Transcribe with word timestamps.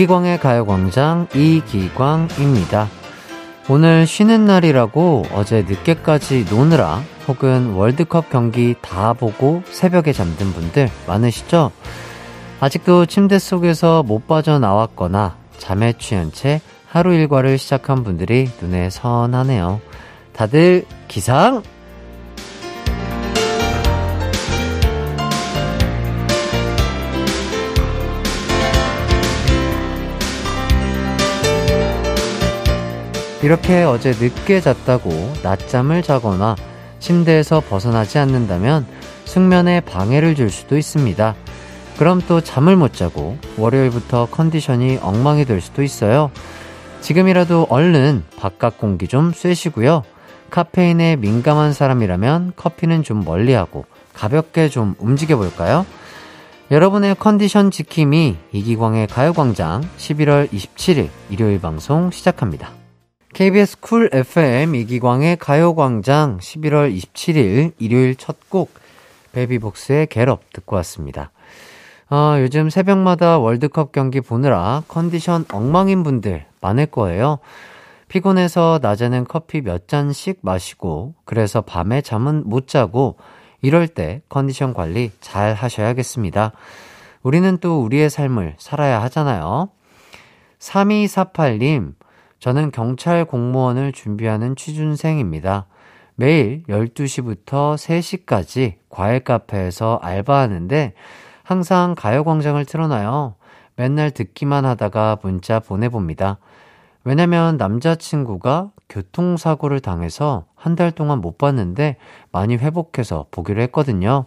이기광의 0.00 0.38
가요광장 0.40 1.26
이기광입니다. 1.34 2.88
오늘 3.68 4.06
쉬는 4.06 4.46
날이라고 4.46 5.26
어제 5.34 5.62
늦게까지 5.68 6.46
노느라 6.48 7.02
혹은 7.28 7.74
월드컵 7.74 8.30
경기 8.30 8.74
다 8.80 9.12
보고 9.12 9.62
새벽에 9.66 10.14
잠든 10.14 10.54
분들 10.54 10.88
많으시죠? 11.06 11.70
아직도 12.60 13.04
침대 13.04 13.38
속에서 13.38 14.02
못 14.02 14.26
빠져나왔거나 14.26 15.36
잠에 15.58 15.92
취한 15.98 16.32
채 16.32 16.62
하루 16.88 17.12
일과를 17.12 17.58
시작한 17.58 18.02
분들이 18.02 18.48
눈에 18.62 18.88
선하네요. 18.88 19.82
다들 20.32 20.86
기상! 21.08 21.62
이렇게 33.42 33.82
어제 33.82 34.10
늦게 34.10 34.60
잤다고 34.60 35.10
낮잠을 35.42 36.02
자거나 36.02 36.56
침대에서 36.98 37.60
벗어나지 37.60 38.18
않는다면 38.18 38.86
숙면에 39.24 39.80
방해를 39.80 40.34
줄 40.34 40.50
수도 40.50 40.76
있습니다. 40.76 41.34
그럼 41.98 42.22
또 42.28 42.40
잠을 42.40 42.76
못 42.76 42.92
자고 42.92 43.38
월요일부터 43.56 44.28
컨디션이 44.30 44.98
엉망이 45.00 45.44
될 45.44 45.60
수도 45.60 45.82
있어요. 45.82 46.30
지금이라도 47.00 47.66
얼른 47.70 48.24
바깥 48.36 48.78
공기 48.78 49.08
좀 49.08 49.32
쐬시고요. 49.32 50.02
카페인에 50.50 51.16
민감한 51.16 51.72
사람이라면 51.72 52.54
커피는 52.56 53.02
좀 53.02 53.24
멀리하고 53.24 53.86
가볍게 54.12 54.68
좀 54.68 54.94
움직여 54.98 55.36
볼까요? 55.36 55.86
여러분의 56.70 57.16
컨디션 57.18 57.70
지킴이 57.70 58.36
이기광의 58.52 59.06
가요광장 59.06 59.82
11월 59.96 60.50
27일 60.50 61.08
일요일 61.30 61.60
방송 61.60 62.10
시작합니다. 62.10 62.79
KBS 63.34 63.80
Cool 63.80 64.10
FM 64.12 64.74
이기광의 64.74 65.36
가요광장 65.36 66.38
11월 66.38 66.94
27일 66.94 67.72
일요일 67.78 68.16
첫 68.16 68.36
곡 68.48 68.72
베이비복스의 69.32 70.08
Get 70.08 70.28
Up 70.28 70.42
듣고 70.52 70.74
왔습니다. 70.76 71.30
어, 72.10 72.36
요즘 72.40 72.68
새벽마다 72.68 73.38
월드컵 73.38 73.92
경기 73.92 74.20
보느라 74.20 74.82
컨디션 74.88 75.44
엉망인 75.52 76.02
분들 76.02 76.44
많을 76.60 76.86
거예요. 76.86 77.38
피곤해서 78.08 78.80
낮에는 78.82 79.24
커피 79.28 79.60
몇 79.60 79.86
잔씩 79.86 80.40
마시고 80.42 81.14
그래서 81.24 81.60
밤에 81.60 82.00
잠은 82.02 82.42
못 82.44 82.66
자고 82.66 83.16
이럴 83.62 83.86
때 83.86 84.22
컨디션 84.28 84.74
관리 84.74 85.12
잘 85.20 85.54
하셔야겠습니다. 85.54 86.50
우리는 87.22 87.58
또 87.58 87.80
우리의 87.84 88.10
삶을 88.10 88.56
살아야 88.58 89.00
하잖아요. 89.04 89.68
3248님, 90.58 91.94
저는 92.40 92.70
경찰 92.70 93.24
공무원을 93.24 93.92
준비하는 93.92 94.56
취준생입니다. 94.56 95.66
매일 96.16 96.62
12시부터 96.68 97.76
3시까지 97.76 98.74
과일 98.88 99.20
카페에서 99.20 99.98
알바하는데 100.02 100.94
항상 101.42 101.94
가요광장을 101.96 102.62
틀어놔요. 102.64 103.34
맨날 103.76 104.10
듣기만 104.10 104.64
하다가 104.64 105.18
문자 105.22 105.60
보내봅니다. 105.60 106.38
왜냐면 107.04 107.56
남자친구가 107.56 108.72
교통사고를 108.88 109.80
당해서 109.80 110.46
한 110.54 110.76
달 110.76 110.90
동안 110.92 111.20
못 111.20 111.38
봤는데 111.38 111.96
많이 112.32 112.56
회복해서 112.56 113.26
보기로 113.30 113.62
했거든요. 113.62 114.26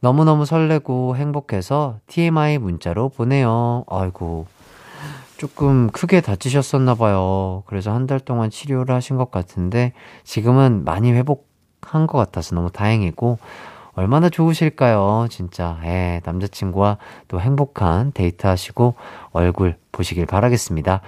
너무너무 0.00 0.44
설레고 0.44 1.16
행복해서 1.16 1.98
TMI 2.08 2.58
문자로 2.58 3.10
보내요. 3.10 3.84
아이고, 3.88 4.46
조금 5.46 5.90
크게 5.90 6.20
다치셨었나 6.20 6.94
봐요. 6.94 7.64
그래서 7.66 7.92
한 7.92 8.06
달 8.06 8.20
동안 8.20 8.48
치료를 8.48 8.94
하신 8.94 9.16
것 9.16 9.32
같은데 9.32 9.92
지금은 10.22 10.84
많이 10.84 11.10
회복한 11.10 12.06
것 12.06 12.16
같아서 12.16 12.54
너무 12.54 12.70
다행이고 12.70 13.40
얼마나 13.94 14.28
좋으실까요? 14.28 15.26
진짜. 15.30 15.80
예, 15.82 16.20
남자친구와 16.24 16.98
또 17.26 17.40
행복한 17.40 18.12
데이트 18.12 18.46
하시고 18.46 18.94
얼굴 19.32 19.76
보시길 19.90 20.26
바라겠습니다. 20.26 21.00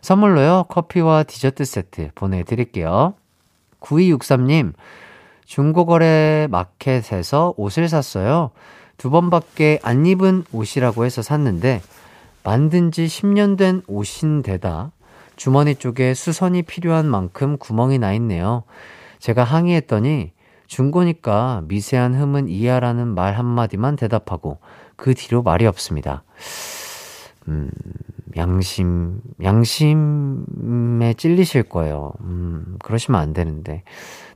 선물로요, 0.00 0.64
커피와 0.70 1.24
디저트 1.24 1.66
세트 1.66 2.12
보내드릴게요. 2.14 3.12
9263님, 3.80 4.72
중고거래 5.44 6.48
마켓에서 6.50 7.52
옷을 7.58 7.90
샀어요. 7.90 8.50
두 8.96 9.10
번밖에 9.10 9.78
안 9.82 10.06
입은 10.06 10.44
옷이라고 10.52 11.04
해서 11.04 11.20
샀는데, 11.20 11.82
만든 12.48 12.90
지 12.90 13.04
10년 13.04 13.58
된 13.58 13.82
옷인데다 13.88 14.92
주머니 15.36 15.74
쪽에 15.74 16.14
수선이 16.14 16.62
필요한 16.62 17.04
만큼 17.04 17.58
구멍이 17.58 17.98
나 17.98 18.14
있네요. 18.14 18.64
제가 19.18 19.44
항의했더니 19.44 20.32
중고니까 20.66 21.64
미세한 21.68 22.14
흠은 22.14 22.48
이해하라는 22.48 23.08
말 23.08 23.34
한마디만 23.34 23.96
대답하고 23.96 24.60
그 24.96 25.12
뒤로 25.12 25.42
말이 25.42 25.66
없습니다. 25.66 26.22
음, 27.48 27.70
양심, 28.38 29.20
양심에 29.42 31.12
찔리실 31.18 31.64
거예요. 31.64 32.12
음, 32.20 32.76
그러시면 32.82 33.20
안 33.20 33.34
되는데. 33.34 33.82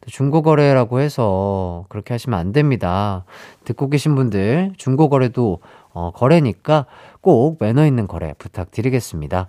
중고거래라고 0.06 1.00
해서 1.00 1.84
그렇게 1.88 2.12
하시면 2.14 2.38
안 2.38 2.52
됩니다. 2.52 3.24
듣고 3.64 3.88
계신 3.88 4.14
분들, 4.14 4.72
중고거래도 4.76 5.60
어, 5.92 6.10
거래니까 6.10 6.86
꼭 7.20 7.58
매너 7.60 7.86
있는 7.86 8.06
거래 8.06 8.34
부탁드리겠습니다. 8.38 9.48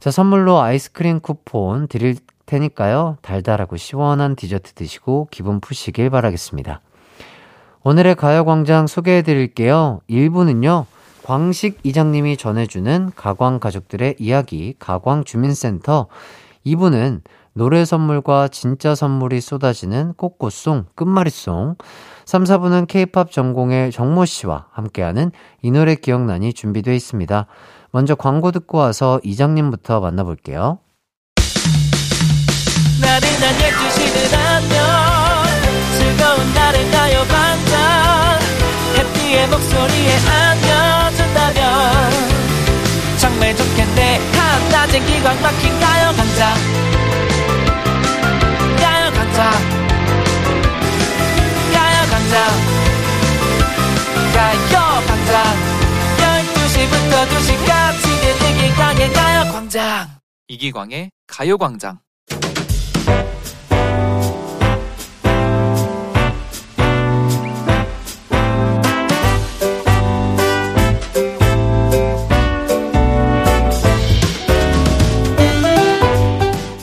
자, 0.00 0.10
선물로 0.10 0.60
아이스크림 0.60 1.20
쿠폰 1.20 1.88
드릴 1.88 2.16
테니까요. 2.46 3.18
달달하고 3.20 3.76
시원한 3.76 4.36
디저트 4.36 4.72
드시고 4.72 5.28
기분 5.30 5.60
푸시길 5.60 6.10
바라겠습니다. 6.10 6.80
오늘의 7.84 8.14
가요광장 8.16 8.86
소개해 8.86 9.22
드릴게요. 9.22 10.00
1부는요. 10.08 10.86
광식 11.24 11.80
이장님이 11.82 12.38
전해주는 12.38 13.12
가광 13.14 13.60
가족들의 13.60 14.16
이야기 14.18 14.74
가광 14.78 15.24
주민센터 15.24 16.06
2부는 16.64 17.20
노래 17.52 17.84
선물과 17.84 18.48
진짜 18.48 18.94
선물이 18.94 19.40
쏟아지는 19.40 20.14
꽃꽃송 20.14 20.86
끝말잇송 20.94 21.76
3, 22.28 22.44
4부는 22.44 22.86
케이팝 22.86 23.32
전공의 23.32 23.90
정모 23.90 24.26
씨와 24.26 24.66
함께하는 24.72 25.32
이 25.62 25.70
노래 25.70 25.94
기억나니 25.94 26.52
준비되어 26.52 26.92
있습니다. 26.92 27.46
먼저 27.90 28.14
광고 28.16 28.52
듣고 28.52 28.76
와서 28.76 29.18
이장님부터 29.24 30.00
만나볼게요. 30.00 30.78
나른한 33.00 33.54
12시는 33.54 34.34
안녕 34.36 34.78
즐거운 35.96 36.52
날을 36.52 36.90
가요 36.90 37.24
반짝 37.30 38.40
해피의 38.98 39.48
목소리에 39.48 40.18
안겨준다면 40.28 41.62
정말 43.18 43.56
좋겠네 43.56 44.18
한낮엔 44.36 45.06
기광 45.06 45.40
막힌 45.40 45.80
가요 45.80 46.12
강장 46.14 47.07
광장 52.28 52.48
가요 54.34 54.78
광장. 55.06 55.42
12시부터 56.18 57.12
2시까지 57.28 58.04
이기광의 58.68 59.12
가요광장. 59.12 60.08
이기광의 60.48 61.10
가요광장. 61.26 62.00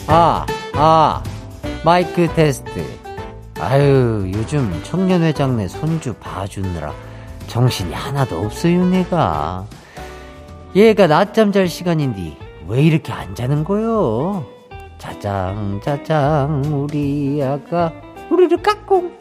아, 0.08 0.46
아, 0.74 1.22
마이크 1.84 2.26
테스트. 2.34 2.95
아유, 3.60 4.30
요즘 4.34 4.80
청년회장네 4.82 5.68
손주 5.68 6.14
봐주느라 6.14 6.92
정신이 7.46 7.94
하나도 7.94 8.38
없어요, 8.38 8.84
내가. 8.86 9.64
얘가 10.74 11.06
낮잠 11.06 11.52
잘 11.52 11.68
시간인데 11.68 12.36
왜 12.68 12.82
이렇게 12.82 13.12
안 13.12 13.34
자는 13.34 13.64
거요? 13.64 14.44
짜장, 14.98 15.80
짜장, 15.82 16.62
우리 16.66 17.42
아가, 17.42 17.92
우리를 18.30 18.60
깍꿍. 18.62 19.16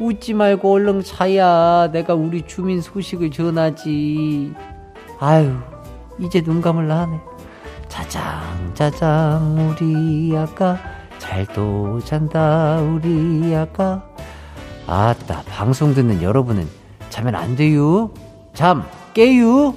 웃지 0.00 0.34
말고 0.34 0.72
얼른 0.72 1.04
자야. 1.04 1.90
내가 1.92 2.14
우리 2.14 2.42
주민 2.42 2.80
소식을 2.80 3.30
전하지. 3.30 4.52
아유, 5.20 5.56
이제 6.18 6.42
눈 6.42 6.60
감을라 6.60 7.02
하네. 7.02 7.20
짜장, 7.88 8.72
짜장, 8.74 9.76
우리 9.78 10.36
아가. 10.36 10.93
잘도 11.24 12.00
잔다 12.04 12.76
우리 12.80 13.54
아가. 13.56 14.06
아따 14.86 15.42
방송 15.48 15.94
듣는 15.94 16.22
여러분은 16.22 16.68
자면 17.08 17.34
안 17.34 17.56
돼요? 17.56 18.10
잠 18.52 18.84
깨요? 19.14 19.74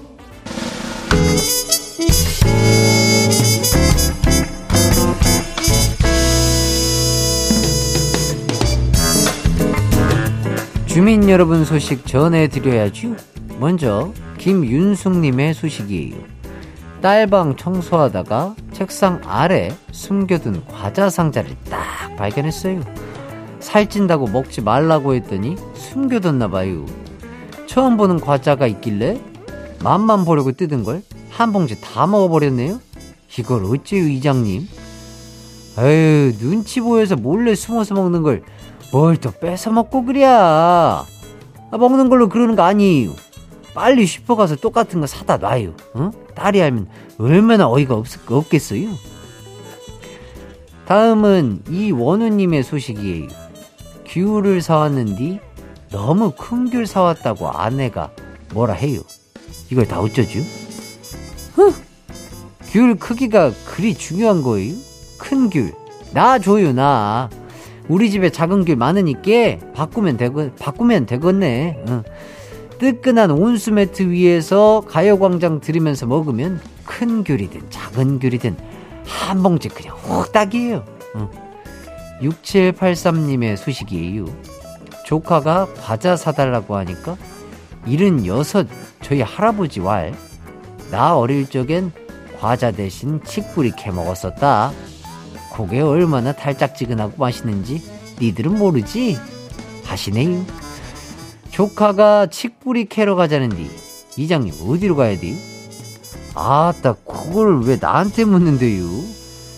주민 10.86 11.30
여러분 11.30 11.64
소식 11.64 12.06
전해드려야죠 12.06 13.16
먼저 13.60 14.12
김윤숙님의 14.38 15.54
소식이에요. 15.54 16.37
딸방 17.02 17.56
청소하다가 17.56 18.56
책상 18.74 19.22
아래 19.26 19.72
숨겨둔 19.92 20.64
과자 20.68 21.10
상자를 21.10 21.56
딱 21.70 22.16
발견했어요. 22.18 22.82
살찐다고 23.60 24.28
먹지 24.28 24.62
말라고 24.62 25.14
했더니 25.16 25.56
숨겨뒀나 25.76 26.48
봐요. 26.50 26.86
처음 27.68 27.98
보는 27.98 28.20
과자가 28.20 28.68
있길래 28.68 29.22
맛만 29.84 30.26
보려고 30.26 30.52
뜯은 30.52 30.84
걸 30.84 31.02
한 31.38 31.54
봉지 31.54 31.80
다 31.80 32.08
먹어버렸네요. 32.08 32.80
이걸 33.38 33.64
어째요, 33.66 34.08
이장님? 34.08 34.68
에휴, 35.78 36.36
눈치 36.40 36.82
보여서 36.82 37.16
몰래 37.16 37.54
숨어서 37.54 37.94
먹는 37.94 38.24
걸 38.24 38.42
뭘 38.92 39.18
또 39.22 39.30
뺏어 39.32 39.70
먹고 39.72 40.04
그랴. 40.06 41.06
아, 41.70 41.78
먹는 41.78 42.10
걸로 42.10 42.28
그러는 42.30 42.56
거 42.56 42.64
아니에요. 42.64 43.12
빨리 43.78 44.08
슈퍼 44.08 44.36
가서 44.36 44.56
똑같은 44.56 45.02
거 45.02 45.06
사다 45.06 45.38
놔요. 45.38 45.76
어? 45.94 46.10
딸이 46.34 46.64
알면 46.64 46.88
얼마나 47.20 47.70
어이가 47.70 47.94
없, 47.94 48.08
없겠어요? 48.28 48.90
다음은 50.88 51.62
이원우님의 51.70 52.64
소식이에요. 52.64 53.28
귤을 54.08 54.64
사왔는디 54.64 55.40
너무 55.92 56.32
큰 56.32 56.72
귤 56.72 56.88
사왔다고 56.88 57.50
아내가 57.50 58.10
뭐라 58.52 58.74
해요. 58.74 59.02
이걸 59.70 59.86
다 59.86 60.00
어쩌죠? 60.00 60.40
흥! 61.54 61.72
귤 62.72 62.96
크기가 62.96 63.52
그리 63.64 63.94
중요한 63.94 64.42
거예요? 64.42 64.74
큰 65.20 65.52
귤. 65.52 65.72
나 66.14 66.40
줘요, 66.40 66.74
나. 66.74 67.30
우리 67.88 68.10
집에 68.10 68.32
작은 68.32 68.66
귤 68.66 68.76
많으니까 68.76 69.72
바꾸면 69.76 70.18
되고, 70.18 70.50
바꾸면 70.56 71.06
되겠네. 71.06 71.84
응. 71.90 72.04
뜨끈한 72.80 73.32
온수 73.32 73.72
매트 73.72 74.04
위에서 74.10 74.84
가요광장 74.88 75.60
들으면서 75.60 76.06
먹으면 76.06 76.62
큰 76.86 77.24
귤이든 77.24 77.70
작은 77.70 78.20
귤이든 78.20 78.58
한 79.06 79.44
봉지 79.44 79.70
그냥 79.70 79.96
훅 79.98 80.32
딱이에요. 80.32 80.86
응. 81.16 81.30
6783님의 82.22 83.58
소식이에요. 83.58 84.26
조카가 85.06 85.68
과자 85.82 86.16
사달라고 86.16 86.76
하니까 86.76 87.16
76 87.86 88.68
저희 89.02 89.22
할아버지 89.22 89.80
왈. 89.80 90.14
나 90.92 91.18
어릴 91.18 91.50
적엔 91.50 91.92
과자 92.40 92.72
대신 92.72 93.22
칡뿌리 93.24 93.72
캐 93.76 93.92
먹었었다. 93.92 94.72
그게 95.56 95.82
얼마나 95.82 96.34
달짝지근하고 96.34 97.14
맛있는지 97.18 97.82
니들은 98.22 98.58
모르지? 98.58 99.18
하시네요. 99.86 100.46
조카가 101.58 102.28
칡뿌리 102.28 102.86
캐러 102.86 103.16
가자는디 103.16 103.68
이장님 104.16 104.54
어디로 104.70 104.96
가야 104.96 105.18
돼요? 105.18 105.36
아따 106.36 106.94
그걸 106.94 107.64
왜 107.64 107.80
나한테 107.82 108.26
묻는데요? 108.26 108.86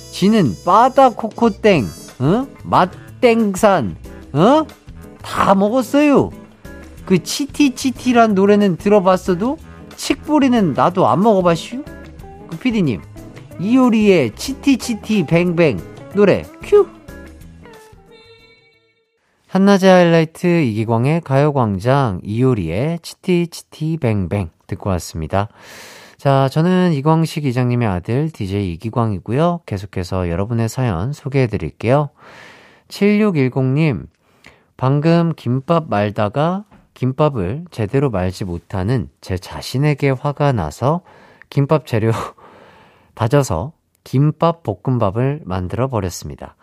지는 0.10 0.56
바다 0.64 1.10
코코땡 1.10 1.86
어? 2.20 2.48
맛땡산 2.64 3.98
어? 4.32 4.66
다 5.22 5.54
먹었어요. 5.56 6.30
그 7.06 7.22
치티치티란 7.22 8.34
노래는 8.34 8.78
들어봤어도 8.78 9.58
칡뿌리는 9.98 10.72
나도 10.72 11.06
안 11.06 11.22
먹어봤슈. 11.22 11.84
그 12.50 12.58
피디님 12.60 13.02
이효리의 13.60 14.38
치티치티 14.38 15.26
뱅뱅 15.26 15.82
노래 16.16 16.46
큐. 16.62 16.99
한낮의 19.50 19.90
하이라이트 19.90 20.46
이기광의 20.46 21.22
가요광장 21.22 22.22
이효리의 22.24 23.00
치티치티 23.02 23.98
뱅뱅 23.98 24.52
듣고 24.68 24.92
왔습니다. 24.92 25.48
자, 26.18 26.48
저는 26.50 26.94
이광식 26.94 27.46
이장님의 27.46 27.88
아들 27.88 28.30
DJ 28.30 28.74
이기광이고요. 28.74 29.62
계속해서 29.66 30.30
여러분의 30.30 30.70
사연 30.70 31.14
소개해 31.14 31.48
드릴게요. 31.48 32.10
7610님, 32.90 34.06
방금 34.78 35.34
김밥 35.36 35.90
말다가 35.90 36.66
김밥을 36.94 37.66
제대로 37.72 38.12
말지 38.12 38.46
못하는 38.46 39.10
제 39.20 39.36
자신에게 39.36 40.12
화가 40.12 40.52
나서 40.52 41.02
김밥 41.50 41.88
재료 41.88 42.12
다져서 43.16 43.72
김밥 44.04 44.62
볶음밥을 44.62 45.42
만들어 45.44 45.88
버렸습니다. 45.88 46.56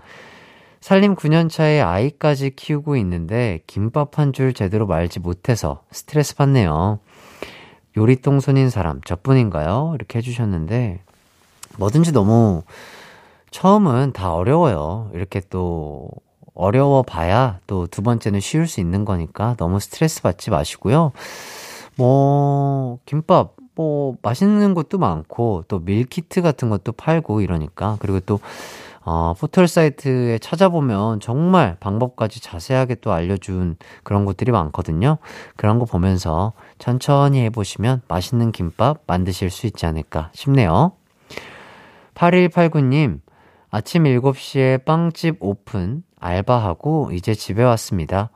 살림 0.86 1.16
9년차에 1.16 1.84
아이까지 1.84 2.50
키우고 2.54 2.94
있는데 2.98 3.58
김밥 3.66 4.20
한 4.20 4.32
줄 4.32 4.54
제대로 4.54 4.86
말지 4.86 5.18
못해서 5.18 5.82
스트레스 5.90 6.36
받네요. 6.36 7.00
요리똥손인 7.96 8.70
사람 8.70 9.00
저뿐인가요? 9.00 9.94
이렇게 9.96 10.18
해주셨는데 10.18 11.00
뭐든지 11.78 12.12
너무 12.12 12.62
처음은 13.50 14.12
다 14.12 14.32
어려워요. 14.32 15.10
이렇게 15.12 15.42
또 15.50 16.08
어려워 16.54 17.02
봐야 17.02 17.58
또 17.66 17.88
두 17.88 18.00
번째는 18.02 18.38
쉬울 18.38 18.68
수 18.68 18.78
있는 18.78 19.04
거니까 19.04 19.56
너무 19.58 19.80
스트레스 19.80 20.22
받지 20.22 20.50
마시고요. 20.50 21.10
뭐, 21.96 23.00
김밥, 23.06 23.56
뭐, 23.74 24.16
맛있는 24.22 24.74
것도 24.74 24.98
많고, 24.98 25.64
또 25.66 25.80
밀키트 25.80 26.42
같은 26.42 26.68
것도 26.68 26.92
팔고 26.92 27.40
이러니까. 27.40 27.96
그리고 28.00 28.20
또, 28.20 28.38
어, 29.08 29.34
포털 29.38 29.68
사이트에 29.68 30.38
찾아보면 30.38 31.20
정말 31.20 31.76
방법까지 31.78 32.40
자세하게 32.42 32.96
또 32.96 33.12
알려준 33.12 33.76
그런 34.02 34.24
것들이 34.24 34.50
많거든요. 34.50 35.18
그런 35.54 35.78
거 35.78 35.84
보면서 35.84 36.54
천천히 36.78 37.40
해보시면 37.44 38.02
맛있는 38.08 38.50
김밥 38.50 39.02
만드실 39.06 39.48
수 39.50 39.68
있지 39.68 39.86
않을까 39.86 40.30
싶네요. 40.34 40.92
8189님, 42.14 43.20
아침 43.70 44.04
7시에 44.04 44.84
빵집 44.84 45.36
오픈, 45.38 46.02
알바하고 46.18 47.10
이제 47.12 47.32
집에 47.32 47.62
왔습니다. 47.62 48.30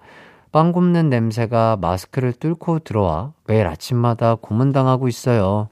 빵 0.52 0.70
굽는 0.70 1.10
냄새가 1.10 1.78
마스크를 1.80 2.32
뚫고 2.32 2.80
들어와 2.80 3.32
매일 3.46 3.66
아침마다 3.66 4.36
고문당하고 4.36 5.08
있어요. 5.08 5.68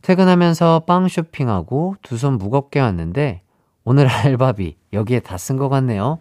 퇴근하면서 0.00 0.84
빵 0.86 1.08
쇼핑하고 1.08 1.96
두 2.02 2.16
손 2.16 2.38
무겁게 2.38 2.80
왔는데 2.80 3.43
오늘 3.84 4.06
알바비 4.08 4.76
여기에 4.92 5.20
다 5.20 5.36
쓴 5.36 5.56
것 5.58 5.68
같네요. 5.68 6.18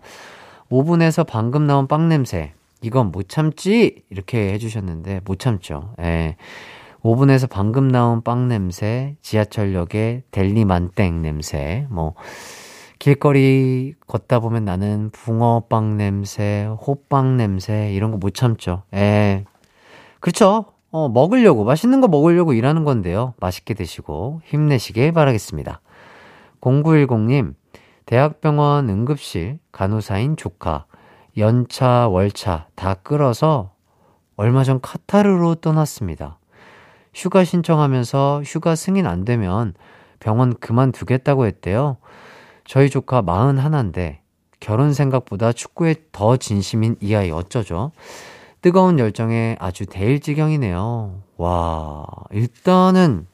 오븐에서 0.69 1.23
방금 1.23 1.65
나온 1.67 1.87
빵 1.87 2.09
냄새. 2.09 2.53
이건 2.81 3.11
못 3.11 3.29
참지! 3.29 4.03
이렇게 4.09 4.51
해주셨는데, 4.53 5.21
못 5.25 5.39
참죠. 5.39 5.93
예. 6.01 6.35
오븐에서 7.01 7.47
방금 7.47 7.87
나온 7.89 8.21
빵 8.21 8.47
냄새, 8.49 9.15
지하철역의 9.21 10.23
델리 10.31 10.65
만땡 10.65 11.21
냄새, 11.21 11.85
뭐, 11.89 12.13
길거리 12.99 13.93
걷다 14.07 14.39
보면 14.39 14.65
나는 14.65 15.09
붕어빵 15.11 15.97
냄새, 15.97 16.65
호빵 16.85 17.37
냄새, 17.37 17.91
이런 17.93 18.11
거 18.11 18.17
못 18.17 18.33
참죠. 18.33 18.83
예. 18.93 19.45
그렇죠. 20.19 20.65
어, 20.91 21.09
먹으려고, 21.09 21.63
맛있는 21.63 22.01
거 22.01 22.07
먹으려고 22.07 22.53
일하는 22.53 22.83
건데요. 22.83 23.33
맛있게 23.39 23.73
드시고 23.73 24.41
힘내시길 24.45 25.11
바라겠습니다. 25.13 25.81
0910님, 26.63 27.55
대학병원 28.05 28.89
응급실 28.89 29.59
간호사인 29.71 30.37
조카, 30.37 30.85
연차, 31.37 32.07
월차 32.07 32.67
다 32.75 32.93
끌어서 32.93 33.73
얼마 34.37 34.63
전 34.63 34.79
카타르로 34.81 35.55
떠났습니다. 35.55 36.39
휴가 37.13 37.43
신청하면서 37.43 38.43
휴가 38.45 38.75
승인 38.75 39.05
안 39.07 39.25
되면 39.25 39.73
병원 40.19 40.55
그만두겠다고 40.55 41.45
했대요. 41.45 41.97
저희 42.65 42.89
조카 42.89 43.21
41인데 43.21 44.19
결혼 44.59 44.93
생각보다 44.93 45.51
축구에 45.51 45.95
더 46.13 46.37
진심인 46.37 46.95
이 47.01 47.13
아이 47.13 47.29
어쩌죠? 47.29 47.91
뜨거운 48.61 48.97
열정에 48.97 49.57
아주 49.59 49.85
대일지경이네요. 49.85 51.21
와, 51.35 52.05
일단은 52.31 53.27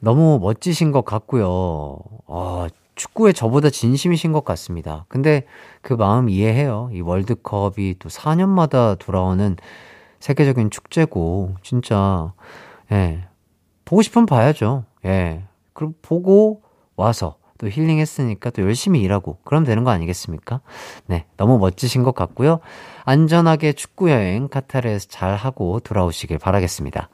너무 0.00 0.38
멋지신 0.40 0.92
것 0.92 1.04
같고요. 1.04 1.98
아, 2.28 2.68
축구에 2.94 3.32
저보다 3.32 3.70
진심이신 3.70 4.32
것 4.32 4.44
같습니다. 4.44 5.06
근데 5.08 5.44
그 5.82 5.94
마음 5.94 6.28
이해해요. 6.28 6.90
이 6.92 7.00
월드컵이 7.00 7.96
또 7.98 8.08
4년마다 8.08 8.98
돌아오는 8.98 9.56
세계적인 10.20 10.70
축제고, 10.70 11.54
진짜, 11.62 12.32
예. 12.90 13.24
보고 13.84 14.02
싶으면 14.02 14.26
봐야죠. 14.26 14.84
예. 15.04 15.44
그럼 15.72 15.94
보고 16.02 16.62
와서 16.96 17.36
또 17.58 17.68
힐링했으니까 17.68 18.50
또 18.50 18.62
열심히 18.62 19.00
일하고, 19.00 19.38
그럼 19.44 19.64
되는 19.64 19.84
거 19.84 19.90
아니겠습니까? 19.90 20.60
네. 21.06 21.26
너무 21.36 21.58
멋지신 21.58 22.02
것 22.02 22.14
같고요. 22.14 22.58
안전하게 23.04 23.72
축구여행 23.74 24.48
카타르에서 24.48 25.06
잘 25.08 25.36
하고 25.36 25.78
돌아오시길 25.80 26.38
바라겠습니다. 26.38 27.08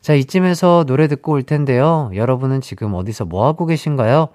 자, 0.00 0.14
이쯤에서 0.14 0.84
노래 0.86 1.08
듣고 1.08 1.32
올 1.32 1.42
텐데요. 1.42 2.10
여러분은 2.14 2.60
지금 2.60 2.94
어디서 2.94 3.26
뭐 3.26 3.46
하고 3.46 3.66
계신가요? 3.66 4.28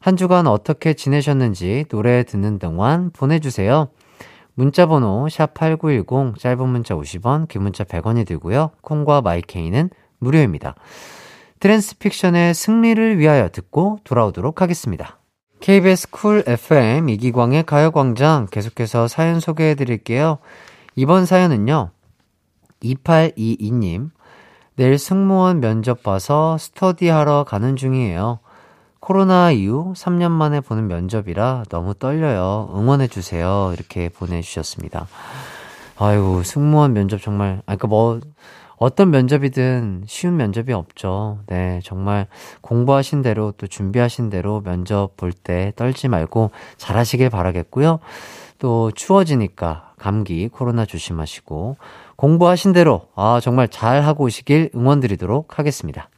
한 0.00 0.16
주간 0.16 0.46
어떻게 0.46 0.94
지내셨는지 0.94 1.86
노래 1.88 2.22
듣는 2.24 2.58
동안 2.58 3.10
보내주세요. 3.10 3.88
문자번호 4.54 5.26
샵8910 5.30 6.38
짧은 6.38 6.68
문자 6.68 6.94
50원, 6.94 7.48
긴 7.48 7.62
문자 7.62 7.84
100원이 7.84 8.26
들고요. 8.26 8.70
콩과 8.82 9.22
My 9.22 9.41
K는 9.41 9.90
무료입니다. 10.18 10.74
트랜스픽션의 11.60 12.54
승리를 12.54 13.18
위하여 13.18 13.48
듣고 13.48 13.98
돌아오도록 14.04 14.60
하겠습니다. 14.60 15.18
KBS 15.60 16.10
Cool 16.10 16.44
FM 16.46 17.08
이기광의 17.08 17.64
가요광장 17.64 18.46
계속해서 18.50 19.08
사연 19.08 19.40
소개해 19.40 19.74
드릴게요. 19.74 20.38
이번 20.94 21.26
사연은요. 21.26 21.90
2822님. 22.82 24.10
내일 24.78 24.96
승무원 24.96 25.58
면접 25.58 26.04
봐서 26.04 26.56
스터디하러 26.56 27.42
가는 27.42 27.74
중이에요. 27.74 28.38
코로나 29.00 29.50
이후 29.50 29.92
3년 29.96 30.30
만에 30.30 30.60
보는 30.60 30.86
면접이라 30.86 31.64
너무 31.68 31.94
떨려요. 31.94 32.70
응원해주세요. 32.72 33.72
이렇게 33.74 34.08
보내주셨습니다. 34.08 35.08
아이고, 35.98 36.44
승무원 36.44 36.92
면접 36.92 37.20
정말, 37.20 37.60
아, 37.66 37.74
그 37.74 37.88
뭐, 37.88 38.20
어떤 38.76 39.10
면접이든 39.10 40.04
쉬운 40.06 40.36
면접이 40.36 40.72
없죠. 40.72 41.40
네, 41.48 41.80
정말 41.82 42.28
공부하신 42.60 43.22
대로 43.22 43.52
또 43.56 43.66
준비하신 43.66 44.30
대로 44.30 44.60
면접 44.62 45.16
볼 45.16 45.32
때 45.32 45.72
떨지 45.74 46.06
말고 46.06 46.52
잘하시길 46.76 47.30
바라겠고요. 47.30 47.98
또 48.60 48.92
추워지니까 48.92 49.94
감기, 49.98 50.46
코로나 50.46 50.84
조심하시고 50.84 51.76
공부하신 52.22 52.72
대로 52.72 53.06
아, 53.14 53.38
정말 53.40 53.68
잘 53.68 54.02
하고 54.02 54.24
오시길 54.24 54.70
응원드리도록 54.74 55.56
하겠습니다. 55.58 56.10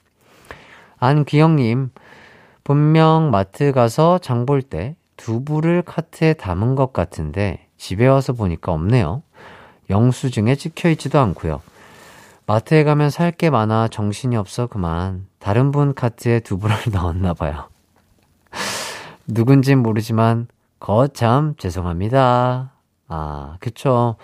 안귀영님, 0.99 1.91
분명 2.65 3.31
마트 3.31 3.73
가서 3.73 4.19
장 4.19 4.47
볼 4.47 4.63
때 4.63 4.97
두부를 5.19 5.83
카트에 5.83 6.33
담은 6.33 6.75
것 6.75 6.95
같은데 6.95 7.67
집에 7.77 8.07
와서 8.07 8.33
보니까 8.33 8.73
없네요. 8.73 9.23
영수증에 9.91 10.55
찍혀 10.55 10.89
있지도 10.91 11.19
않고요. 11.19 11.61
마트에 12.47 12.83
가면 12.85 13.11
살 13.11 13.33
게 13.33 13.51
많아 13.51 13.89
정신이 13.89 14.37
없어 14.37 14.67
그만. 14.69 15.27
다른 15.39 15.71
분 15.71 15.93
카트에 15.95 16.41
두부를 16.41 16.77
넣었나 16.93 17.35
봐요. 17.35 17.69
누군진 19.27 19.81
모르지만 19.81 20.49
거참 20.81 21.55
죄송합니다. 21.59 22.73
아, 23.09 23.57
그쵸. 23.61 24.17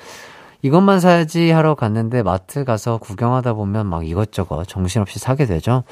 이것만 0.67 0.99
사야지 0.99 1.53
하러 1.53 1.77
갔는데 1.77 2.25
마트 2.25 2.65
가서 2.65 2.99
구경하다 2.99 3.55
보면 3.55 3.87
막 3.87 4.05
이것저것 4.05 4.65
정신없이 4.65 5.21
사게 5.21 5.47
되죠. 5.47 5.85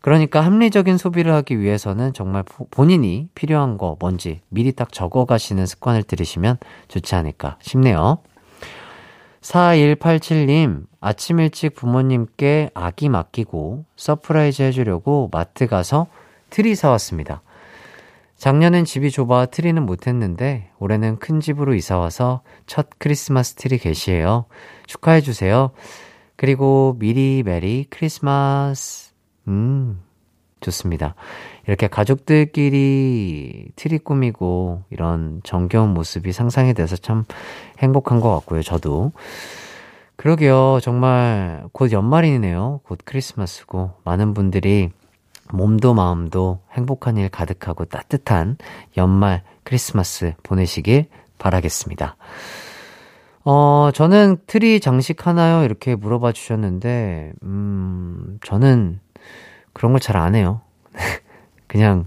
그러니까 0.00 0.40
합리적인 0.40 0.98
소비를 0.98 1.32
하기 1.34 1.60
위해서는 1.60 2.12
정말 2.12 2.42
본인이 2.72 3.28
필요한 3.36 3.78
거 3.78 3.96
뭔지 4.00 4.40
미리 4.48 4.72
딱 4.72 4.92
적어 4.92 5.26
가시는 5.26 5.64
습관을 5.64 6.02
들이시면 6.02 6.58
좋지 6.88 7.14
않을까 7.14 7.56
싶네요. 7.60 8.18
4187님, 9.42 10.86
아침 11.00 11.38
일찍 11.38 11.76
부모님께 11.76 12.70
아기 12.74 13.08
맡기고 13.08 13.84
surprise 13.94 14.62
해주려고 14.62 15.28
마트 15.32 15.68
가서 15.68 16.08
트리 16.50 16.74
사왔습니다. 16.74 17.42
작년엔 18.40 18.86
집이 18.86 19.10
좁아 19.10 19.46
트리는 19.46 19.84
못했는데 19.84 20.70
올해는 20.78 21.18
큰 21.18 21.40
집으로 21.40 21.74
이사와서 21.74 22.40
첫 22.66 22.88
크리스마스 22.96 23.54
트리 23.54 23.76
개시해요. 23.76 24.46
축하해주세요. 24.86 25.72
그리고 26.36 26.96
미리 26.98 27.42
Merry 27.44 27.84
Christmas. 27.90 29.12
음, 29.46 30.00
좋습니다. 30.60 31.16
이렇게 31.68 31.86
가족들끼리 31.86 33.72
트리 33.76 33.98
꾸미고 33.98 34.84
이런 34.88 35.42
정겨운 35.44 35.90
모습이 35.90 36.32
상상이 36.32 36.72
돼서 36.72 36.96
참 36.96 37.26
행복한 37.80 38.20
것 38.20 38.34
같고요, 38.36 38.62
저도. 38.62 39.12
그러게요. 40.16 40.78
정말 40.80 41.64
곧 41.72 41.92
연말이네요. 41.92 42.80
곧 42.84 43.00
크리스마스고 43.04 43.90
많은 44.04 44.32
분들이 44.32 44.92
몸도 45.52 45.94
마음도 45.94 46.60
행복한 46.72 47.16
일 47.16 47.28
가득하고 47.28 47.84
따뜻한 47.86 48.56
연말 48.96 49.42
크리스마스 49.64 50.34
보내시길 50.42 51.06
바라겠습니다. 51.38 52.16
어, 53.44 53.90
저는 53.94 54.38
트리 54.46 54.80
장식하나요? 54.80 55.64
이렇게 55.64 55.94
물어봐 55.94 56.32
주셨는데, 56.32 57.32
음, 57.42 58.38
저는 58.44 59.00
그런 59.72 59.92
걸 59.92 60.00
잘 60.00 60.16
안 60.16 60.34
해요. 60.34 60.60
그냥, 61.66 62.06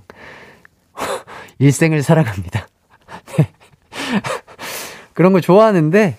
일상을 1.59 2.03
살아갑니다. 2.03 2.67
네. 3.37 3.51
그런 5.13 5.31
걸 5.31 5.41
좋아하는데, 5.41 6.17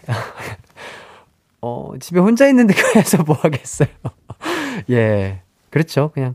어, 1.61 1.93
집에 2.01 2.19
혼자 2.21 2.49
있는데 2.49 2.75
그래서 2.75 3.23
뭐 3.23 3.37
하겠어요. 3.37 3.89
예. 4.91 5.41
그렇죠. 5.71 6.11
그냥. 6.13 6.35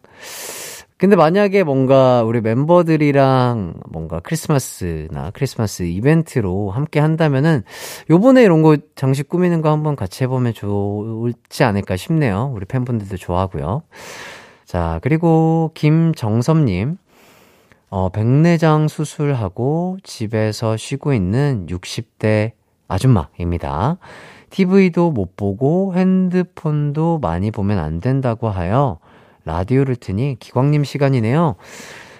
근데 1.00 1.15
만약에 1.15 1.63
뭔가 1.63 2.24
우리 2.24 2.41
멤버들이랑 2.41 3.75
뭔가 3.89 4.20
크리스마스나 4.20 5.32
크리스마스 5.34 5.84
이벤트로 5.84 6.72
함께 6.72 7.00
한다면은 7.00 7.63
요번에 8.10 8.44
이런 8.44 8.62
거 8.62 8.75
장식 8.96 9.29
꾸미는 9.29 9.62
거 9.62 9.72
한번 9.72 9.96
같이 9.96 10.25
해보면 10.25 10.53
좋지 10.53 11.63
않을까 11.63 11.96
싶네요. 11.96 12.51
우리 12.53 12.65
팬분들도 12.65 13.15
좋아하고요. 13.15 13.84
자, 14.65 15.00
그리고 15.01 15.72
김정섭님. 15.74 16.98
어, 17.91 18.10
백내장 18.10 18.89
수술하고 18.89 20.00
집에서 20.03 20.75
쉬고 20.75 21.13
있는 21.13 21.65
60대 21.68 22.51
아줌마입니다. 22.89 23.98
TV도 24.50 25.12
못 25.12 25.38
보고 25.38 25.94
핸드폰도 25.96 27.20
많이 27.20 27.51
보면 27.51 27.79
안 27.79 28.01
된다고 28.01 28.50
하여 28.50 29.00
라디오를 29.50 29.96
트니 29.96 30.38
기광님 30.39 30.84
시간이네요. 30.84 31.56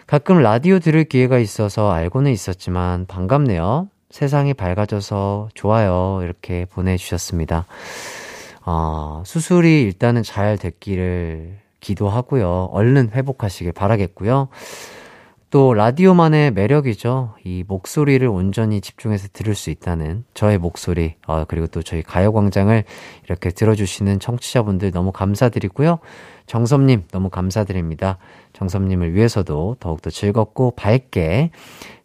가끔 0.08 0.42
라디오 0.42 0.80
들을 0.80 1.04
기회가 1.04 1.38
있어서 1.38 1.92
알고는 1.92 2.32
있었지만 2.32 3.06
반갑네요. 3.06 3.90
세상이 4.10 4.56
밝아져서 4.56 5.50
좋아요. 5.54 6.22
이렇게 6.24 6.66
보내주셨습니다. 6.66 7.66
어, 8.66 9.22
수술이 9.26 9.84
일단은 9.84 10.24
잘 10.24 10.58
됐기를 10.58 11.60
기도하고요. 11.80 12.70
얼른 12.72 13.12
회복하시길 13.14 13.74
바라겠고요. 13.74 14.50
또 15.52 15.74
라디오만의 15.74 16.52
매력이죠. 16.52 17.34
이 17.44 17.64
목소리를 17.68 18.28
온전히 18.28 18.82
집중해서 18.82 19.30
들을 19.34 19.56
수 19.56 19.72
있다는 19.72 20.24
저의 20.36 20.60
목소리, 20.60 21.16
어, 21.26 21.46
그리고 21.48 21.66
또 21.66 21.82
저희 21.82 22.04
가요광장을 22.04 22.84
이렇게 23.26 23.50
들어주시는 23.50 24.20
청취자분들 24.20 24.92
너무 24.92 25.12
감사드리고요. 25.12 26.00
정섭님 26.46 27.06
너무 27.12 27.30
감사드립니다. 27.30 28.20
정섭님을 28.54 29.16
위해서도 29.16 29.78
더욱더 29.80 30.12
즐겁고 30.12 30.72
밝게 30.76 31.50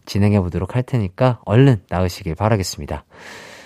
진행해 0.06 0.40
보도록 0.40 0.74
할 0.74 0.82
테니까 0.82 1.40
얼른 1.44 1.82
나으시길 1.90 2.34
바라겠습니다. 2.34 3.04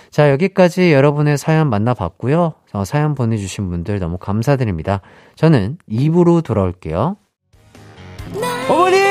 자, 0.09 0.31
여기까지 0.31 0.91
여러분의 0.91 1.37
사연 1.37 1.69
만나봤고요. 1.69 2.53
어, 2.73 2.85
사연 2.85 3.15
보내주신 3.15 3.69
분들 3.69 3.99
너무 3.99 4.17
감사드립니다. 4.17 5.01
저는 5.35 5.77
입으로 5.87 6.41
돌아올게요. 6.41 7.15
어머니! 8.69 9.08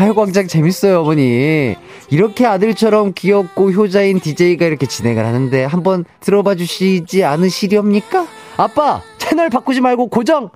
가요광장 0.00 0.46
재밌어요, 0.46 1.00
어머니. 1.00 1.76
이렇게 2.08 2.46
아들처럼 2.46 3.12
귀엽고 3.14 3.72
효자인 3.72 4.18
DJ가 4.18 4.64
이렇게 4.64 4.86
진행을 4.86 5.26
하는데 5.26 5.64
한번 5.64 6.06
들어봐 6.20 6.54
주시지 6.54 7.22
않으시렵니까? 7.22 8.26
아빠! 8.56 9.02
채널 9.18 9.50
바꾸지 9.50 9.82
말고 9.82 10.06
고정해! 10.06 10.48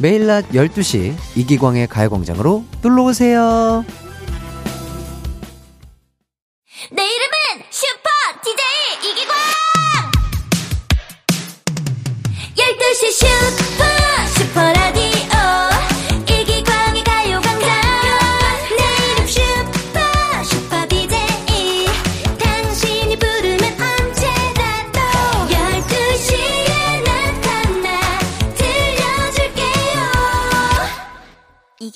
매일 0.00 0.26
낮 0.26 0.48
12시 0.48 1.12
이기광의 1.36 1.86
가요광장으로 1.86 2.64
놀러오세요. 2.82 3.84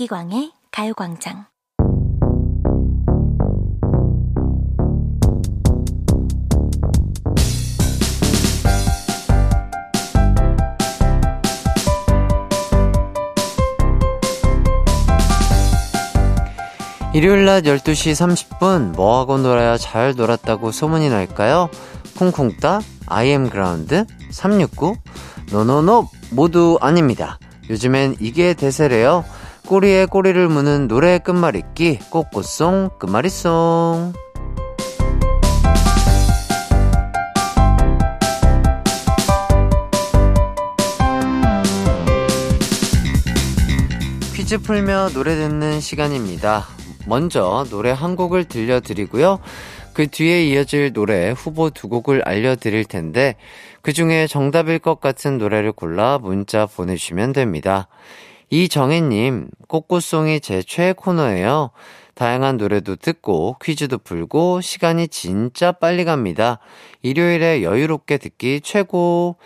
이기광의 0.02 0.50
가요광장. 0.72 1.46
일요일 17.14 17.44
낮 17.44 17.62
12시 17.62 18.12
30분 18.58 18.96
뭐하고 18.96 19.38
놀아야 19.38 19.76
잘 19.78 20.14
놀았다고 20.16 20.72
소문이 20.72 21.10
날까요? 21.10 21.68
쿵쿵 22.16 22.56
따, 22.56 22.80
IM 23.06 23.50
그라운드, 23.50 24.06
369, 24.30 24.96
노노노 25.52 26.08
모두 26.30 26.78
아닙니다. 26.80 27.38
요즘엔 27.70 28.16
이게 28.18 28.54
대세래요. 28.54 29.24
꼬리에 29.66 30.06
꼬리를 30.06 30.48
무는 30.48 30.88
노래 30.88 31.18
끝말잇기, 31.18 32.00
꽃꽃송, 32.10 32.90
끝말잇송. 32.98 34.12
퀴즈 44.34 44.58
풀며 44.58 45.10
노래 45.14 45.36
듣는 45.36 45.80
시간입니다. 45.80 46.66
먼저 47.06 47.64
노래 47.70 47.90
한 47.90 48.16
곡을 48.16 48.44
들려드리고요. 48.44 49.38
그 49.94 50.06
뒤에 50.06 50.44
이어질 50.46 50.92
노래 50.92 51.30
후보 51.30 51.70
두 51.70 51.88
곡을 51.88 52.22
알려드릴 52.26 52.84
텐데 52.84 53.36
그 53.82 53.92
중에 53.92 54.26
정답일 54.26 54.78
것 54.78 55.00
같은 55.00 55.38
노래를 55.38 55.72
골라 55.72 56.18
문자 56.18 56.66
보내주시면 56.66 57.32
됩니다. 57.32 57.88
이정혜님, 58.54 59.48
꽃꽃송이 59.66 60.40
제 60.40 60.62
최애 60.62 60.92
코너예요. 60.92 61.70
다양한 62.14 62.58
노래도 62.58 62.96
듣고 62.96 63.56
퀴즈도 63.62 63.96
풀고 63.96 64.60
시간이 64.60 65.08
진짜 65.08 65.72
빨리 65.72 66.04
갑니다. 66.04 66.58
일요일에 67.00 67.62
여유롭게 67.62 68.18
듣기 68.18 68.60
최고. 68.60 69.36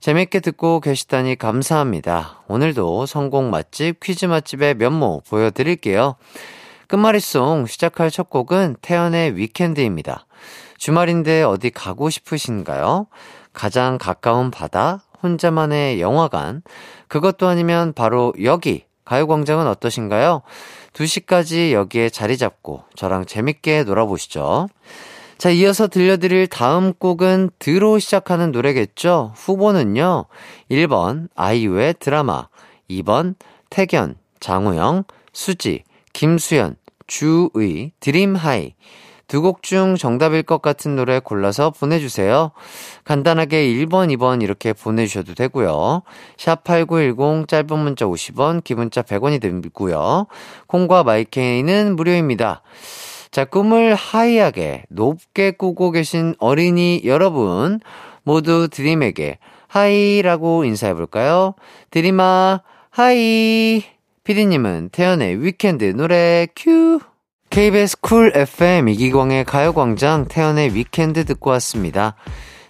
재밌게 0.00 0.40
듣고 0.40 0.80
계시다니 0.80 1.36
감사합니다. 1.36 2.42
오늘도 2.48 3.06
성공 3.06 3.50
맛집 3.50 4.00
퀴즈 4.00 4.26
맛집의 4.26 4.74
면모 4.74 5.22
보여드릴게요. 5.28 6.16
끝말잇송 6.88 7.66
시작할 7.66 8.10
첫 8.10 8.30
곡은 8.30 8.78
태연의 8.82 9.36
위켄드입니다. 9.36 10.26
주말인데 10.76 11.44
어디 11.44 11.70
가고 11.70 12.10
싶으신가요? 12.10 13.06
가장 13.52 13.96
가까운 13.96 14.50
바다, 14.50 15.04
혼자만의 15.22 16.00
영화관, 16.00 16.62
그것도 17.08 17.48
아니면 17.48 17.92
바로 17.92 18.32
여기, 18.42 18.84
가요광장은 19.04 19.66
어떠신가요? 19.66 20.42
2시까지 20.92 21.72
여기에 21.72 22.10
자리 22.10 22.38
잡고 22.38 22.84
저랑 22.94 23.26
재밌게 23.26 23.84
놀아보시죠. 23.84 24.68
자, 25.38 25.50
이어서 25.50 25.88
들려드릴 25.88 26.48
다음 26.48 26.92
곡은 26.92 27.50
드로 27.58 27.98
시작하는 27.98 28.52
노래겠죠? 28.52 29.32
후보는요, 29.34 30.26
1번, 30.70 31.28
아이유의 31.34 31.94
드라마, 31.98 32.48
2번, 32.90 33.36
태견, 33.70 34.16
장우영, 34.38 35.04
수지, 35.32 35.84
김수연, 36.12 36.76
주의, 37.06 37.92
드림하이. 38.00 38.74
두 39.30 39.42
곡 39.42 39.62
중 39.62 39.94
정답일 39.96 40.42
것 40.42 40.60
같은 40.60 40.96
노래 40.96 41.20
골라서 41.20 41.70
보내주세요. 41.70 42.50
간단하게 43.04 43.64
1번, 43.68 44.12
2번 44.16 44.42
이렇게 44.42 44.72
보내주셔도 44.72 45.34
되고요. 45.34 46.02
샵8910 46.36 47.46
짧은 47.46 47.78
문자 47.78 48.06
50원, 48.06 48.64
기본자 48.64 49.02
100원이 49.02 49.40
들고요. 49.40 50.26
콩과 50.66 51.04
마이케이는 51.04 51.94
무료입니다. 51.94 52.62
자, 53.30 53.44
꿈을 53.44 53.94
하이하게 53.94 54.82
높게 54.88 55.52
꾸고 55.52 55.92
계신 55.92 56.34
어린이 56.40 57.02
여러분 57.04 57.78
모두 58.24 58.66
드림에게 58.68 59.38
하이라고 59.68 60.64
인사해볼까요? 60.64 61.54
Dream 61.92 62.62
High! 62.90 63.84
피디님은 64.24 64.88
태연의 64.90 65.44
Weekend 65.44 65.84
노래 65.94 66.48
큐! 66.56 66.98
KBS 67.50 68.00
Cool 68.00 68.30
FM 68.32 68.88
이기광의 68.88 69.44
가요광장 69.44 70.26
태연의 70.28 70.72
Weekend 70.72 71.24
듣고 71.24 71.50
왔습니다. 71.50 72.14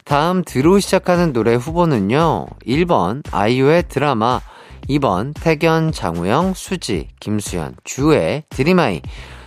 다음 0.07 0.43
드로 0.43 0.81
시작하는 0.81 1.35
노래 1.35 1.55
후보는요. 1.55 2.47
1번 2.67 3.23
아이유의 3.31 3.85
드라마 3.89 4.41
2번 4.89 5.35
택연, 5.39 5.93
장우영, 5.93 6.55
수지, 6.55 7.09
김수현, 7.21 7.75
주의 7.85 8.43
Dream 8.49 8.79
High 8.79 9.03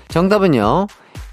정답은요. 0.09 0.85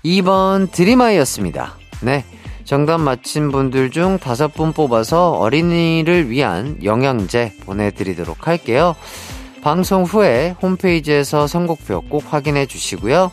2번 0.02 0.72
Dream 0.72 0.95
High였습니다. 0.95 1.76
네. 2.00 2.24
정답 2.64 3.02
맞힌 3.02 3.50
분들 3.52 3.90
중 3.90 4.18
다섯 4.18 4.54
분 4.54 4.72
뽑아서 4.72 5.32
어린이를 5.32 6.30
위한 6.30 6.82
영양제 6.82 7.58
보내드리도록 7.66 8.46
할게요. 8.48 8.96
방송 9.62 10.04
후에 10.04 10.54
홈페이지에서 10.62 11.46
선곡표 11.46 12.00
꼭 12.08 12.32
확인해 12.32 12.64
주시고요. 12.64 13.30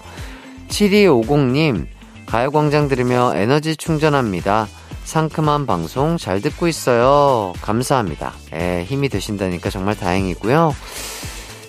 7250님, 0.68 1.88
가요광장 2.26 2.88
들으며 2.88 3.34
에너지 3.36 3.76
충전합니다. 3.76 4.68
상큼한 5.04 5.66
방송 5.66 6.18
잘 6.18 6.42
듣고 6.42 6.68
있어요. 6.68 7.54
감사합니다. 7.62 8.34
에, 8.54 8.84
힘이 8.84 9.08
되신다니까 9.08 9.70
정말 9.70 9.96
다행이고요. 9.96 10.76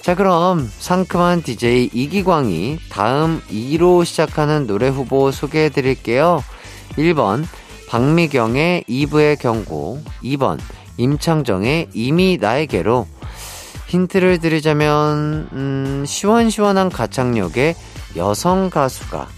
자, 0.02 0.14
그럼 0.14 0.68
상큼한 0.78 1.42
DJ 1.42 1.90
이기광이 1.92 2.78
다음 2.90 3.40
2로 3.50 4.04
시작하는 4.04 4.66
노래 4.66 4.88
후보 4.88 5.30
소개해 5.30 5.68
드릴게요. 5.68 6.42
1번, 6.96 7.44
박미경의 7.88 8.84
2부의 8.88 9.38
경고. 9.38 10.00
2번, 10.24 10.58
임창정의 10.96 11.88
이미 11.94 12.38
나에게로. 12.40 13.06
힌트를 13.86 14.38
드리자면, 14.38 15.48
음, 15.52 16.04
시원시원한 16.06 16.90
가창력의 16.90 17.74
여성 18.16 18.70
가수가 18.70 19.28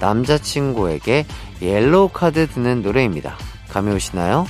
남자친구에게 0.00 1.26
옐로우 1.62 2.10
카드 2.10 2.46
드는 2.46 2.82
노래입니다. 2.82 3.36
감이 3.70 3.92
오시나요? 3.92 4.46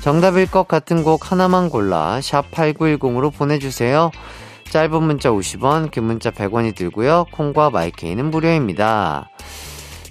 정답일 0.00 0.50
것 0.50 0.66
같은 0.66 1.02
곡 1.02 1.30
하나만 1.30 1.68
골라 1.68 2.20
샵 2.20 2.50
8910으로 2.50 3.32
보내주세요. 3.32 4.10
짧은 4.70 5.02
문자 5.02 5.30
50원, 5.30 5.90
긴 5.90 6.04
문자 6.04 6.30
100원이 6.30 6.74
들고요. 6.74 7.26
콩과 7.32 7.70
My 7.70 7.87
K는 7.87 8.30
무료입니다. 8.30 9.28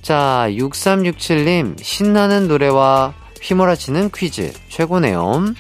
자, 0.02 0.48
6367님, 0.50 1.82
신나는 1.82 2.48
노래와 2.48 3.14
휘몰아치는 3.42 4.12
퀴즈, 4.14 4.54
최고네요. 4.68 5.54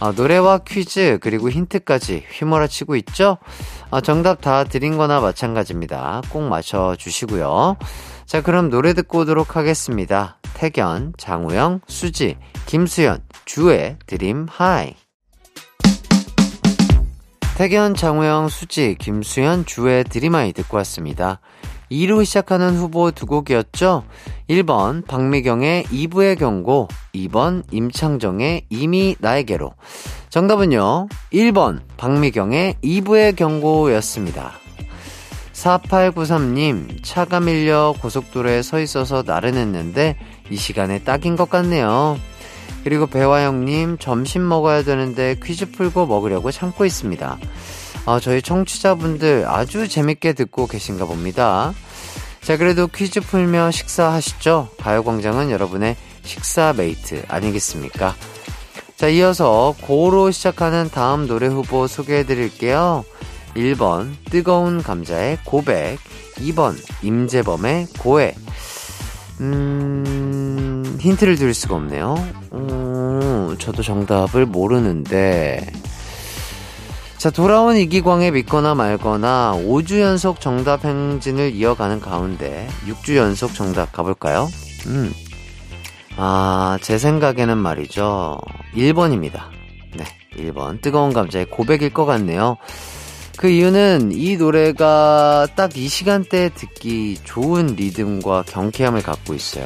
아, 0.00 0.12
노래와 0.12 0.58
퀴즈 0.58 1.18
그리고 1.20 1.50
힌트까지 1.50 2.24
휘몰아치고 2.30 2.94
있죠? 2.96 3.38
아, 3.90 4.00
정답 4.00 4.40
다 4.40 4.62
드린 4.64 4.96
거나 4.96 5.20
마찬가지입니다. 5.20 6.22
꼭 6.30 6.42
맞춰주시고요. 6.42 7.76
자, 8.24 8.42
그럼 8.42 8.70
노래 8.70 8.92
듣고 8.94 9.20
오도록 9.20 9.56
하겠습니다. 9.56 10.38
택연, 10.54 11.14
장우영, 11.16 11.80
수지, 11.88 12.36
김수현, 12.66 13.22
주의 13.44 13.96
Dream 14.06 14.46
High. 14.48 14.94
택연, 17.56 17.96
장우영, 17.96 18.48
수지, 18.50 18.94
김수현, 19.00 19.66
주의 19.66 20.04
Dream 20.04 20.31
High 20.31 20.52
듣고 20.52 20.76
왔습니다. 20.76 21.40
2로 21.90 22.24
시작하는 22.24 22.76
후보 22.76 23.10
두 23.10 23.26
곡이었죠? 23.26 24.04
1번 24.48 25.06
박미경의 25.06 25.84
2부의 25.84 26.38
경고, 26.38 26.88
2번 27.14 27.62
임창정의 27.72 28.66
이미 28.70 29.16
나에게로. 29.18 29.74
정답은요, 30.28 31.08
1번 31.32 31.80
박미경의 31.96 32.76
2부의 32.82 33.36
경고였습니다. 33.36 34.52
4893님, 35.52 37.02
차가 37.02 37.40
밀려 37.40 37.94
고속도로에 38.00 38.62
서 38.62 38.78
있어서 38.80 39.24
나른했는데 39.26 40.16
이 40.50 40.56
시간에 40.56 41.00
딱인 41.00 41.36
것 41.36 41.50
같네요. 41.50 42.18
그리고 42.84 43.06
배화영님, 43.06 43.98
점심 43.98 44.46
먹어야 44.46 44.82
되는데 44.82 45.36
퀴즈 45.42 45.70
풀고 45.72 46.06
먹으려고 46.06 46.50
참고 46.52 46.84
있습니다. 46.84 47.38
아, 48.10 48.18
저희 48.18 48.40
청취자분들 48.40 49.44
아주 49.46 49.86
재밌게 49.86 50.32
듣고 50.32 50.66
계신가 50.66 51.04
봅니다. 51.04 51.74
자, 52.40 52.56
그래도 52.56 52.86
퀴즈 52.86 53.20
풀며 53.20 53.70
식사하시죠? 53.70 54.70
가요광장은 54.78 55.50
여러분의 55.50 55.94
식사 56.22 56.72
mate 56.74 57.24
아니겠습니까? 57.28 58.14
자, 58.96 59.08
이어서 59.08 59.74
고로 59.82 60.30
시작하는 60.30 60.88
다음 60.88 61.26
노래 61.26 61.48
후보 61.48 61.86
소개해 61.86 62.24
드릴게요. 62.24 63.04
1번, 63.54 64.14
뜨거운 64.30 64.82
감자의 64.82 65.40
고백. 65.44 65.98
2번, 66.36 66.76
임재범의 67.02 67.88
고해. 67.98 68.34
음, 69.42 70.96
힌트를 70.98 71.36
드릴 71.36 71.52
수가 71.52 71.74
없네요. 71.74 72.14
음, 72.54 73.56
저도 73.58 73.82
정답을 73.82 74.46
모르는데. 74.46 75.70
자, 77.18 77.30
돌아온 77.30 77.76
이기광의 77.76 78.30
믿거나 78.30 78.74
말거나 78.76 79.54
5주 79.64 79.98
연속 80.00 80.40
정답 80.40 80.84
행진을 80.84 81.52
이어가는 81.52 82.00
가운데 82.00 82.68
6주 82.86 83.16
연속 83.16 83.54
정답 83.54 83.92
가볼까요? 83.92 84.48
음. 84.86 85.12
아, 86.16 86.78
제 86.80 86.96
생각에는 86.96 87.58
말이죠. 87.58 88.38
1번입니다. 88.74 89.48
네, 89.96 90.04
1번. 90.36 90.80
뜨거운 90.80 91.12
감자의 91.12 91.46
고백일 91.46 91.92
것 91.92 92.06
같네요. 92.06 92.56
그 93.36 93.48
이유는 93.48 94.10
이 94.12 94.36
노래가 94.36 95.46
딱 95.56 95.72
이 95.76 95.88
시간대에 95.88 96.48
듣기 96.50 97.18
좋은 97.24 97.74
리듬과 97.76 98.44
경쾌함을 98.46 99.02
갖고 99.02 99.34
있어요. 99.34 99.64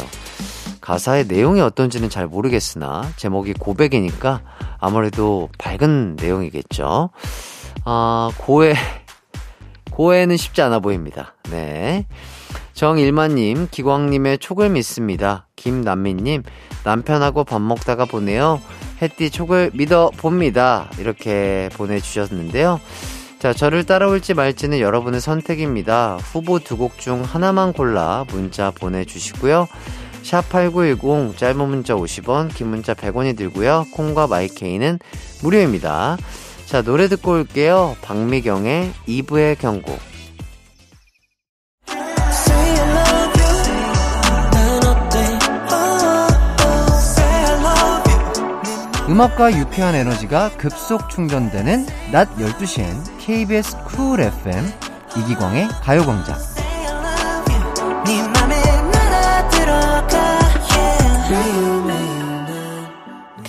가사의 0.82 1.26
내용이 1.28 1.60
어떤지는 1.62 2.10
잘 2.10 2.26
모르겠으나 2.26 3.10
제목이 3.16 3.54
고백이니까 3.54 4.42
아무래도 4.78 5.48
밝은 5.56 6.16
내용이겠죠. 6.20 7.10
아, 7.84 8.30
고해, 8.36 8.74
고해는 9.92 10.36
쉽지 10.36 10.60
않아 10.60 10.80
보입니다. 10.80 11.34
네. 11.50 12.06
정일만님, 12.74 13.68
기광님의 13.70 14.38
촉을 14.38 14.70
믿습니다. 14.70 15.46
김남민님, 15.56 16.42
남편하고 16.84 17.44
밥 17.44 17.60
먹다가 17.60 18.04
보내요. 18.04 18.60
햇띠 19.00 19.30
촉을 19.30 19.70
믿어 19.74 20.10
봅니다. 20.16 20.90
이렇게 20.98 21.68
보내주셨는데요. 21.74 22.80
자, 23.38 23.52
저를 23.52 23.84
따라올지 23.84 24.34
말지는 24.34 24.80
여러분의 24.80 25.20
선택입니다. 25.20 26.16
후보 26.16 26.58
두 26.60 26.76
곡 26.76 26.98
중 26.98 27.22
하나만 27.22 27.72
골라 27.72 28.24
문자 28.28 28.70
보내주시고요. 28.70 29.68
샵8910 30.22 31.36
짧은 31.36 31.68
문자 31.68 31.94
50원, 31.94 32.54
긴 32.54 32.68
문자 32.68 32.94
100원이 32.94 33.36
들고요. 33.36 33.86
콩과 33.92 34.26
마이케이는 34.26 34.98
무료입니다. 35.42 36.16
자, 36.66 36.82
노래 36.82 37.08
듣고 37.08 37.32
올게요. 37.32 37.96
박미경의 38.02 38.92
2부의 39.06 39.58
경고. 39.58 39.98
음악과 49.08 49.58
유쾌한 49.58 49.94
에너지가 49.94 50.56
급속 50.56 51.10
충전되는 51.10 51.86
낮 52.12 52.34
12시엔 52.38 52.96
KBS 53.18 53.76
Cool 53.84 54.20
FM 54.20 54.64
이기광의 55.18 55.68
가요광장. 55.82 56.51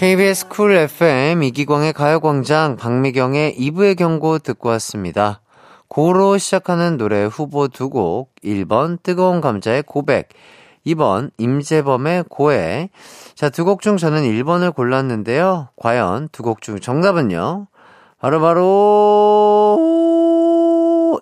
KBS 0.03 0.49
Cool 0.49 0.75
FM 0.75 1.43
이기광의 1.43 1.93
가요광장 1.93 2.75
박미경의 2.75 3.55
이브의 3.57 3.95
경고 3.95 4.37
듣고 4.37 4.67
왔습니다. 4.67 5.39
고로 5.87 6.37
시작하는 6.37 6.97
노래 6.97 7.23
후보 7.23 7.69
두 7.69 7.87
곡 7.87 8.35
1번 8.43 9.01
뜨거운 9.01 9.39
감자의 9.39 9.83
고백 9.83 10.27
2번 10.85 11.31
임재범의 11.37 12.25
고해 12.27 12.89
자, 13.35 13.49
두 13.49 13.63
곡 13.63 13.79
중 13.79 13.95
저는 13.95 14.23
1번을 14.23 14.75
골랐는데요. 14.75 15.69
과연 15.77 16.27
두 16.33 16.43
곡 16.43 16.59
중 16.59 16.81
정답은요? 16.81 17.67
바로바로 18.19 18.59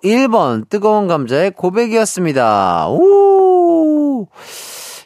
1번 0.02 0.68
뜨거운 0.68 1.06
감자의 1.06 1.52
고백이었습니다. 1.52 2.88
오! 2.88 4.26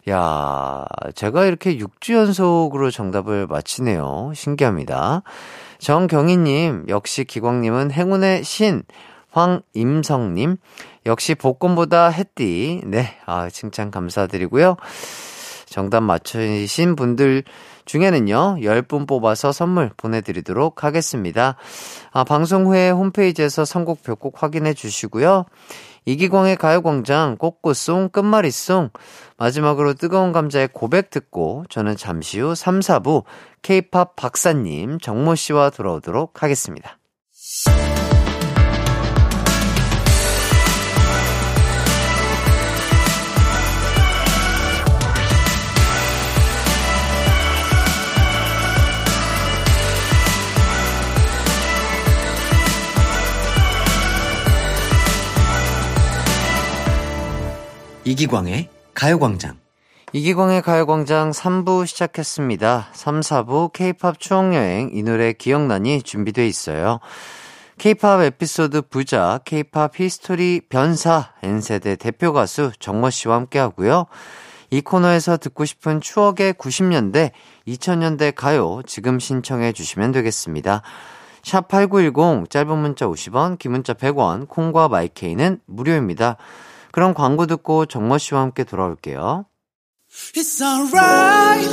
야, 0.08 0.84
제가 1.14 1.46
이렇게 1.46 1.78
6주 1.78 2.14
연속으로 2.14 2.90
정답을 2.90 3.46
맞히네요. 3.46 4.32
신기합니다. 4.34 5.22
정경희님, 5.78 6.86
역시 6.88 7.24
기광님은 7.24 7.90
행운의 7.90 8.44
신. 8.44 8.82
황임성님, 9.36 10.56
역시 11.04 11.34
복권보다 11.34 12.08
햇띠. 12.08 12.80
네, 12.86 13.18
아, 13.26 13.50
칭찬 13.50 13.90
감사드리고요. 13.90 14.76
정답 15.66 16.00
맞추신 16.00 16.96
분들 16.96 17.44
중에는요, 17.84 18.56
10분 18.60 19.06
뽑아서 19.06 19.52
선물 19.52 19.90
보내드리도록 19.96 20.84
하겠습니다. 20.84 21.56
아, 22.12 22.24
방송 22.24 22.66
후에 22.66 22.88
홈페이지에서 22.90 23.66
선곡 23.66 24.02
벽곡 24.02 24.42
확인해 24.42 24.72
주시고요. 24.72 25.44
이기광의 26.06 26.56
가요광장 26.56 27.36
꽃꽃송 27.36 28.10
끝말잇송 28.10 28.90
마지막으로 29.36 29.94
뜨거운 29.94 30.32
감자의 30.32 30.68
고백 30.72 31.10
듣고 31.10 31.64
저는 31.68 31.96
잠시 31.96 32.38
후 32.38 32.54
3, 32.54 32.80
4부 32.80 33.24
케이팝 33.62 34.14
박사님 34.14 35.00
정모 35.00 35.34
씨와 35.34 35.70
돌아오도록 35.70 36.42
하겠습니다. 36.42 36.98
이기광의 58.16 58.70
가요광장. 58.94 59.58
이기광의 60.14 60.62
가요광장 60.62 61.32
3부 61.32 61.86
시작했습니다. 61.86 62.88
3, 62.94 63.20
4부 63.20 63.74
케이팝 63.74 64.20
추억여행 64.20 64.92
이 64.94 65.02
노래 65.02 65.34
기억나니 65.34 66.00
준비돼 66.00 66.46
있어요. 66.46 67.00
케이팝 67.76 68.22
에피소드 68.22 68.88
부자 68.88 69.40
케이팝 69.44 70.00
히스토리 70.00 70.62
변사 70.70 71.34
N세대 71.42 71.96
대표 71.96 72.32
가수 72.32 72.72
정모 72.80 73.10
씨와 73.10 73.36
함께 73.36 73.58
하고요. 73.58 74.06
이 74.70 74.80
코너에서 74.80 75.36
듣고 75.36 75.66
싶은 75.66 76.00
추억의 76.00 76.54
90년대, 76.54 77.32
2000년대 77.68 78.34
가요 78.34 78.80
지금 78.86 79.20
신청해 79.20 79.72
주시면 79.72 80.12
되겠습니다. 80.12 80.80
샵8910 81.42 82.48
짧은 82.48 82.78
문자 82.78 83.06
50원, 83.06 83.58
긴 83.58 83.72
문자 83.72 83.92
100원, 83.92 84.48
콩과 84.48 84.88
마이케이는 84.88 85.60
무료입니다. 85.66 86.38
그럼 86.92 87.14
광고 87.14 87.46
듣고 87.46 87.86
정모 87.86 88.18
씨와 88.18 88.40
함께 88.40 88.64
돌아올게요. 88.64 89.46
It's 90.34 90.62
alright. 90.62 91.68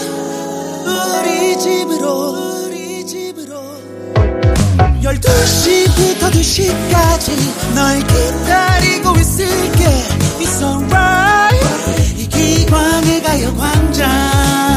우리 0.85 1.57
집으로, 1.57 2.65
우리 2.65 3.05
집으로. 3.05 3.53
12시부터 5.01 6.31
2시까지 6.31 7.75
널 7.75 7.99
기다리고 7.99 9.15
있을게. 9.17 9.85
It's 10.39 10.61
alright. 10.61 12.21
이기광의 12.21 13.21
가요광장. 13.23 14.72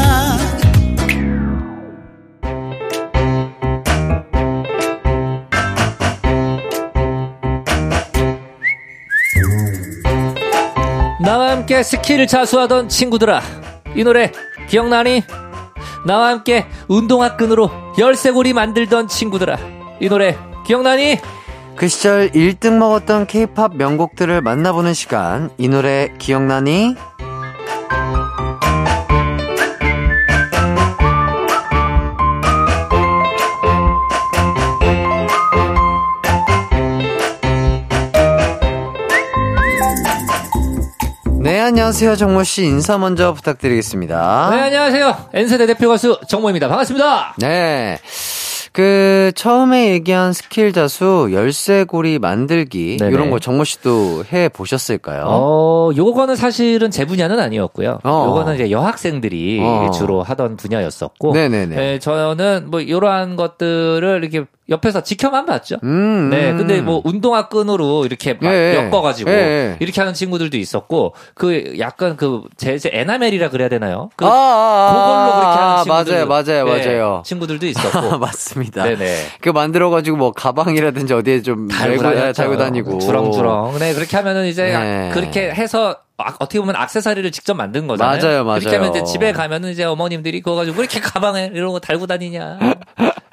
나와 11.27 11.51
함께 11.51 11.83
스키를 11.83 12.25
자수하던 12.25 12.87
친구들아, 12.87 13.41
이 13.97 14.03
노래 14.05 14.31
기억나니? 14.69 15.23
나와 16.05 16.29
함께 16.29 16.65
운동화 16.87 17.35
끈으로 17.35 17.69
열쇠고리 17.99 18.53
만들던 18.53 19.09
친구들아, 19.09 19.57
이 19.99 20.07
노래 20.07 20.37
기억나니? 20.65 21.19
그 21.75 21.89
시절 21.89 22.31
1등 22.31 22.77
먹었던 22.77 23.27
케이팝 23.27 23.75
명곡들을 23.75 24.39
만나보는 24.39 24.93
시간, 24.93 25.49
이 25.57 25.67
노래 25.67 26.13
기억나니? 26.17 26.95
안녕하세요. 41.67 42.15
정모 42.15 42.45
씨 42.45 42.63
인사 42.63 42.97
먼저 42.97 43.33
부탁드리겠습니다. 43.33 44.51
네, 44.51 44.61
안녕하세요. 44.61 45.29
N세대 45.33 45.65
대표 45.65 45.89
가수 45.89 46.17
정모입니다. 46.29 46.69
반갑습니다. 46.69 47.35
네. 47.39 47.99
그 48.71 49.33
처음에 49.35 49.89
얘기한 49.89 50.31
스킬 50.31 50.71
자수 50.71 51.27
열쇠고리 51.33 52.19
만들기 52.19 52.95
네네. 53.01 53.11
이런 53.11 53.31
거 53.31 53.39
정모 53.39 53.65
씨도 53.65 54.23
해 54.31 54.47
보셨을까요? 54.47 55.25
어, 55.27 55.91
요거는 55.93 56.37
사실은 56.37 56.89
제 56.89 57.03
분야는 57.03 57.37
아니었고요. 57.37 57.99
어. 58.01 58.25
요거는 58.27 58.55
이제 58.55 58.71
여학생들이 58.71 59.59
어. 59.61 59.91
주로 59.91 60.23
하던 60.23 60.55
분야였었고. 60.55 61.33
네네네. 61.33 61.75
네, 61.75 61.99
저는 61.99 62.67
뭐 62.69 62.79
이러한 62.79 63.35
것들을 63.35 64.21
이렇게 64.23 64.45
옆에서 64.69 65.01
지켜만 65.01 65.45
봤죠. 65.45 65.77
음. 65.83 66.29
네, 66.29 66.53
근데 66.53 66.81
뭐 66.81 67.01
운동화 67.05 67.47
끈으로 67.47 68.05
이렇게 68.05 68.33
막 68.33 68.51
예, 68.53 68.75
예. 68.75 68.75
엮어가지고 68.87 69.29
예, 69.31 69.33
예. 69.35 69.77
이렇게 69.79 70.01
하는 70.01 70.13
친구들도 70.13 70.57
있었고 70.57 71.13
그 71.35 71.75
약간 71.79 72.17
그 72.17 72.41
제 72.57 72.77
제 72.77 72.89
에나멜이라 72.93 73.49
그래야 73.49 73.69
되나요? 73.69 74.09
그 74.17 74.25
아, 74.25 74.29
아, 74.29 74.91
그걸로 74.91 75.39
그렇게 75.39 75.59
하는 75.59 75.73
아, 75.73 75.83
친구들 76.03 76.25
맞아요, 76.27 76.65
맞아요, 76.65 76.65
네, 76.65 76.85
맞아요. 76.97 77.23
친구들도 77.25 77.65
있었고 77.67 78.17
맞습니다. 78.19 78.83
네네. 78.83 79.15
그 79.41 79.49
만들어가지고 79.49 80.17
뭐 80.17 80.31
가방이라든지 80.31 81.13
어디에 81.13 81.41
좀 81.41 81.67
달고 81.67 82.03
달고. 82.03 82.33
달고 82.33 82.57
다니고 82.57 82.99
주렁주렁. 82.99 83.77
네, 83.79 83.93
그렇게 83.93 84.17
하면은 84.17 84.45
이제 84.47 84.63
네. 84.63 85.11
그렇게 85.13 85.49
해서 85.51 85.91
아, 85.91 85.95
어떻게 86.17 86.59
보면 86.59 86.75
악세사리를 86.75 87.31
직접 87.31 87.53
만든 87.53 87.85
거잖아요. 87.87 88.21
맞아요, 88.21 88.43
맞아요. 88.43 88.59
그렇게 88.59 88.77
하면 88.77 88.91
이제 88.91 89.03
집에 89.03 89.31
가면은 89.31 89.71
이제 89.71 89.83
어머님들이 89.83 90.41
그거 90.41 90.55
가지고 90.55 90.77
왜 90.77 90.83
이렇게 90.83 90.99
가방에 90.99 91.51
이런 91.53 91.71
거 91.71 91.79
달고 91.79 92.07
다니냐. 92.07 92.59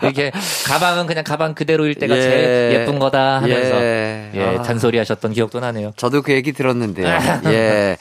이렇게 0.03 0.31
가방은 0.67 1.07
그냥 1.07 1.25
가방 1.25 1.55
그대로일 1.55 1.95
때가 1.95 2.17
예. 2.17 2.21
제일 2.21 2.81
예쁜 2.81 2.99
거다 2.99 3.37
하면서 3.37 3.83
예. 3.83 4.31
예, 4.35 4.43
아. 4.59 4.63
잔소리 4.63 4.99
하셨던 4.99 5.33
기억도 5.33 5.61
나네요. 5.61 5.93
저도 5.97 6.21
그 6.21 6.33
얘기 6.33 6.53
들었는데요. 6.53 7.07
예. 7.49 7.97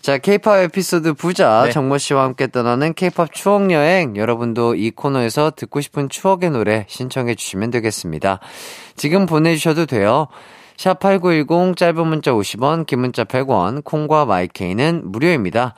자, 0.00 0.16
케이팝 0.16 0.60
에피소드 0.60 1.12
부자 1.14 1.64
네. 1.66 1.70
정모 1.72 1.98
씨와 1.98 2.24
함께 2.24 2.46
떠나는 2.46 2.94
케이팝 2.94 3.34
추억 3.34 3.70
여행. 3.70 4.16
여러분도 4.16 4.74
이 4.74 4.90
코너에서 4.90 5.52
듣고 5.54 5.80
싶은 5.80 6.08
추억의 6.08 6.50
노래 6.50 6.86
신청해 6.88 7.34
주시면 7.34 7.70
되겠습니다. 7.70 8.40
지금 8.96 9.26
보내 9.26 9.56
주셔도 9.56 9.84
돼요. 9.86 10.28
샵8910 10.80 11.76
짧은 11.76 12.06
문자 12.06 12.32
50원, 12.32 12.86
긴 12.86 13.00
문자 13.00 13.24
100원, 13.24 13.84
콩과 13.84 14.24
마이케이는 14.24 15.02
무료입니다. 15.04 15.74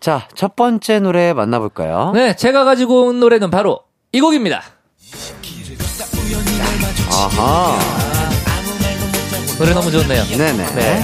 자, 0.00 0.28
첫 0.34 0.56
번째 0.56 1.00
노래 1.00 1.34
만나볼까요? 1.34 2.12
네, 2.14 2.34
제가 2.34 2.64
가지고 2.64 3.06
온 3.06 3.20
노래는 3.20 3.50
바로 3.50 3.80
이 4.12 4.20
곡입니다. 4.20 4.62
아하. 7.12 7.78
노래 9.58 9.72
너무 9.74 9.90
좋네요. 9.90 10.24
네네. 10.24 10.74
네. 10.74 11.02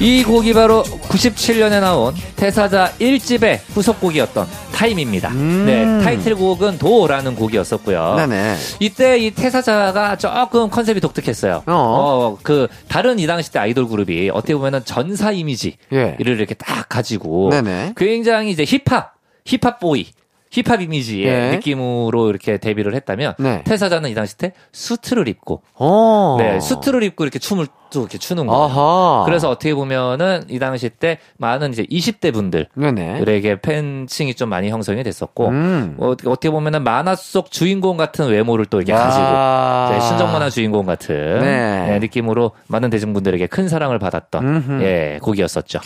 이 0.00 0.22
곡이 0.22 0.52
바로 0.52 0.82
97년에 0.84 1.80
나온 1.80 2.14
태사자 2.36 2.92
1집의 3.00 3.60
후속곡이었던 3.74 4.63
타임입니다. 4.74 5.28
음. 5.30 5.66
네, 5.66 6.04
타이틀곡은 6.04 6.78
도라는 6.78 7.36
곡이었었고요. 7.36 8.16
네네. 8.16 8.56
이때 8.80 9.18
이 9.18 9.30
태사자가 9.30 10.16
조금 10.16 10.68
컨셉이 10.68 11.00
독특했어요. 11.00 11.62
어. 11.66 11.72
어, 11.72 12.38
그 12.42 12.66
다른 12.88 13.18
이 13.18 13.26
당시 13.26 13.52
때 13.52 13.60
아이돌 13.60 13.88
그룹이 13.88 14.30
어떻게 14.30 14.54
보면은 14.54 14.84
전사 14.84 15.30
이미지를 15.30 15.76
예. 15.92 16.16
이렇게 16.18 16.54
딱 16.54 16.88
가지고 16.88 17.50
네네. 17.50 17.94
굉장히 17.96 18.50
이제 18.50 18.64
힙합, 18.64 19.14
힙합 19.46 19.78
보이, 19.78 20.08
힙합 20.54 20.80
이미지의 20.80 21.26
예. 21.26 21.50
느낌으로 21.56 22.30
이렇게 22.30 22.58
데뷔를 22.58 22.94
했다면 22.94 23.34
네. 23.38 23.62
태사자는 23.64 24.08
이 24.08 24.14
당시 24.14 24.38
때 24.38 24.52
수트를 24.70 25.26
입고 25.26 25.62
어. 25.74 26.36
네, 26.38 26.60
수트를 26.60 27.02
입고 27.02 27.24
이렇게 27.24 27.40
춤을 27.40 27.66
또 27.92 28.00
이렇게 28.00 28.18
추는 28.18 28.46
거예요. 28.46 28.62
아하. 28.62 29.22
그래서 29.24 29.50
어떻게 29.50 29.74
보면은 29.74 30.44
이 30.48 30.58
당시 30.58 30.88
때 30.88 31.18
많은 31.38 31.72
이제 31.72 31.84
20대 31.84 32.32
네네. 32.32 32.32
분들에게 32.32 33.60
팬층이 33.60 34.34
좀 34.34 34.48
많이 34.48 34.68
형성이 34.70 35.02
됐었고 35.02 35.48
음. 35.48 35.96
어, 35.98 36.10
어떻게 36.10 36.50
보면은 36.50 36.82
만화 36.84 37.14
속 37.16 37.50
주인공 37.50 37.96
같은 37.96 38.28
외모를 38.28 38.66
또 38.66 38.78
이렇게 38.78 38.92
가지고 38.92 39.24
아. 39.26 39.88
네, 39.92 40.00
순정만화 40.00 40.50
주인공 40.50 40.86
같은 40.86 41.40
네. 41.40 41.86
네, 41.88 41.98
느낌으로 41.98 42.52
많은 42.68 42.90
대중분들에게 42.90 43.46
큰 43.48 43.68
사랑을 43.68 43.98
받았던 43.98 44.46
음흠. 44.46 44.82
예, 44.82 45.18
곡이었었죠. 45.22 45.80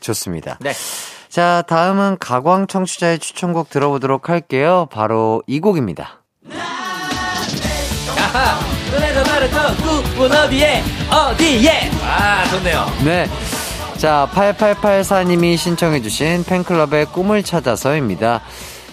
좋습니다. 0.00 0.58
네. 0.60 0.72
자, 1.32 1.62
다음은 1.66 2.18
가광 2.18 2.66
청취자의 2.66 3.18
추천곡 3.18 3.70
들어보도록 3.70 4.28
할게요. 4.28 4.86
바로 4.92 5.42
이 5.46 5.60
곡입니다. 5.60 6.22
아하! 8.18 8.60
눈에 8.90 9.14
전화를 9.14 9.48
꿈은 10.14 10.30
어디에? 10.30 10.82
어디에? 11.10 11.90
아, 12.02 12.44
좋네요. 12.50 12.84
네. 13.06 13.26
자, 13.96 14.28
8884님이 14.34 15.56
신청해주신 15.56 16.44
팬클럽의 16.44 17.06
꿈을 17.06 17.42
찾아서입니다. 17.42 18.42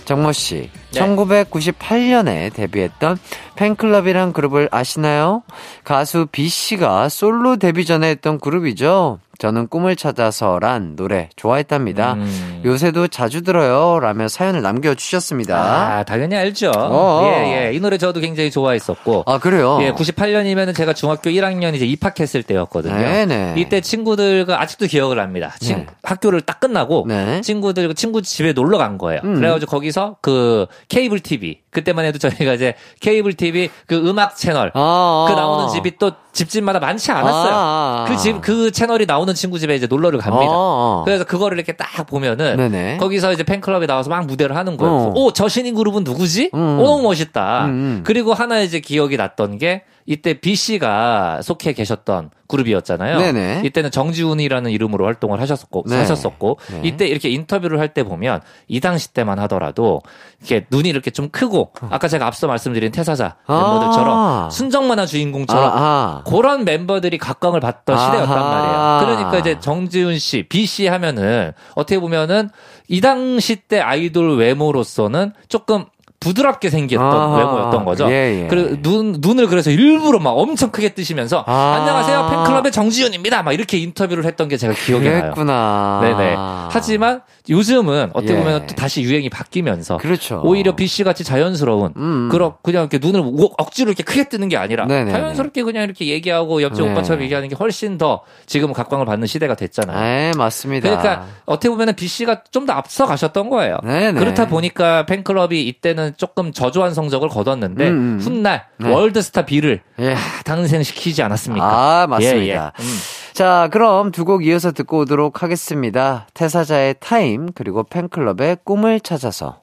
정모 0.06 0.32
씨, 0.32 0.72
네. 0.94 1.02
1998년에 1.02 2.54
데뷔했던 2.54 3.20
팬클럽이란 3.58 4.32
그룹을 4.32 4.70
아시나요? 4.72 5.44
가수 5.84 6.26
B씨가 6.32 7.10
솔로 7.10 7.58
데뷔 7.58 7.86
전에 7.86 8.08
했던 8.08 8.40
그룹이죠. 8.40 9.20
저는 9.40 9.70
꿈을 9.70 9.96
찾아서란 9.96 10.98
노래 10.98 11.30
좋아했답니다. 11.38 12.14
음. 12.16 12.62
요새도 12.66 13.08
자주 13.08 13.42
들어요. 13.42 14.00
라며 14.02 14.28
사연을 14.28 14.62
남겨주셨습니다. 14.62 15.56
아, 15.58 16.04
당연히 16.04 16.36
알죠. 16.36 16.72
어. 16.76 17.22
예, 17.24 17.68
예. 17.70 17.74
이 17.74 17.80
노래 17.80 17.98
저도 17.98 18.20
굉장히 18.20 18.52
좋아했었고. 18.52 19.24
아, 19.26 19.40
그래요? 19.40 19.80
예, 19.82 19.92
98년이면은 19.94 20.76
제가 20.76 20.94
중학교 20.94 21.30
1학년 21.30 21.74
이제 21.74 21.86
입학했을 21.86 22.44
때였거든요. 22.44 22.94
네네. 22.96 23.54
이때 23.58 23.80
친구들과 23.80 24.62
아직도 24.62 24.88
기억을 24.88 25.20
합니다. 25.20 25.56
친- 25.62 25.78
네. 25.78 25.88
학교를 26.04 26.42
딱 26.42 26.60
끝나고 26.60 27.06
네. 27.08 27.40
친구들 27.40 27.96
친구 27.96 28.22
집에 28.22 28.52
놀러 28.52 28.78
간 28.78 28.98
거예요. 28.98 29.22
음. 29.24 29.36
그래가지고 29.36 29.72
거기서 29.72 30.18
그 30.22 30.66
케이블 30.90 31.22
TV 31.22 31.60
그때만 31.80 32.06
해도 32.06 32.18
저희가 32.20 32.54
이제 32.54 32.76
케이블 33.00 33.34
TV 33.34 33.70
그 33.86 33.96
음악 33.96 34.36
채널 34.36 34.72
아, 34.74 35.26
그 35.28 35.34
아, 35.34 35.36
나오는 35.36 35.66
아. 35.66 35.68
집이 35.70 35.98
또 35.98 36.12
집집마다 36.32 36.80
많지 36.80 37.12
않았어요. 37.12 37.54
아, 37.54 37.56
아, 37.56 38.06
아. 38.06 38.06
그집그 38.10 38.72
채널이 38.72 39.06
나오는 39.06 39.34
친구 39.34 39.60
집에 39.60 39.76
이제 39.76 39.88
놀러를 39.88 40.20
갑니다. 40.20 40.52
어, 40.52 41.02
어. 41.02 41.02
그래서 41.06 41.24
그거를 41.24 41.58
이렇게 41.58 41.74
딱 41.74 42.06
보면은 42.08 42.58
네네. 42.58 42.98
거기서 42.98 43.34
이제 43.34 43.44
팬클럽에 43.44 43.88
나와서 43.88 44.10
막 44.10 44.26
무대를 44.26 44.56
하는 44.56 44.78
거예요. 44.78 44.94
어. 44.94 45.14
오, 45.16 45.34
저 45.34 45.48
신인 45.48 45.76
그룹은 45.76 46.04
누구지? 46.04 46.52
음. 46.54 46.80
오, 46.80 46.84
너무 46.84 47.04
멋있다. 47.04 47.66
음, 47.66 47.70
음. 47.70 48.02
그리고 48.06 48.34
하나 48.34 48.60
이제 48.60 48.80
기억이 48.80 49.18
났던 49.18 49.58
게 49.58 49.84
이때 50.10 50.34
B 50.34 50.56
씨가 50.56 51.44
속해 51.44 51.74
계셨던 51.74 52.32
그룹이었잖아요. 52.48 53.20
네네. 53.20 53.62
이때는 53.64 53.92
정지훈이라는 53.92 54.72
이름으로 54.72 55.06
활동을 55.06 55.40
하셨었고 55.40 55.84
네. 55.88 55.98
하셨었고 55.98 56.58
네. 56.72 56.82
이때 56.84 57.06
이렇게 57.08 57.30
인터뷰를 57.30 57.80
할 57.80 57.90
때 57.94 58.02
보면 58.04 58.42
이 58.68 58.80
당시 58.80 59.14
때만 59.14 59.38
하더라도 59.42 60.02
이렇게 60.40 60.66
눈이 60.72 60.90
이렇게 60.90 61.12
좀 61.12 61.30
크고 61.30 61.74
아까 61.92 62.08
제가 62.08 62.26
앞서 62.26 62.48
말씀드린 62.48 62.92
태사자 62.92 63.36
아. 63.46 63.54
멤버들처럼 63.54 64.50
순정 64.50 64.88
만화 64.88 65.06
주인공처럼 65.06 65.64
아, 65.64 65.72
아. 65.76 66.24
그런 66.26 66.66
멤버들이 66.66 67.20
각광을 67.20 67.60
받던 67.60 67.96
아하. 67.96 68.06
시대였단 68.12 68.40
말이에요. 68.40 69.00
그러니까 69.22 69.38
이제 69.38 69.60
정지훈 69.60 70.18
씨, 70.18 70.42
B 70.50 70.66
씨 70.66 70.88
하면은 70.88 71.52
어떻게 71.76 72.00
보면은 72.00 72.50
이 72.88 73.00
당시 73.00 73.58
때 73.58 73.80
아이돌 73.80 74.38
외모로서는 74.38 75.34
조금 75.50 75.86
부드럽게 76.20 76.70
생겼던 76.70 77.06
아하. 77.08 77.38
외모였던 77.38 77.86
거죠. 77.86 78.10
예, 78.12 78.44
예. 78.44 78.48
그리고 78.50 78.82
눈 78.82 79.16
눈을 79.20 79.48
그래서 79.48 79.72
일부러 79.72 80.20
막 80.20 80.32
엄청 80.32 80.70
크게 80.72 80.90
뜨시면서 80.90 81.44
아. 81.48 81.78
안녕하세요 81.80 82.28
팬클럽의 82.30 82.72
정지훈입니다. 82.72 83.42
막 83.44 83.54
이렇게 83.54 83.78
인터뷰를 83.78 84.26
했던 84.26 84.48
게 84.50 84.58
제가 84.58 84.74
기억이 84.74 85.08
나요. 85.08 85.22
그랬구나. 85.22 86.00
네네. 86.04 86.36
하지만 86.72 87.22
요즘은 87.50 88.12
어떻게 88.14 88.34
예. 88.34 88.38
보면 88.38 88.68
또 88.68 88.76
다시 88.76 89.02
유행이 89.02 89.30
바뀌면서 89.30 89.98
그렇죠. 89.98 90.42
오히려 90.44 90.76
B 90.76 90.88
씨 90.88 91.04
같이 91.04 91.24
자연스러운 91.24 91.94
음. 91.96 92.30
그런 92.30 92.54
그냥 92.64 92.88
이렇게 92.92 93.00
눈을 93.06 93.22
오- 93.22 93.54
억지로 93.58 93.90
이렇게 93.90 94.04
크게 94.04 94.28
뜨는 94.30 94.50
게 94.50 94.58
아니라 94.58 94.86
네네네. 94.86 95.12
자연스럽게 95.12 95.64
그냥 95.64 95.84
이렇게 95.86 96.08
얘기하고 96.08 96.62
옆집 96.62 96.86
네. 96.86 96.92
오빠처럼 96.92 97.24
얘기하는 97.24 97.48
게 97.50 97.56
훨씬 97.56 97.98
더 97.98 98.22
지금 98.46 98.74
각광을 98.74 99.06
받는 99.06 99.26
시대가 99.26 99.56
됐잖아요. 99.56 100.00
네, 100.00 100.32
맞습니다. 100.38 100.90
그러니까 100.90 101.26
어떻게 101.46 101.70
보면 101.70 101.96
B 101.96 102.08
씨가 102.08 102.44
좀 102.52 102.60
더 102.70 102.74
앞서 102.74 103.06
가셨던 103.08 103.50
거예요. 103.50 103.78
네네. 103.84 104.20
그렇다 104.20 104.48
보니까 104.48 105.06
팬클럽이 105.08 105.64
이때는 105.70 106.09
조금 106.18 106.52
저조한 106.52 106.94
성적을 106.94 107.30
거뒀는데 107.30 107.90
음, 107.90 107.94
음. 107.94 108.20
훗날 108.22 108.66
네. 108.78 108.90
월드스타 108.92 109.46
비를 109.46 109.82
예. 110.00 110.16
탄생시키지 110.46 111.22
않았습니까? 111.24 111.66
아, 111.66 112.08
맞습니다. 112.08 112.40
예, 112.44 112.50
예. 112.50 112.58
음. 112.58 112.98
자, 113.34 113.70
그럼 113.72 114.12
두 114.12 114.26
곡 114.26 114.46
이어서 114.46 114.72
듣고 114.72 115.00
오도록 115.00 115.42
하겠습니다. 115.44 116.28
태사자의 116.34 116.96
타임, 117.00 117.52
그리고 117.54 117.84
팬클럽의 117.84 118.58
꿈을 118.66 119.00
찾아서. 119.00 119.62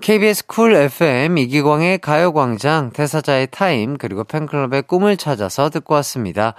KBS 0.00 0.46
쿨 0.46 0.74
FM 0.74 1.38
이기광의 1.38 1.98
가요광장, 1.98 2.90
태사자의 2.92 3.48
타임, 3.50 3.96
그리고 3.96 4.24
팬클럽의 4.24 4.82
꿈을 4.82 5.16
찾아서 5.16 5.70
듣고 5.70 5.94
왔습니다. 5.94 6.54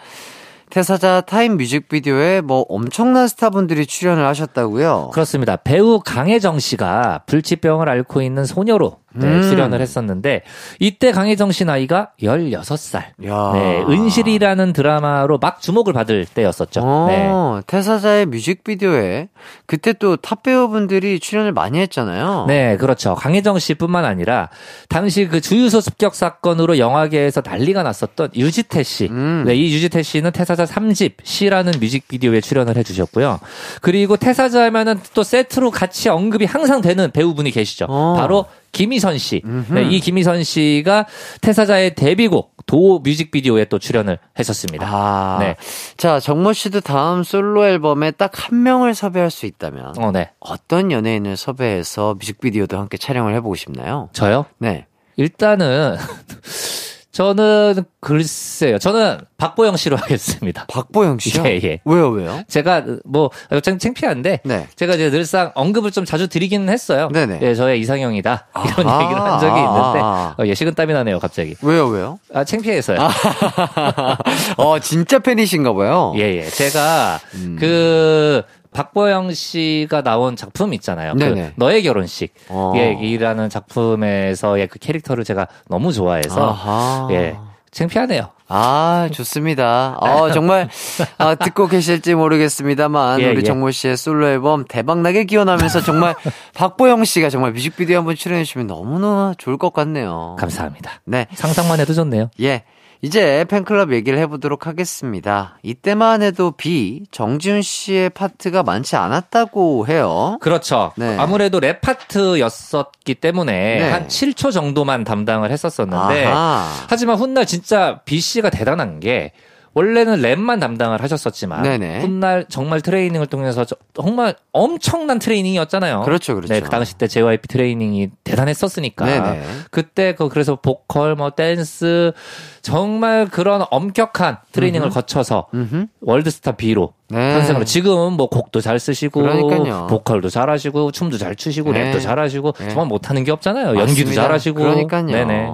태사자 0.75 1.21
타임 1.21 1.55
뮤직비디오에 1.55 2.41
뭐 2.41 2.65
엄청난 2.67 3.29
스타분들이 3.29 3.85
출연을 3.85 4.25
하셨다고요? 4.25 5.11
그렇습니다. 5.13 5.55
배우 5.55 6.01
강혜정 6.01 6.59
씨가 6.59 7.21
불치병을 7.27 7.87
앓고 7.87 8.21
있는 8.21 8.43
소녀로 8.43 8.97
네, 9.15 9.27
음. 9.27 9.41
출연을 9.41 9.81
했었는데 9.81 10.41
이때 10.79 11.11
강혜정 11.11 11.51
씨 11.51 11.65
나이가 11.65 12.09
16살. 12.21 12.97
야. 13.25 13.51
네, 13.53 13.83
은실이라는 13.87 14.73
드라마로 14.73 15.37
막 15.39 15.61
주목을 15.61 15.93
받을 15.93 16.25
때였었죠. 16.25 16.81
네. 17.07 17.27
어, 17.29 17.61
태사자의 17.67 18.25
뮤직비디오에 18.27 19.29
그때 19.65 19.93
또 19.93 20.15
탑 20.17 20.43
배우분들이 20.43 21.19
출연을 21.19 21.51
많이 21.51 21.79
했잖아요. 21.79 22.45
네, 22.47 22.77
그렇죠. 22.77 23.15
강혜정 23.15 23.59
씨뿐만 23.59 24.05
아니라 24.05 24.49
당시 24.89 25.27
그 25.27 25.39
주유소 25.41 25.81
습격 25.81 26.15
사건으로 26.15 26.77
영화계에서 26.79 27.41
난리가 27.45 27.83
났었던 27.83 28.29
유지태 28.35 28.83
씨. 28.83 29.07
음. 29.11 29.43
네, 29.45 29.55
이 29.55 29.73
유지태 29.73 30.01
씨는 30.03 30.31
태사자 30.31 30.65
3집 30.65 31.13
시라는 31.23 31.73
뮤직비디오에 31.79 32.41
출연을 32.41 32.77
해 32.77 32.83
주셨고요. 32.83 33.39
그리고 33.81 34.17
태사자 34.17 34.63
하면은 34.65 34.99
또 35.13 35.23
세트로 35.23 35.71
같이 35.71 36.09
언급이 36.09 36.45
항상 36.45 36.81
되는 36.81 37.11
배우분이 37.11 37.51
계시죠. 37.51 37.85
어. 37.89 38.15
바로 38.17 38.45
김희선 38.75 39.17
씨. 39.17 39.41
네, 39.71 39.83
이 39.83 39.99
김희선 40.01 40.43
씨가 40.43 41.05
태사자의 41.41 41.95
데뷔곡 41.95 42.53
도 42.65 42.99
뮤직비디오에 42.99 43.65
또 43.65 43.77
출연을 43.77 44.17
했었습니다. 44.39 44.87
아, 44.89 45.37
네. 45.39 45.55
자 45.97 46.19
정모 46.19 46.51
씨도 46.53 46.81
다음 46.81 47.21
솔로 47.23 47.65
앨범에 47.65 48.09
딱 48.11 48.31
한 48.35 48.63
명을 48.63 48.95
섭외할 48.95 49.29
수 49.31 49.45
있다면 49.45 49.93
어, 49.99 50.11
네. 50.11 50.31
어떤 50.39 50.91
연예인을 50.91 51.37
섭외해서 51.37 52.15
뮤직비디오도 52.15 52.77
함께 52.77 52.97
촬영을 52.97 53.33
해보고 53.35 53.55
싶나요? 53.55 54.09
저요? 54.13 54.45
네. 54.57 54.87
일단은 55.15 55.95
저는 57.15 57.85
글쎄요. 58.01 58.77
저는 58.77 59.19
박보영 59.37 59.77
씨로 59.77 59.95
하겠습니다. 59.95 60.65
박보영 60.67 61.19
씨요? 61.19 61.43
예, 61.45 61.61
예. 61.63 61.79
왜요, 61.85 62.09
왜요? 62.09 62.41
제가 62.49 62.83
뭐좀 63.05 63.79
창피한데 63.79 64.41
네. 64.43 64.67
제가 64.75 64.95
이제 64.95 65.09
늘상 65.09 65.53
언급을 65.55 65.91
좀 65.91 66.03
자주 66.03 66.27
드리기는 66.27 66.67
했어요. 66.67 67.07
네네. 67.13 67.39
예, 67.41 67.55
저의 67.55 67.79
이상형이다 67.79 68.47
이런 68.65 68.87
아하. 68.89 69.03
얘기를 69.03 69.21
한 69.21 69.39
적이 69.39 69.59
있는데 69.61 69.99
아. 70.03 70.35
어, 70.37 70.45
예, 70.45 70.53
식은땀이 70.53 70.91
나네요, 70.91 71.19
갑자기. 71.19 71.55
왜요, 71.61 71.87
왜요? 71.87 72.19
아, 72.33 72.43
창피해서요. 72.43 72.97
어, 74.57 74.79
진짜 74.79 75.19
팬이신가 75.19 75.73
봐요. 75.73 76.11
예, 76.17 76.35
예. 76.39 76.49
제가 76.49 77.21
음. 77.35 77.55
그 77.57 78.43
박보영 78.75 79.33
씨가 79.33 80.01
나온 80.01 80.35
작품 80.35 80.73
있잖아요. 80.73 81.13
그. 81.17 81.51
너의 81.55 81.81
결혼식. 81.83 82.33
어. 82.49 82.73
예, 82.75 82.91
이라는 82.91 83.49
작품에서의 83.49 84.67
그 84.67 84.79
캐릭터를 84.79 85.23
제가 85.23 85.47
너무 85.69 85.93
좋아해서 85.93 86.49
아하. 86.49 87.07
예. 87.11 87.37
창피하네요. 87.71 88.29
아, 88.47 89.09
좋습니다. 89.11 89.97
어, 89.99 90.29
정말, 90.35 90.69
아, 91.17 91.35
듣고 91.35 91.67
계실지 91.67 92.15
모르겠습니다만, 92.15 93.21
예, 93.21 93.29
우리 93.29 93.37
예. 93.37 93.43
정모 93.43 93.71
씨의 93.71 93.97
솔로 93.97 94.27
앨범 94.27 94.65
대박나게 94.65 95.23
기원하면서 95.23 95.81
정말 95.81 96.15
박보영 96.53 97.05
씨가 97.05 97.29
정말 97.29 97.53
뮤직비디오 97.53 97.97
한번 97.97 98.15
출연해주시면 98.15 98.67
너무나 98.67 99.33
좋을 99.37 99.57
것 99.57 99.73
같네요. 99.73 100.35
감사합니다. 100.39 101.01
네. 101.05 101.27
상상만 101.33 101.79
해도 101.79 101.93
좋네요. 101.93 102.29
예. 102.41 102.63
이제 103.05 103.45
팬클럽 103.47 103.93
얘기를 103.93 104.17
해보도록 104.17 104.65
하겠습니다. 104.65 105.59
이때만 105.61 106.23
해도 106.23 106.49
비, 106.49 107.03
정지훈 107.11 107.61
씨의 107.61 108.09
파트가 108.09 108.63
많지 108.63 108.95
않았다고 108.95 109.85
해요. 109.87 110.39
그렇죠. 110.41 110.91
네. 110.95 111.15
아무래도 111.19 111.59
랩 111.59 111.81
파트였었기 111.81 113.13
때문에 113.13 113.51
네. 113.79 113.91
한 113.91 114.07
7초 114.07 114.51
정도만 114.51 115.03
담당을 115.03 115.51
했었었는데 115.51 116.25
아하. 116.25 116.67
하지만 116.89 117.17
훗날 117.17 117.45
진짜 117.45 118.01
비 118.05 118.19
씨가 118.19 118.49
대단한 118.49 118.99
게 118.99 119.33
원래는 119.75 120.21
랩만 120.21 120.61
담당을 120.61 121.03
하셨었지만 121.03 121.61
네네. 121.63 121.99
훗날 122.01 122.45
정말 122.47 122.79
트레이닝을 122.81 123.27
통해서 123.27 123.65
저- 123.65 123.75
정말 123.93 124.35
엄청난 124.53 125.19
트레이닝이었잖아요. 125.19 126.01
그렇죠, 126.03 126.33
그렇죠. 126.33 126.53
네, 126.53 126.61
그 126.61 126.69
당시 126.69 126.97
때 126.97 127.07
JYP 127.09 127.47
트레이닝이 127.49 128.09
대단했었으니까. 128.23 129.05
네네. 129.05 129.43
그때 129.71 130.15
그 130.15 130.29
그래서 130.29 130.55
보컬 130.55 131.15
뭐 131.15 131.31
댄스 131.31 132.13
정말 132.61 133.27
그런 133.27 133.65
엄격한 133.69 134.37
트레이닝을 134.53 134.89
거쳐서 134.91 135.47
음흠. 135.53 135.87
월드스타 136.01 136.53
비로 136.53 136.93
네. 137.09 137.33
탄생을 137.33 137.65
지금은 137.65 138.13
뭐 138.13 138.29
곡도 138.29 138.61
잘 138.61 138.79
쓰시고 138.79 139.21
그러니까요. 139.21 139.87
보컬도 139.87 140.29
잘하시고 140.29 140.91
춤도 140.93 141.17
잘 141.17 141.35
추시고 141.35 141.73
네. 141.73 141.91
랩도 141.91 142.01
잘하시고 142.01 142.53
네. 142.53 142.67
정말 142.69 142.87
못하는 142.87 143.25
게 143.25 143.31
없잖아요. 143.31 143.67
연기도 143.75 143.81
맞습니다. 144.05 144.21
잘하시고 144.21 144.57
그러니까요. 144.59 145.03
네네. 145.05 145.49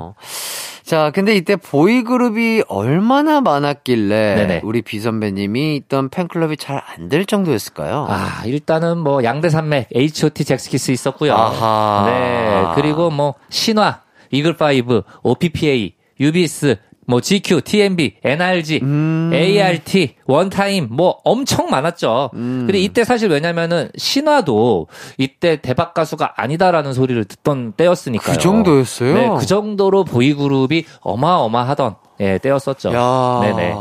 자, 0.83 1.11
근데 1.13 1.35
이때 1.35 1.55
보이 1.55 2.03
그룹이 2.03 2.63
얼마나 2.67 3.39
많았길래 3.41 4.35
네네. 4.35 4.61
우리 4.63 4.81
비 4.81 4.99
선배님이 4.99 5.75
있던 5.77 6.09
팬클럽이 6.09 6.57
잘 6.57 6.81
안 6.97 7.07
될 7.09 7.25
정도였을까요? 7.25 8.07
아 8.09 8.43
일단은 8.45 8.97
뭐 8.97 9.23
양대 9.23 9.49
산맥 9.49 9.87
H.O.T. 9.95 10.43
젝스키스 10.45 10.91
있었고요. 10.91 11.33
아하. 11.33 12.03
네 12.07 12.81
그리고 12.81 13.09
뭐 13.09 13.35
신화 13.49 14.01
이글 14.31 14.57
파이브 14.57 15.03
O.P.P.A. 15.23 15.95
유비스 16.19 16.77
뭐 17.11 17.19
GQ, 17.19 17.61
TMB, 17.61 18.13
NRG, 18.23 18.79
음. 18.83 19.31
ART, 19.33 20.15
원타임 20.27 20.87
뭐 20.89 21.17
엄청 21.25 21.69
많았죠. 21.69 22.29
음. 22.35 22.63
근데 22.65 22.79
이때 22.79 23.03
사실 23.03 23.29
왜냐면은 23.29 23.89
신화도 23.97 24.87
이때 25.17 25.57
대박 25.57 25.93
가수가 25.93 26.35
아니다라는 26.37 26.93
소리를 26.93 27.21
듣던 27.25 27.73
때였으니까요. 27.73 28.37
그 28.37 28.41
정도였어요? 28.41 29.13
네, 29.13 29.29
그 29.37 29.45
정도로 29.45 30.05
보이그룹이 30.05 30.85
어마어마하던 31.01 31.95
예, 32.21 32.37
때였었죠. 32.37 32.93
야, 32.93 33.39
네네. 33.41 33.73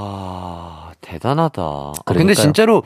대단하다. 1.00 1.62
아, 1.62 1.92
근데. 2.06 2.34
진짜로 2.34 2.82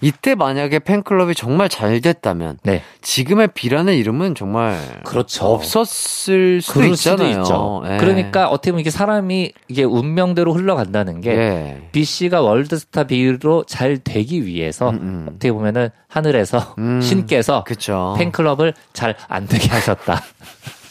이때 0.00 0.34
만약에 0.34 0.80
팬클럽이 0.80 1.34
정말 1.34 1.68
잘 1.68 2.00
됐다면 2.00 2.58
네. 2.62 2.82
지금의 3.00 3.48
비라는 3.54 3.94
이름은 3.94 4.34
정말 4.34 4.78
그렇죠. 5.04 5.46
없었을 5.46 6.60
수도 6.60 6.84
있잖아요. 6.84 7.44
수도. 7.44 7.82
예. 7.86 7.96
그러니까 7.98 8.48
어떻게 8.48 8.70
보면 8.72 8.80
이게 8.80 8.90
사람이 8.90 9.52
이게 9.68 9.84
운명대로 9.84 10.52
흘러간다는 10.52 11.20
게 11.20 11.30
예. 11.30 11.88
B 11.92 12.04
씨가 12.04 12.40
월드스타 12.42 13.04
B로 13.04 13.64
잘 13.64 13.98
되기 13.98 14.44
위해서 14.46 14.90
음, 14.90 14.94
음. 15.00 15.26
어떻게 15.28 15.52
보면은 15.52 15.90
하늘에서 16.08 16.74
음, 16.78 17.00
신께서 17.02 17.64
그쵸. 17.64 18.14
팬클럽을 18.18 18.74
잘 18.92 19.16
안 19.28 19.46
되게 19.46 19.68
하셨다. 19.68 20.20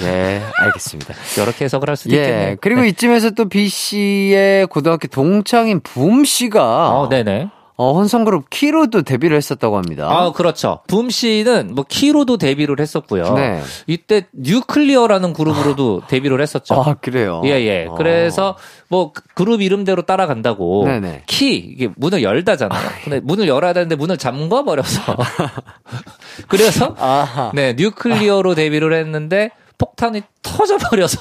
예, 0.00 0.42
알겠습니다. 0.58 1.14
이렇게 1.42 1.64
해석을 1.66 1.88
할 1.88 1.96
수도 1.96 2.14
예. 2.16 2.20
있겠네요. 2.20 2.56
그리고 2.60 2.80
네. 2.82 2.88
이쯤에서 2.88 3.30
또 3.30 3.48
비 3.48 3.68
씨의 3.68 4.66
고등학교 4.66 5.08
동창인 5.08 5.80
붐 5.80 6.24
씨가 6.24 6.98
어, 7.00 7.08
네네. 7.08 7.48
어, 7.76 7.94
혼성그룹 7.94 8.48
키로도 8.50 9.02
데뷔를 9.02 9.36
했었다고 9.38 9.76
합니다. 9.76 10.06
아, 10.08 10.30
그렇죠. 10.32 10.80
붐 10.88 11.08
씨는 11.10 11.74
뭐 11.74 11.84
키로도 11.88 12.36
데뷔를 12.36 12.78
했었고요. 12.78 13.34
네. 13.34 13.60
이때 13.86 14.26
뉴클리어라는 14.34 15.32
그룹으로도 15.32 16.02
데뷔를 16.06 16.40
했었죠. 16.42 16.74
아, 16.74 16.94
그래요. 17.00 17.40
예, 17.44 17.50
예. 17.62 17.86
어. 17.88 17.94
그래서 17.94 18.56
뭐 18.88 19.12
그- 19.12 19.22
그룹 19.34 19.62
이름대로 19.62 20.02
따라간다고 20.02 20.84
네네. 20.86 21.22
키 21.26 21.56
이게 21.56 21.88
문을 21.96 22.22
열다잖아요. 22.22 22.88
근데 23.04 23.20
문을 23.20 23.48
열어야 23.48 23.72
되는데 23.72 23.96
문을 23.96 24.16
잠궈 24.18 24.64
버려서 24.64 25.16
그래서 26.48 26.94
아하. 26.98 27.50
네 27.54 27.74
뉴클리어로 27.74 28.54
데뷔를 28.54 28.92
했는데 28.94 29.50
폭탄이 29.82 30.22
터져 30.42 30.76
버려서 30.78 31.18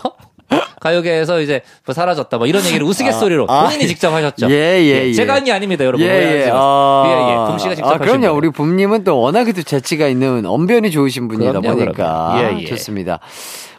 가요계에서 0.81 1.39
이제 1.41 1.61
뭐 1.85 1.93
사라졌다 1.93 2.37
뭐 2.37 2.45
이런 2.45 2.63
얘기를 2.65 2.85
우스갯소리로 2.85 3.47
아, 3.49 3.63
본인이 3.65 3.87
직접 3.87 4.11
하셨죠. 4.13 4.49
예, 4.51 4.53
예, 4.81 5.07
예. 5.07 5.13
제가 5.13 5.35
한 5.35 5.43
게 5.43 5.51
아닙니다, 5.51 5.83
여러분. 5.85 6.05
예, 6.05 6.09
예. 6.11 6.37
마세요. 6.39 6.53
아, 6.55 7.03
예, 7.07 7.31
예. 7.31 7.47
붐 7.49 7.57
씨가 7.59 7.75
직접 7.75 7.89
아, 7.89 7.97
그럼요. 7.97 8.19
거예요. 8.21 8.35
우리 8.35 8.49
붐님은 8.51 9.03
또 9.03 9.19
워낙에도 9.19 9.63
재치가 9.63 10.07
있는 10.07 10.45
언변이 10.45 10.91
좋으신 10.91 11.27
분이다 11.27 11.51
그럼요, 11.59 11.77
보니까. 11.77 11.93
그럼요. 12.35 12.57
예, 12.59 12.61
예. 12.63 12.65
좋습니다. 12.67 13.19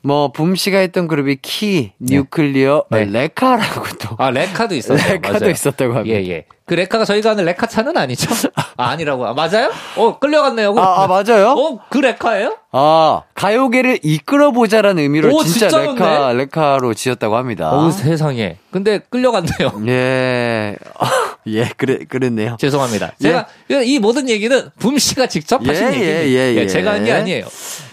뭐, 0.03 0.33
붐 0.33 0.57
씨가 0.57 0.79
했던 0.79 1.07
그룹이 1.09 1.37
키, 1.43 1.93
뉴클리어, 2.01 2.85
네. 2.91 3.05
레카라고 3.05 3.85
또. 4.01 4.17
아 4.19 4.31
레카도 4.31 4.75
있었어요. 4.75 5.13
레카도 5.15 5.39
맞아요. 5.41 5.51
있었다고 5.53 5.95
합니다. 5.95 6.19
예, 6.19 6.27
예. 6.29 6.45
그 6.65 6.75
레카가 6.75 7.05
저희가 7.05 7.31
하는 7.31 7.45
레카 7.45 7.67
차는 7.67 7.97
아니죠? 7.97 8.29
아, 8.77 8.91
아니라고. 8.91 9.27
아, 9.27 9.35
맞아요? 9.35 9.71
어, 9.97 10.19
끌려갔네요. 10.19 10.75
아, 10.79 11.03
아, 11.03 11.07
맞아요? 11.07 11.51
어, 11.51 11.79
그 11.91 11.99
레카예요? 11.99 12.57
아, 12.73 13.23
가요계를 13.35 13.99
이끌어보자라는 14.03 15.03
의미로 15.03 15.35
오, 15.35 15.43
진짜 15.45 15.69
진짜 15.69 15.83
레카, 15.93 16.33
레카로 16.33 16.95
지었다고 16.95 17.37
합니다. 17.37 17.71
어우, 17.73 17.91
세상에. 17.93 18.57
근데 18.71 18.99
끌려갔네요. 19.11 19.83
예. 19.89 20.77
예, 21.49 21.69
그래, 21.77 21.99
그랬네요. 22.09 22.57
죄송합니다. 22.59 23.13
제가 23.21 23.47
이 23.83 23.99
모든 23.99 24.29
얘기는 24.29 24.71
붐 24.79 24.99
씨가 24.99 25.27
직접 25.27 25.61
예, 25.65 25.69
하신 25.69 25.87
예, 25.87 25.91
얘기입니다. 25.95 26.23
예, 26.29 26.55
예. 26.57 26.67
제가 26.69 26.93
한 26.95 27.05
게 27.05 27.13
아니에요. 27.13 27.47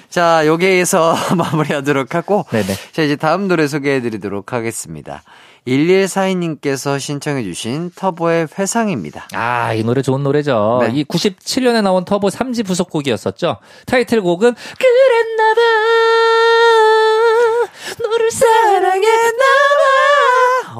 자, 0.09 0.45
여기에서 0.47 1.15
마무리하도록 1.37 2.15
하고. 2.15 2.45
네네. 2.51 2.73
자, 2.91 3.03
이제 3.03 3.15
다음 3.15 3.47
노래 3.47 3.67
소개해 3.67 4.01
드리도록 4.01 4.53
하겠습니다. 4.53 5.21
1142님께서 5.67 6.99
신청해주신 6.99 7.91
터보의 7.95 8.47
회상입니다. 8.57 9.27
아, 9.33 9.73
이 9.73 9.83
노래 9.83 10.01
좋은 10.01 10.23
노래죠. 10.23 10.79
네. 10.81 10.91
이 10.93 11.03
97년에 11.03 11.83
나온 11.83 12.05
터보 12.05 12.29
3집 12.29 12.65
후속곡이었었죠. 12.65 13.57
타이틀곡은 13.85 14.55
그랬나봐 14.79 15.61
너를 18.01 18.31
사랑했나봐 18.31 18.99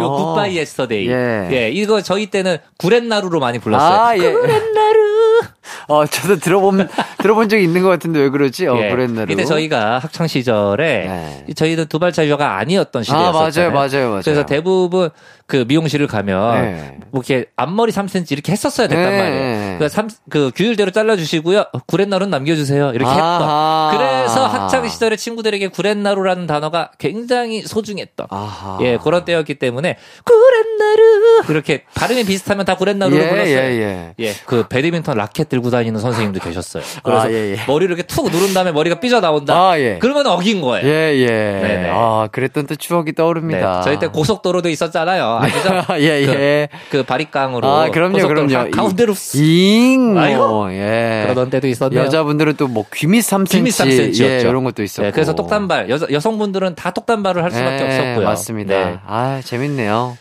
요 0.02 0.06
어. 0.06 0.34
Goodbye 0.34 0.56
Yesterday. 0.58 1.08
예. 1.10 1.50
예, 1.52 1.70
이거 1.70 2.02
저희 2.02 2.28
때는 2.28 2.58
구렛나루로 2.78 3.40
많이 3.40 3.60
불렀어요. 3.60 4.00
아, 4.00 4.18
예. 4.18 4.32
구렛나루. 4.32 5.42
어, 5.88 6.06
저도 6.06 6.38
들어본, 6.38 6.88
들어본 7.22 7.50
적이 7.50 7.64
있는 7.64 7.84
것 7.84 7.90
같은데 7.90 8.20
왜 8.20 8.30
그러지? 8.30 8.68
어, 8.68 8.78
예. 8.82 8.90
구렛나루. 8.90 9.32
이때 9.32 9.44
저희가 9.46 10.00
학창 10.00 10.28
시절에 10.28 11.06
네. 11.48 11.54
저희는 11.54 11.88
두발차 11.88 12.26
유아가 12.28 12.58
아니었던 12.58 13.02
아, 13.02 13.04
시대였었잖아요. 13.04 13.72
맞아요, 13.72 13.90
맞아요, 13.90 14.10
맞아요. 14.10 14.22
그래서 14.24 14.46
대부분 14.46 15.10
그 15.46 15.66
미용실을 15.68 16.08
가면 16.08 16.62
네. 16.62 16.98
뭐 17.12 17.24
이렇게 17.26 17.48
앞머리 17.56 17.92
3cm 17.92 18.32
이렇게 18.32 18.52
했었어야 18.52 18.88
됐단 18.88 19.12
네. 19.12 19.18
말이에요. 19.18 19.80
그, 19.80 19.90
삼, 19.90 20.08
그 20.30 20.52
규율대로 20.56 20.92
잘라주시고요. 20.92 21.66
구렛나루는 21.88 22.30
남겨주세요. 22.30 22.92
이렇게 22.94 23.10
아하. 23.10 23.90
했던. 23.92 23.98
그래서 23.98 24.46
학창 24.48 24.88
시절에 24.88 25.16
친구들에게 25.16 25.68
구렛나루라는 25.70 26.46
단어가 26.48 26.92
굉장히 27.00 27.64
소중했던. 27.64 28.28
아하. 28.30 28.78
예, 28.82 28.98
그런 28.98 29.26
때였기 29.26 29.56
때문에 29.56 29.98
구렛나루 30.24 31.44
이렇게 31.50 31.84
발음이 31.96 32.26
비슷하면 32.26 32.66
다 32.66 32.76
구렛나루로 32.76 33.22
예, 33.24 33.30
불렀어요. 33.30 33.58
예, 33.58 33.62
예. 33.82 34.14
예, 34.20 34.34
그 34.46 34.68
배드민턴 34.68 35.18
라켓 35.18 35.50
들고 35.50 35.70
다니는 35.72 36.00
선생님도 36.00 36.40
계셨어요. 36.42 36.84
그래서 37.10 37.28
아, 37.28 37.32
예, 37.32 37.52
예. 37.54 37.58
머리를 37.68 37.96
이렇게 37.96 38.08
툭 38.08 38.30
누른 38.32 38.54
다음에 38.54 38.72
머리가 38.72 39.00
삐져 39.00 39.20
나온다. 39.22 39.54
아, 39.56 39.80
예. 39.80 39.98
그러면 40.00 40.28
어긴 40.28 40.62
거예요. 40.62 40.88
예, 40.88 41.16
예. 41.18 41.26
네네. 41.28 41.90
아, 41.92 42.28
그랬던 42.32 42.68
또 42.68 42.76
추억이 42.76 43.06
네, 43.06 43.12
떠오릅니다. 43.16 43.82
저희 43.82 44.00
때 44.00 44.08
고속도로도 44.08 44.70
있었잖아요. 44.70 45.40
아시죠? 45.42 45.70
예, 46.00 46.06
예. 46.24 46.68
그, 46.90 46.98
그 47.00 47.04
바리깡으로 47.04 47.68
아, 47.68 47.90
그럼요, 47.90 48.28
그럼요. 48.28 48.54
가- 48.54 48.70
가운데로 48.70 49.14
잉! 49.36 50.14
뭐, 50.14 50.22
아이고. 50.22 50.72
예. 50.74 51.24
그러던 51.26 51.50
때도 51.50 51.68
있었네요. 51.68 52.02
여자분들은 52.02 52.56
또 52.56 52.68
뭐 52.70 52.86
귀밑 52.94 53.22
3cm. 53.24 53.50
귀밑 53.52 53.74
3cm 53.74 54.10
였죠. 54.10 54.24
예, 54.26 54.40
이런 54.42 54.64
것도 54.64 54.84
있었고. 54.84 55.08
네, 55.08 55.12
그래서 55.12 55.34
똑단발 55.34 55.90
여자, 55.90 56.06
여성분들은 56.12 56.76
다 56.76 56.92
똑단발을 56.92 57.44
할 57.44 57.50
수밖에 57.52 57.84
예, 57.84 57.88
없었고요. 57.88 58.26
맞습니다. 58.26 58.74
네, 58.76 59.00
아, 59.08 59.42
재밌네요. 59.44 60.18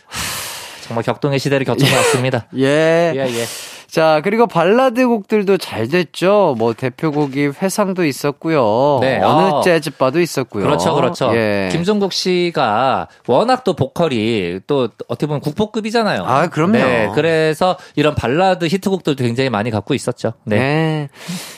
정말 0.87 1.03
격동의 1.03 1.37
시대를 1.37 1.65
거친 1.67 1.87
것 1.87 1.95
같습니다. 1.97 2.47
예. 2.57 3.11
예, 3.15 3.19
예. 3.19 3.45
자, 3.89 4.21
그리고 4.23 4.45
발라드 4.45 5.07
곡들도 5.07 5.57
잘 5.57 5.87
됐죠. 5.87 6.55
뭐 6.59 6.73
대표곡이 6.73 7.47
회상도 7.59 8.05
있었고요. 8.05 8.99
네, 9.01 9.19
어느 9.19 9.55
아. 9.55 9.61
재즈바도 9.61 10.21
있었고요. 10.21 10.63
그렇죠, 10.63 10.93
그렇죠. 10.93 11.31
예. 11.35 11.69
김종국 11.71 12.13
씨가 12.13 13.07
워낙 13.25 13.63
또 13.63 13.73
보컬이 13.73 14.59
또 14.67 14.89
어떻게 15.07 15.25
보면 15.25 15.41
국보급이잖아요. 15.41 16.23
아, 16.23 16.47
그럼요. 16.49 16.73
네, 16.73 17.11
그래서 17.15 17.77
이런 17.95 18.13
발라드 18.13 18.65
히트곡들도 18.65 19.23
굉장히 19.23 19.49
많이 19.49 19.71
갖고 19.71 19.95
있었죠. 19.95 20.33
네. 20.43 20.57
네. 20.59 21.09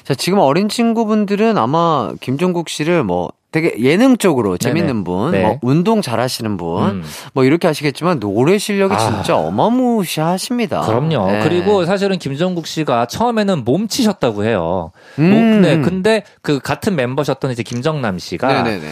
자, 0.05 0.15
지금 0.15 0.39
어린 0.39 0.69
친구분들은 0.69 1.57
아마 1.57 2.11
김종국 2.21 2.69
씨를 2.69 3.03
뭐 3.03 3.31
되게 3.51 3.75
예능적으로 3.79 4.57
재밌는 4.57 5.03
분, 5.03 5.31
네. 5.31 5.41
뭐 5.43 5.59
운동 5.61 6.01
잘하시는 6.01 6.55
분, 6.55 6.83
음. 6.83 7.03
뭐 7.33 7.43
이렇게 7.43 7.67
하시겠지만 7.67 8.19
노래 8.21 8.57
실력이 8.57 8.93
아. 8.93 8.97
진짜 8.97 9.35
어마무시하십니다. 9.35 10.81
그럼요. 10.81 11.31
네. 11.31 11.39
그리고 11.43 11.85
사실은 11.85 12.17
김종국 12.17 12.65
씨가 12.65 13.07
처음에는 13.07 13.65
몸치셨다고 13.65 14.45
해요. 14.45 14.91
음. 15.19 15.29
몸- 15.29 15.61
네, 15.61 15.79
근데 15.81 16.23
그 16.41 16.59
같은 16.59 16.95
멤버셨던 16.95 17.51
이제 17.51 17.61
김정남 17.63 18.19
씨가 18.19 18.63
네네네. 18.63 18.87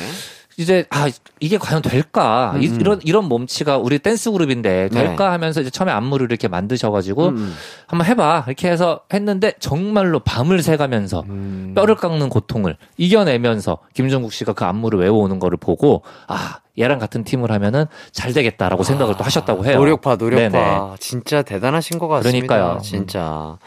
이제 0.60 0.86
아 0.90 1.10
이게 1.40 1.58
과연 1.58 1.82
될까 1.82 2.54
이, 2.60 2.68
음. 2.68 2.80
런 2.80 3.00
이런 3.06 3.24
몸치가 3.30 3.78
우리 3.78 3.98
댄스 3.98 4.30
그룹인데 4.30 4.90
네. 4.92 5.04
될까 5.04 5.32
하면서 5.32 5.62
이제 5.62 5.70
처음에 5.70 5.90
안무를 5.94 6.28
이렇게 6.30 6.50
만드셔가지고 6.50 7.28
음. 7.30 7.56
한번 7.88 8.06
해봐 8.06 8.44
이렇게 8.46 8.70
해서 8.70 9.00
했는데 9.14 9.54
정말로 9.60 10.20
밤을 10.20 10.62
새가면서 10.62 11.24
음. 11.30 11.72
뼈를 11.76 11.96
깎는 11.96 12.28
고통을 12.28 12.76
이겨내면서 12.98 13.78
김종국 13.94 14.34
씨가 14.34 14.52
그 14.52 14.66
안무를 14.66 15.00
외워오는 15.00 15.40
거를 15.40 15.58
보고 15.58 16.04
아 16.28 16.60
얘랑 16.78 17.00
같은 17.00 17.24
팀을 17.24 17.54
하면은 17.54 17.86
잘 18.12 18.34
되겠다라고 18.34 18.84
생각을 18.84 19.16
또 19.16 19.24
하셨다고 19.24 19.66
해요. 19.66 19.78
노력파, 19.78 20.18
노력파. 20.18 20.50
네네. 20.50 20.78
진짜 21.00 21.42
대단하신 21.42 22.00
것 22.00 22.10
같습니다. 22.10 22.48
그러니까요. 22.48 22.82
진짜. 22.82 23.58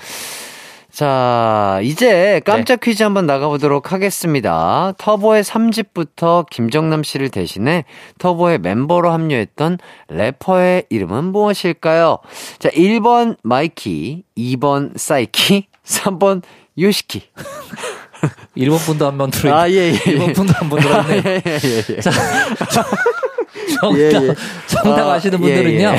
자, 0.93 1.80
이제 1.82 2.43
깜짝 2.45 2.80
네. 2.80 2.90
퀴즈 2.90 3.03
한번 3.03 3.24
나가보도록 3.24 3.93
하겠습니다. 3.93 4.93
터보의 4.99 5.43
3집부터 5.43 6.45
김정남 6.51 7.03
씨를 7.03 7.30
대신해 7.30 7.86
터보의 8.18 8.59
멤버로 8.59 9.11
합류했던 9.11 9.78
래퍼의 10.09 10.84
이름은 10.90 11.24
무엇일까요? 11.32 12.18
자, 12.59 12.68
1번 12.68 13.38
마이키, 13.43 14.24
2번 14.36 14.93
사이키, 14.97 15.66
3번 15.82 16.43
요시키. 16.78 17.22
일본 18.55 18.78
분도 18.78 19.07
한번 19.07 19.30
들어 19.30 19.57
아, 19.57 19.68
예, 19.70 19.93
예. 19.95 19.99
일본 20.07 20.32
분도 20.34 20.53
한번 20.53 20.78
들었네. 20.78 21.16
예, 21.24 21.43
예, 21.45 21.84
예. 21.97 22.01
자, 22.01 22.11
정답, 23.80 23.99
예, 23.99 24.28
예. 24.28 24.34
정답 24.66 25.09
아, 25.09 25.12
아시는 25.14 25.43
예, 25.43 25.55
분들은요. 25.55 25.88
예. 25.97 25.99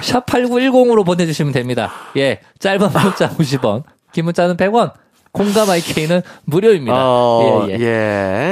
샵 0.00 0.24
8910으로 0.26 1.04
보내주시면 1.04 1.52
됩니다. 1.52 1.90
예. 2.16 2.40
짧은 2.60 2.88
문자 2.92 3.28
50원, 3.36 3.82
긴 4.12 4.24
문자는 4.24 4.56
100원, 4.56 4.92
공감 5.32 5.70
IK는 5.70 6.22
무료입니다. 6.44 6.96
어, 6.96 7.66
예, 7.68 7.72
예, 7.72 7.78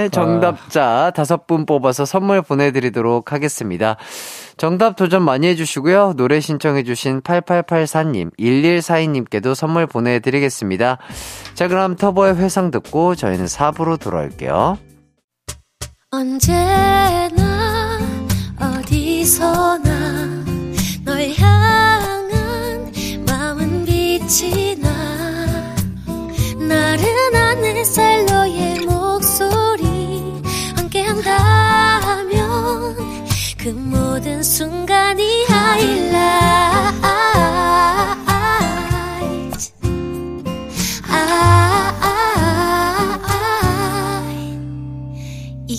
예. 0.05 0.09
정답자 0.13 1.11
다섯 1.15 1.47
분 1.47 1.67
뽑아서 1.67 2.05
선물 2.05 2.43
보내드리도록 2.43 3.33
하겠습니다. 3.33 3.97
정답 4.57 4.97
도전 4.97 5.23
많이 5.23 5.47
해주시고요. 5.49 6.15
노래 6.17 6.41
신청해주신 6.41 7.23
8884님, 7.23 8.31
1142님께도 8.39 9.55
선물 9.55 9.87
보내드리겠습니다. 9.87 10.99
자, 11.55 11.69
그럼 11.69 11.97
터보의 11.97 12.37
회상 12.37 12.71
듣고 12.71 13.15
저희는 13.15 13.47
4부로 13.47 13.99
돌아올게요. 13.99 14.79
언제나 16.11 17.99
어디서나 18.59 20.45
널 21.05 21.31
향한 21.37 22.93
마음은 23.27 23.85
빛이 23.85 24.77
나 24.81 24.96
나른한 26.69 27.65
햇살 27.65 28.27
너의 28.27 28.81
목소리 28.81 30.43
함께한다면 30.77 32.37
그 33.59 33.69
모든 33.69 34.43
순간이 34.43 35.47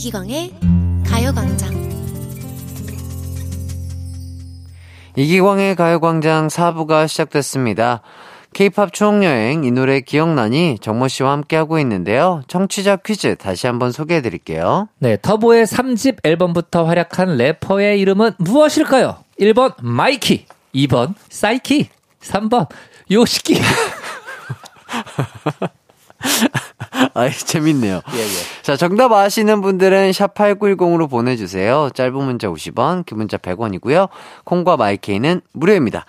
이기광의 0.08 0.54
가요광장. 1.06 1.74
이기광의 5.16 5.76
가요광장 5.76 6.48
4부가 6.48 7.08
시작됐습니다. 7.08 8.02
케이팝 8.58 8.92
추억여행 8.92 9.64
이 9.66 9.72
노래 9.72 10.02
기억나니 10.02 10.80
정모 10.82 11.10
씨와 11.10 11.32
함께하고 11.32 11.78
있는데요. 11.78 12.42
청취자 12.48 12.96
퀴즈 12.96 13.36
다시 13.36 13.68
한번 13.68 13.92
소개해 13.92 14.24
드릴게요. 14.24 14.90
네, 14.98 15.16
터보의 15.22 15.68
3집 15.68 16.26
앨범부터 16.26 16.86
활약한 16.86 17.38
래퍼의 17.38 18.00
이름은 18.00 18.32
무엇일까요? 18.40 19.18
1번 19.40 19.76
마이키, 19.84 20.48
2번 20.74 21.14
사이키, 21.30 21.90
3번 22.20 22.68
요시키. 23.12 23.62
아이, 27.14 27.32
재밌네요. 27.32 28.02
예, 28.12 28.20
예. 28.20 28.28
자, 28.64 28.76
정답 28.76 29.12
아시는 29.12 29.62
분들은 29.62 30.10
샵8910으로 30.10 31.08
보내주세요. 31.08 31.92
짧은 31.94 32.16
문자 32.16 32.48
50원, 32.48 33.06
긴 33.06 33.20
문자 33.20 33.38
100원이고요. 33.38 34.10
콩과 34.46 34.78
마이케이는 34.78 35.42
무료입니다. 35.54 36.08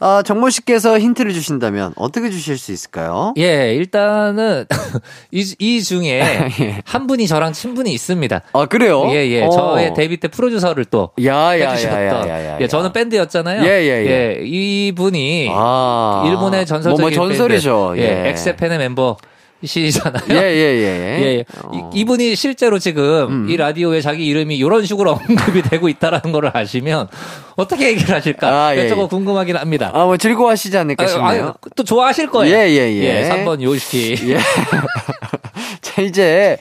아, 0.00 0.22
정모 0.22 0.50
씨께서 0.50 0.98
힌트를 0.98 1.32
주신다면 1.32 1.92
어떻게 1.96 2.30
주실 2.30 2.56
수 2.56 2.70
있을까요? 2.72 3.34
예, 3.36 3.74
일단은 3.74 4.64
이, 5.32 5.54
이 5.58 5.82
중에 5.82 6.20
예. 6.60 6.82
한 6.84 7.06
분이 7.06 7.26
저랑 7.26 7.52
친분이 7.52 7.92
있습니다. 7.92 8.42
아, 8.52 8.66
그래요? 8.66 9.08
예, 9.10 9.26
예. 9.28 9.42
어. 9.44 9.50
저의 9.50 9.94
데뷔 9.94 10.18
때 10.18 10.28
프로듀서를 10.28 10.84
또 10.84 11.10
야, 11.24 11.58
야, 11.58 11.60
야, 11.60 11.70
해주셨던. 11.72 12.28
야, 12.28 12.28
야, 12.28 12.46
야. 12.46 12.58
예, 12.60 12.68
저는 12.68 12.92
밴드였잖아요. 12.92 13.64
예, 13.64 13.68
예, 13.68 14.38
예. 14.38 14.46
이분이 14.46 15.48
아. 15.52 16.24
일본의 16.26 16.66
전설적인 16.66 17.00
뭐, 17.00 17.10
뭐 17.10 17.28
전설이죠. 17.28 17.94
밴드, 17.96 18.02
예, 18.02 18.28
엑세펜의 18.30 18.78
멤버 18.78 19.16
시잖아요. 19.64 20.24
예, 20.30 20.34
예, 20.34 20.40
예. 20.40 21.18
예, 21.20 21.36
예. 21.38 21.44
어. 21.62 21.90
이, 21.92 22.04
분이 22.04 22.36
실제로 22.36 22.78
지금 22.78 23.48
이 23.48 23.56
라디오에 23.56 24.00
자기 24.00 24.26
이름이 24.26 24.56
이런 24.56 24.84
식으로 24.84 25.12
언급이 25.28 25.62
되고 25.62 25.88
있다라는 25.88 26.32
걸 26.32 26.50
아시면 26.54 27.08
어떻게 27.56 27.88
얘기를 27.88 28.14
하실까? 28.14 28.48
아, 28.48 28.76
예, 28.76 28.88
저거 28.88 29.04
예. 29.04 29.06
궁금하긴 29.08 29.56
합니다. 29.56 29.90
아, 29.94 30.04
뭐 30.04 30.16
즐거워하시지 30.16 30.76
않을까 30.76 31.06
싶네요. 31.06 31.26
아유, 31.26 31.52
또 31.74 31.82
좋아하실 31.82 32.28
거예요. 32.28 32.54
예, 32.54 32.68
예, 32.70 32.94
예. 32.94 33.28
3번 33.28 33.60
요시키. 33.60 34.16
예. 34.30 34.38
자, 35.82 36.02
이제 36.02 36.56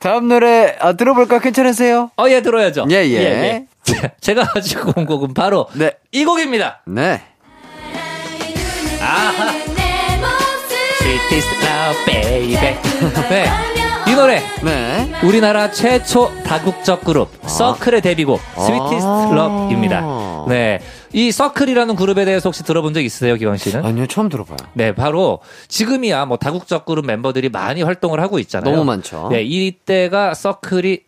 다음 0.00 0.28
노래 0.28 0.76
아, 0.80 0.94
들어볼까 0.94 1.38
괜찮으세요? 1.38 2.10
어, 2.16 2.28
예, 2.28 2.42
들어야죠. 2.42 2.86
예, 2.90 2.96
예. 2.96 3.66
자, 3.84 4.10
제가 4.20 4.44
가지고 4.44 4.92
온 4.96 5.06
곡은 5.06 5.34
바로 5.34 5.68
네. 5.74 5.92
이 6.10 6.24
곡입니다. 6.24 6.82
네. 6.86 7.22
아하. 9.00 9.81
내 11.12 11.18
모습 11.18 11.22
Sweetest 11.28 11.54
Love 11.66 12.04
Baby. 12.06 12.56
네. 13.28 13.46
이 14.08 14.14
노래 14.14 14.42
네. 14.62 15.12
우리나라 15.22 15.70
최초 15.70 16.30
다국적 16.42 17.04
그룹 17.04 17.28
서클의 17.46 18.00
데뷔곡 18.00 18.40
Sweetest 18.56 19.06
아. 19.06 19.30
Love입니다. 19.32 20.46
네. 20.48 20.80
이 21.12 21.30
서클이라는 21.30 21.96
그룹에 21.96 22.24
대해서 22.24 22.48
혹시 22.48 22.64
들어본 22.64 22.94
적 22.94 23.02
있으세요, 23.02 23.36
기광 23.36 23.58
씨는? 23.58 23.84
아니요, 23.84 24.06
처음 24.06 24.30
들어봐요. 24.30 24.56
네, 24.72 24.94
바로 24.94 25.40
지금이야 25.68 26.24
뭐 26.24 26.38
다국적 26.38 26.86
그룹 26.86 27.06
멤버들이 27.06 27.50
많이 27.50 27.82
활동을 27.82 28.20
하고 28.20 28.38
있잖아요. 28.38 28.72
너무 28.72 28.84
많죠. 28.84 29.28
네, 29.30 29.42
이때가 29.42 30.32
서클이 30.34 31.00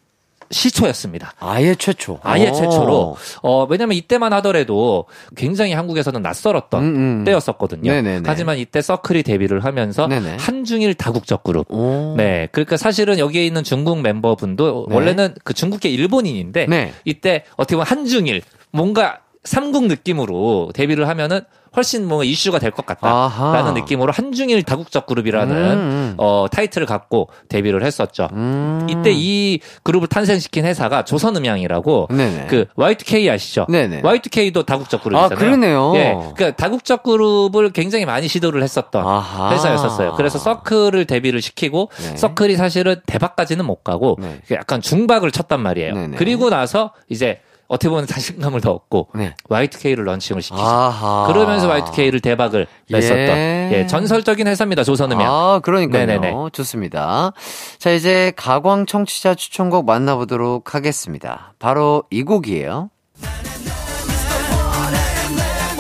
시초였습니다. 0.55 1.35
아예 1.41 1.75
최초. 1.75 2.21
아예 2.23 2.49
오. 2.49 2.53
최초로 2.53 3.17
어 3.43 3.67
왜냐면 3.69 3.97
이때만 3.97 4.33
하더라도 4.35 5.07
굉장히 5.37 5.73
한국에서는 5.73 6.23
낯설었던 6.23 6.83
음, 6.83 6.97
음. 6.97 7.25
때였었거든요. 7.25 7.91
네네네. 7.91 8.23
하지만 8.25 8.59
이때 8.59 8.81
서클이 8.81 9.25
데뷔를 9.25 9.65
하면서 9.65 10.07
네네. 10.07 10.37
한중일 10.39 10.95
다국적 10.95 11.43
그룹. 11.43 11.67
오. 11.73 12.15
네, 12.17 12.49
그러니까 12.53 12.77
사실은 12.77 13.19
여기에 13.19 13.45
있는 13.45 13.65
중국 13.65 14.01
멤버분도 14.01 14.87
네. 14.89 14.95
원래는 14.95 15.35
그 15.43 15.55
중국계 15.55 15.89
일본인인데 15.89 16.67
네. 16.67 16.93
이때 17.05 17.45
어떻게 17.57 17.75
보면 17.75 17.87
한중일 17.87 18.43
뭔가 18.71 19.21
삼국 19.45 19.87
느낌으로 19.87 20.71
데뷔를 20.75 21.09
하면은 21.09 21.41
훨씬 21.77 22.07
뭔가 22.07 22.25
이슈가 22.25 22.61
될 22.61 22.71
것 22.71 22.87
같다라는 22.87 23.19
아하. 23.27 23.73
느낌으로 23.73 24.13
한중일 24.13 24.63
다국적 24.63 25.07
그룹이라는 25.07 25.55
음, 25.57 25.61
음. 25.81 26.15
어, 26.19 26.47
타이틀을 26.51 26.87
갖고 26.87 27.29
데뷔를 27.49 27.85
했었죠. 27.85 28.29
음. 28.33 28.87
이때 28.89 29.11
이 29.13 29.59
그룹을 29.83 30.07
탄생시킨 30.07 30.65
회사가 30.65 31.05
조선음향이라고 31.05 32.09
네네. 32.13 32.47
그 32.49 32.67
Y2K 32.77 33.29
아시죠? 33.33 33.67
네네. 33.69 34.03
Y2K도 34.03 34.65
다국적 34.65 35.03
그룹이잖아요. 35.03 35.37
아, 35.37 35.39
그러네요. 35.41 35.93
예, 35.97 36.15
그러니까 36.37 36.53
다국적 36.57 37.03
그룹을 37.03 37.71
굉장히 37.73 38.05
많이 38.07 38.29
시도를 38.29 38.63
했었던 38.63 39.05
아하. 39.05 39.51
회사였었어요. 39.53 40.15
그래서 40.17 40.39
서클을 40.39 41.07
데뷔를 41.07 41.43
시키고 41.43 41.91
네. 42.11 42.17
서클이 42.17 42.55
사실은 42.55 42.97
대박까지는 43.07 43.65
못 43.65 43.83
가고 43.83 44.17
네. 44.21 44.41
약간 44.53 44.81
중박을 44.81 45.33
쳤단 45.33 45.61
말이에요. 45.61 45.93
네네. 45.95 46.17
그리고 46.19 46.51
나서 46.51 46.93
이제 47.09 47.41
어떻게 47.75 47.89
보면 47.89 48.07
자신감을 48.07 48.61
더 48.61 48.71
얻고 48.73 49.09
네. 49.15 49.35
Y2K를 49.51 50.05
런칭을 50.05 50.43
시키죠. 50.43 50.63
아하. 50.63 51.25
그러면서 51.27 51.69
Y2K를 51.69 52.23
대박을 52.23 52.67
냈었던 52.89 53.19
예. 53.19 53.71
예, 53.73 53.87
전설적인 53.87 54.47
회사입니다. 54.47 54.85
조선음향. 54.85 55.27
아, 55.29 55.61
그러니까요. 55.63 56.07
네네네. 56.07 56.33
좋습니다. 56.53 57.33
자, 57.79 57.91
이제 57.91 58.33
가광 58.37 58.87
청취자 58.87 59.35
추천곡 59.35 59.87
만나보도록 59.87 60.75
하겠습니다. 60.75 61.55
바로 61.59 62.05
이 62.11 62.23
곡이에요. 62.23 62.91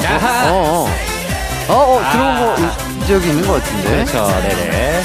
야하. 0.02 0.52
어, 0.52 0.56
어. 0.56 0.86
어, 1.68 1.74
어, 1.74 2.00
들어온 2.12 2.38
거, 2.38 2.56
이- 2.62 3.06
적이 3.06 3.28
있는 3.30 3.46
것 3.46 3.52
같은데. 3.54 4.04
그렇죠. 4.04 4.26
네네. 4.40 5.02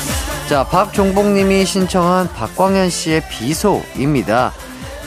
자, 0.50 0.64
박종복님이 0.66 1.66
신청한 1.66 2.34
박광현 2.34 2.90
씨의 2.90 3.22
비소입니다. 3.30 4.52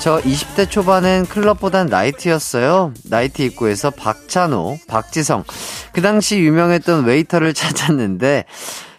저 0.03 0.19
20대 0.19 0.69
초반엔 0.69 1.27
클럽보단 1.27 1.87
나이트였어요. 1.87 2.93
나이트 3.09 3.43
입구에서 3.43 3.91
박찬호, 3.91 4.79
박지성, 4.89 5.45
그 5.93 6.03
당시 6.03 6.41
유명했던 6.41 7.05
웨이터를 7.05 7.55
찾았는데, 7.55 8.47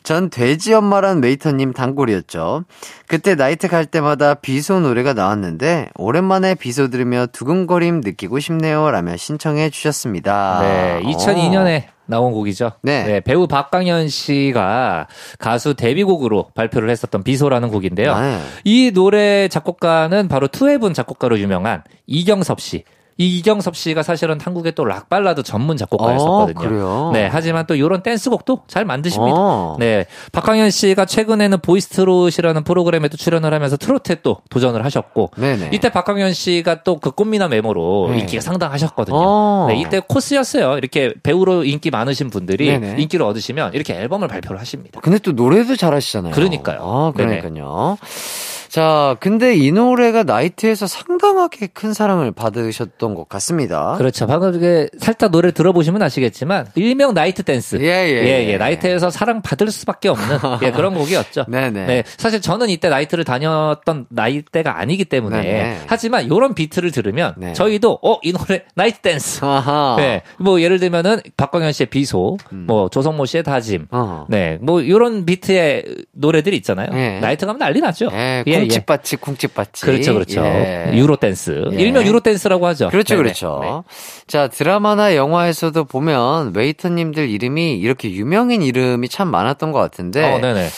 전 0.04 0.30
돼지 0.30 0.74
엄마란 0.74 1.22
웨이터님 1.22 1.74
단골이었죠. 1.74 2.64
그때 3.08 3.36
나이트 3.36 3.68
갈 3.68 3.86
때마다 3.86 4.36
비소 4.36 4.80
노래가 4.80 5.12
나왔는데, 5.12 5.90
오랜만에 5.96 6.56
비소 6.56 6.88
들으며 6.88 7.26
두근거림 7.26 8.00
느끼고 8.00 8.40
싶네요. 8.40 8.90
라며 8.90 9.18
신청해 9.18 9.72
주셨습니다. 9.72 10.60
네, 10.62 11.02
2002년에 11.04 11.93
나온 12.06 12.34
곡이죠. 12.34 12.66
아, 12.66 12.78
네. 12.82 13.22
배우 13.22 13.48
박광현 13.48 14.10
씨가 14.10 15.08
가수 15.40 15.74
데뷔곡으로 15.74 16.50
발표를 16.54 16.90
했었던 16.90 17.24
비소라는 17.24 17.70
곡인데요. 17.70 18.20
네. 18.20 18.40
이 18.64 18.92
노래 18.94 19.48
작곡가는 19.48 20.28
바로 20.28 20.48
To 20.48 20.59
Heaven 20.59 20.94
작곡가로 20.94 21.40
유명한 21.40 21.84
이경섭 22.08 22.60
씨. 22.60 22.84
이 23.18 23.38
이경섭 23.38 23.76
씨가 23.76 24.02
사실은 24.04 24.40
한국의 24.42 24.74
또 24.74 24.84
락 24.84 25.10
발라드 25.10 25.44
전문 25.44 25.78
작곡가였었거든요. 25.78 26.60
어, 26.60 26.70
그래요? 26.70 27.10
네, 27.14 27.28
하지만 27.32 27.66
또 27.68 27.76
이런 27.76 28.02
댄스곡도 28.04 28.64
잘 28.68 28.86
만드십니다. 28.86 29.36
어. 29.38 29.76
네, 29.80 30.06
박광현 30.32 30.72
씨가 30.72 31.06
최근에는 31.06 31.60
보이스트롯이라는 31.62 32.64
프로그램에도 32.64 33.18
출연을 33.18 33.54
하면서 33.54 33.78
트로트에 33.78 34.18
또 34.24 34.38
도전을 34.50 34.84
하셨고, 34.86 35.32
네네. 35.38 35.70
이때 35.74 35.90
박광현 35.90 36.34
씨가 36.34 36.84
또 36.84 36.98
그 37.04 37.12
꽃미남 37.12 37.52
외모로 37.52 38.08
네. 38.12 38.20
인기가 38.20 38.42
상당하셨거든요. 38.42 39.18
어. 39.18 39.66
네, 39.70 39.78
이때 39.80 40.00
코스였어요. 40.00 40.78
이렇게 40.78 41.14
배우로 41.22 41.64
인기 41.66 41.90
많으신 41.92 42.30
분들이 42.30 42.68
네네. 42.68 43.02
인기를 43.02 43.26
얻으시면 43.26 43.74
이렇게 43.74 43.94
앨범을 43.96 44.28
발표를 44.28 44.60
하십니다. 44.60 45.02
근데 45.02 45.18
또 45.20 45.32
노래도 45.34 45.76
잘하시잖아요. 45.76 46.34
그러니까요. 46.34 46.80
아, 46.82 47.14
네네. 47.18 47.42
그러니까요. 47.42 47.98
자, 48.74 49.16
근데 49.20 49.56
이 49.56 49.72
노래가 49.72 50.24
나이트에서 50.24 50.88
상당하게 50.88 51.68
큰 51.68 51.94
사랑을 51.94 52.32
받으셨던 52.32 53.14
것 53.14 53.30
같습니다. 53.30 53.94
그렇죠. 54.00 54.26
방금 54.26 54.56
이게 54.56 54.90
살짝 54.98 55.30
노래 55.30 55.52
들어보시면 55.52 56.02
아시겠지만 56.02 56.66
일명 56.74 57.14
나이트 57.14 57.44
댄스. 57.44 57.76
예, 57.82 57.86
예, 57.86 58.24
예, 58.24 58.46
예. 58.46 58.48
예. 58.54 58.58
나이트에서 58.58 59.12
사랑 59.12 59.44
받을 59.44 59.70
수밖에 59.70 60.10
없는 60.10 60.40
예, 60.64 60.72
그런 60.72 60.96
곡이었죠. 60.96 61.46
네네. 61.50 61.86
네, 61.86 62.04
사실 62.18 62.42
저는 62.42 62.70
이때 62.72 62.90
나이트를 62.90 63.26
다녔던 63.26 64.08
나이대가 64.10 64.80
아니기 64.80 65.06
때문에 65.06 65.44
네네. 65.44 65.78
하지만 65.86 66.26
이런 66.26 66.56
비트를 66.56 66.90
들으면 66.90 67.36
네. 67.38 67.54
저희도 67.54 68.00
어 68.02 68.18
이 68.24 68.34
노래 68.34 68.64
나이트 68.74 69.02
댄스. 69.02 69.46
아하. 69.46 69.98
네, 70.00 70.24
뭐 70.40 70.60
예를 70.62 70.80
들면은 70.80 71.20
박광현 71.38 71.74
씨의 71.74 71.88
비소, 71.92 72.38
뭐 72.50 72.90
조성모 72.90 73.28
씨의 73.28 73.44
다짐, 73.44 73.82
음. 73.82 73.88
어. 73.92 74.26
네, 74.30 74.58
뭐 74.62 74.82
이런 74.82 75.28
비트의 75.28 75.84
노래들이 76.14 76.56
있잖아요. 76.58 76.88
예. 76.94 77.20
나이트 77.20 77.46
가면 77.46 77.60
난리 77.60 77.80
나죠. 77.80 78.10
예, 78.14 78.44
쿵칫받치, 78.68 79.18
쿵칫받치. 79.18 79.86
그렇죠, 79.86 80.14
그렇죠. 80.14 80.44
예. 80.44 80.92
유로 80.94 81.16
댄스, 81.16 81.70
예. 81.74 81.76
일명 81.82 82.06
유로 82.06 82.20
댄스라고 82.20 82.66
하죠. 82.68 82.90
그렇죠, 82.90 83.16
네네. 83.16 83.24
그렇죠. 83.24 83.60
네. 83.62 83.96
자, 84.28 84.48
드라마나 84.48 85.16
영화에서도 85.16 85.84
보면 85.86 86.54
웨이터님들 86.56 87.30
이름이 87.30 87.78
이렇게 87.78 88.12
유명인 88.12 88.62
이름이 88.62 89.10
참 89.10 89.30
많았던 89.30 89.72
것 89.72 89.80
같은데. 89.80 90.24
어, 90.24 90.40
네네. 90.40 90.70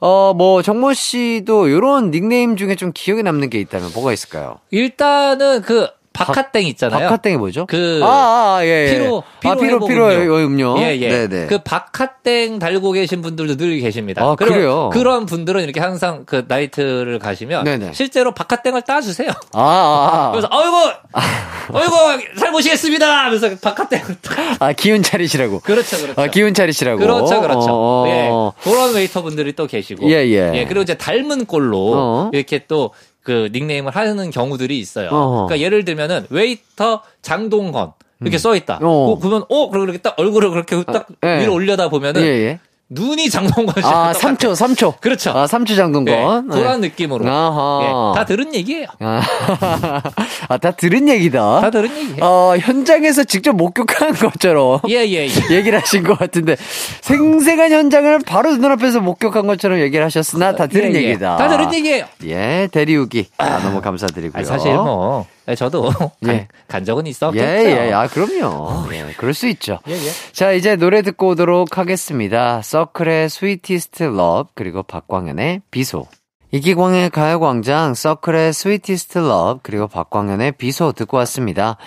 어, 0.00 0.34
뭐, 0.36 0.62
정모 0.62 0.94
씨도 0.94 1.68
이런 1.68 2.10
닉네임 2.10 2.56
중에 2.56 2.74
좀 2.74 2.90
기억에 2.92 3.22
남는 3.22 3.50
게 3.50 3.60
있다면 3.60 3.92
뭐가 3.94 4.12
있을까요? 4.12 4.58
일단은 4.70 5.62
그 5.62 5.88
박하땡 6.12 6.66
있잖아요. 6.68 7.08
박하땡이 7.08 7.36
뭐죠? 7.36 7.66
그 7.66 8.00
아, 8.02 8.06
아, 8.06 8.56
아, 8.58 8.64
예, 8.64 8.88
예. 8.88 8.92
피로 8.92 9.22
아, 9.44 9.54
피로, 9.54 9.86
피로 9.86 10.06
음료. 10.08 10.74
음료. 10.74 10.78
예, 10.78 10.96
예. 10.98 11.08
네네. 11.08 11.46
그 11.46 11.58
박하땡 11.58 12.58
달고 12.58 12.92
계신 12.92 13.22
분들도 13.22 13.56
늘 13.56 13.78
계십니다. 13.80 14.22
아, 14.22 14.34
그래요? 14.34 14.90
그런 14.92 15.26
분들은 15.26 15.62
이렇게 15.62 15.80
항상 15.80 16.24
그 16.26 16.44
나이트를 16.46 17.18
가시면 17.18 17.64
네네. 17.64 17.92
실제로 17.94 18.32
박하땡을 18.32 18.82
따 18.82 19.00
주세요. 19.00 19.30
아, 19.52 19.60
아, 19.60 20.28
아. 20.28 20.30
그래서 20.32 20.48
어이구, 20.50 20.92
어이구 21.78 22.38
잘 22.38 22.50
모시겠습니다. 22.50 23.24
하면서 23.24 23.50
박하땡을 23.60 24.16
딱. 24.22 24.56
아, 24.60 24.72
기운 24.72 25.02
차리시라고. 25.02 25.60
그렇죠, 25.60 25.96
그렇죠. 25.98 26.20
아, 26.20 26.26
기운 26.28 26.54
차리시라고. 26.54 26.98
그렇죠, 26.98 27.40
그렇죠. 27.40 27.68
어, 27.70 28.04
예, 28.08 28.28
어. 28.30 28.52
그런 28.62 28.94
웨이터 28.94 29.22
분들이 29.22 29.52
또 29.54 29.66
계시고, 29.66 30.10
예, 30.10 30.28
예. 30.28 30.64
그리고 30.66 30.82
이제 30.82 30.94
닮은 30.94 31.46
꼴로 31.46 31.92
어. 31.94 32.30
이렇게 32.32 32.64
또 32.68 32.92
그 33.22 33.48
닉네임을 33.52 33.94
하는 33.94 34.30
경우들이 34.30 34.78
있어요. 34.78 35.08
어. 35.12 35.46
그러니까 35.46 35.60
예를 35.64 35.84
들면은 35.84 36.26
웨이터 36.30 37.02
장동건 37.22 37.92
이렇게 38.20 38.38
써 38.38 38.54
있다. 38.54 38.78
어. 38.82 39.12
어, 39.12 39.18
그러면 39.18 39.44
어, 39.48 39.68
그리고 39.70 39.84
이렇게 39.84 39.98
딱 39.98 40.18
얼굴을 40.18 40.50
그렇게 40.50 40.82
딱 40.84 41.06
예. 41.24 41.42
위로 41.42 41.54
올려다 41.54 41.88
보면은 41.88 42.22
예, 42.22 42.26
예. 42.26 42.60
눈이 42.94 43.30
장동건 43.30 43.74
씨. 43.82 43.82
아, 43.84 44.12
3초, 44.12 44.52
3초. 44.52 44.94
그렇죠. 45.00 45.30
아, 45.30 45.46
3초 45.46 45.68
네, 45.68 45.76
장동건. 45.76 46.48
그런 46.48 46.80
느낌으로. 46.82 47.26
아하. 47.26 48.12
예, 48.14 48.18
다 48.18 48.26
들은 48.26 48.54
얘기예요. 48.54 48.86
아, 49.00 49.22
아, 50.48 50.58
다 50.58 50.70
들은 50.72 51.08
얘기다. 51.08 51.60
다 51.60 51.70
들은 51.70 51.90
얘기예요. 51.90 52.18
어, 52.20 52.56
현장에서 52.58 53.24
직접 53.24 53.54
목격한 53.54 54.12
것처럼 54.14 54.80
예, 54.88 55.06
예, 55.06 55.26
예. 55.26 55.28
얘기를 55.56 55.80
하신 55.80 56.02
것 56.02 56.18
같은데 56.18 56.56
생생한 57.00 57.72
현장을 57.72 58.18
바로 58.26 58.52
눈앞에서 58.56 59.00
목격한 59.00 59.46
것처럼 59.46 59.80
얘기를 59.80 60.04
하셨으나 60.04 60.54
다 60.54 60.66
들은 60.66 60.94
예, 60.94 61.00
예. 61.00 61.08
얘기다. 61.08 61.36
다 61.36 61.48
들은 61.48 61.72
얘기예요. 61.72 62.04
예, 62.24 62.68
대리우기. 62.70 63.28
아, 63.38 63.58
너무 63.62 63.80
감사드리고요. 63.80 64.32
아니, 64.38 64.44
사실 64.46 64.72
뭐 64.74 65.26
예, 65.48 65.54
저도 65.54 65.90
간, 66.24 66.34
예. 66.34 66.48
간 66.68 66.84
적은 66.84 67.06
있었겠죠. 67.06 67.44
예, 67.44 67.88
예, 67.88 67.92
아, 67.92 68.06
그럼요. 68.06 68.92
예, 68.92 69.12
그럴 69.16 69.34
수 69.34 69.48
있죠. 69.48 69.78
예, 69.88 69.92
예. 69.92 70.10
자, 70.32 70.52
이제 70.52 70.76
노래 70.76 71.02
듣고 71.02 71.28
오도록 71.28 71.78
하겠습니다. 71.78 72.62
서클의 72.62 73.28
Sweetest 73.28 74.04
Love, 74.04 74.50
그리고 74.54 74.82
박광현의 74.82 75.62
비소. 75.70 76.06
이기광의 76.52 77.08
가요광장, 77.10 77.94
서클의 77.94 78.52
Sweetest 78.52 79.18
Love, 79.18 79.60
그리고 79.62 79.88
박광현의 79.88 80.52
비소 80.52 80.92
듣고 80.92 81.16
왔습니다. 81.18 81.78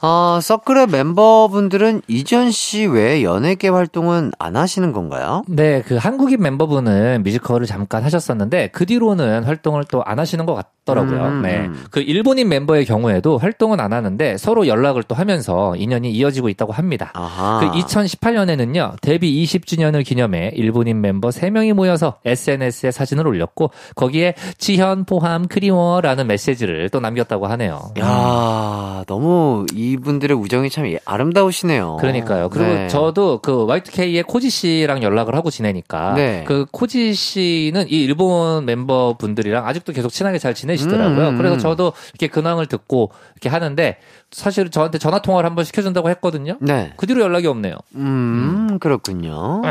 어, 0.00 0.38
서클의 0.42 0.88
멤버분들은 0.88 2.02
이전 2.08 2.50
씨 2.50 2.86
외에 2.86 3.22
연예계 3.22 3.68
활동은 3.68 4.32
안 4.38 4.56
하시는 4.56 4.92
건가요? 4.92 5.42
네, 5.48 5.82
그 5.82 5.96
한국인 5.96 6.40
멤버분은 6.42 7.22
뮤지컬을 7.24 7.66
잠깐 7.66 8.02
하셨었는데 8.02 8.68
그 8.72 8.84
뒤로는 8.86 9.44
활동을 9.44 9.84
또 9.84 10.02
안 10.08 10.18
하시는 10.18 10.46
것 10.46 10.54
같더라고요. 10.54 11.22
음, 11.26 11.42
네, 11.42 11.58
음. 11.66 11.84
그 11.90 12.00
일본인 12.00 12.48
멤버의 12.48 12.86
경우에도 12.86 13.36
활동은 13.36 13.78
안 13.78 13.92
하는데 13.92 14.36
서로 14.38 14.66
연락을 14.66 15.02
또 15.02 15.14
하면서 15.14 15.76
인연이 15.76 16.10
이어지고 16.12 16.48
있다고 16.48 16.72
합니다. 16.72 17.10
아하. 17.14 17.60
그 17.60 17.78
2018년에는요, 17.78 19.00
데뷔 19.02 19.44
20주년을 19.44 20.04
기념해 20.04 20.52
일본인 20.54 21.02
멤버 21.02 21.28
3명이 21.28 21.74
모여서 21.74 22.18
SNS에 22.24 22.90
사진을 22.90 23.26
올렸고, 23.26 23.70
거기에 23.96 24.34
지현, 24.56 25.04
포함, 25.04 25.46
그리워라는 25.46 26.26
메시지를 26.26 26.88
또 26.88 27.00
남겼다고 27.00 27.46
하네요. 27.48 27.92
야 28.00 29.04
너무 29.06 29.66
이 29.74 29.87
분들의 29.96 30.36
우정이 30.36 30.70
참 30.70 30.86
예- 30.86 30.98
아름다우시네요. 31.04 31.96
그러니까요. 32.00 32.48
그리고 32.50 32.68
네. 32.70 32.88
저도 32.88 33.38
그 33.38 33.66
Y2K의 33.66 34.26
코지 34.26 34.50
씨랑 34.50 35.02
연락을 35.02 35.34
하고 35.34 35.50
지내니까 35.50 36.14
네. 36.14 36.44
그 36.46 36.66
코지 36.70 37.14
씨는 37.14 37.88
이 37.88 38.04
일본 38.04 38.64
멤버 38.66 39.16
분들이랑 39.18 39.66
아직도 39.66 39.92
계속 39.92 40.10
친하게 40.10 40.38
잘 40.38 40.54
지내시더라고요. 40.54 41.28
음, 41.28 41.34
음, 41.34 41.36
그래서 41.38 41.54
음. 41.54 41.58
저도 41.58 41.92
이렇게 42.12 42.28
근황을 42.28 42.66
듣고 42.66 43.10
이렇게 43.34 43.48
하는데 43.48 43.96
사실 44.30 44.70
저한테 44.70 44.98
전화 44.98 45.20
통화를 45.20 45.48
한번 45.48 45.64
시켜준다고 45.64 46.10
했거든요. 46.10 46.56
네. 46.60 46.92
그 46.96 47.06
뒤로 47.06 47.22
연락이 47.22 47.46
없네요. 47.46 47.74
음, 47.94 48.78
그렇군요. 48.80 49.62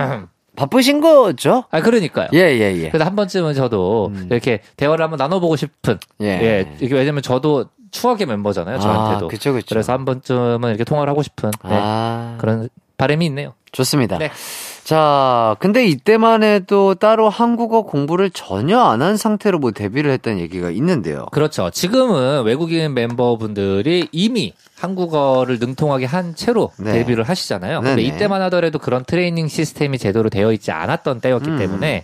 바쁘신 0.57 1.01
거죠? 1.01 1.63
아 1.69 1.81
그러니까요. 1.81 2.29
예, 2.33 2.39
예, 2.39 2.75
예. 2.75 2.89
그래서 2.89 3.05
한 3.05 3.15
번쯤은 3.15 3.53
저도 3.53 4.07
음. 4.07 4.27
이렇게 4.29 4.61
대화를 4.75 5.03
한번 5.03 5.17
나눠보고 5.17 5.55
싶은 5.55 5.99
예. 6.21 6.25
예. 6.25 6.75
이게 6.81 6.95
왜냐면 6.95 7.21
저도 7.21 7.67
추억의 7.91 8.27
멤버잖아요. 8.27 8.79
저한테도. 8.79 9.25
아, 9.25 9.29
그쵸, 9.29 9.53
그쵸. 9.53 9.75
래서 9.75 9.93
한 9.93 10.05
번쯤은 10.05 10.69
이렇게 10.69 10.83
통화를 10.83 11.09
하고 11.11 11.23
싶은 11.23 11.51
네, 11.63 11.69
아, 11.79 12.35
그런 12.39 12.69
바람이 12.97 13.25
있네요. 13.27 13.53
좋습니다. 13.71 14.17
네. 14.17 14.31
자, 14.83 15.55
근데 15.59 15.85
이때만 15.85 16.41
해도 16.43 16.95
따로 16.95 17.29
한국어 17.29 17.81
공부를 17.81 18.29
전혀 18.29 18.79
안 18.79 19.01
한 19.01 19.17
상태로 19.17 19.59
뭐 19.59 19.71
데뷔를 19.71 20.09
했다는 20.11 20.39
얘기가 20.39 20.71
있는데요. 20.71 21.25
그렇죠. 21.31 21.69
지금은 21.69 22.43
외국인 22.43 22.93
멤버분들이 22.93 24.07
이미 24.11 24.53
한국어를 24.79 25.57
능통하게 25.59 26.05
한 26.05 26.35
채로 26.35 26.71
네. 26.77 26.93
데뷔를 26.93 27.23
하시잖아요. 27.23 27.81
근데. 27.81 28.01
이때만 28.03 28.41
하더라도 28.43 28.79
그런 28.79 29.03
트레이닝 29.03 29.47
시스템이 29.47 29.97
제대로 29.97 30.29
되어 30.29 30.51
있지 30.51 30.71
않았던 30.71 31.19
때였기 31.19 31.49
음. 31.49 31.57
때문에 31.57 32.03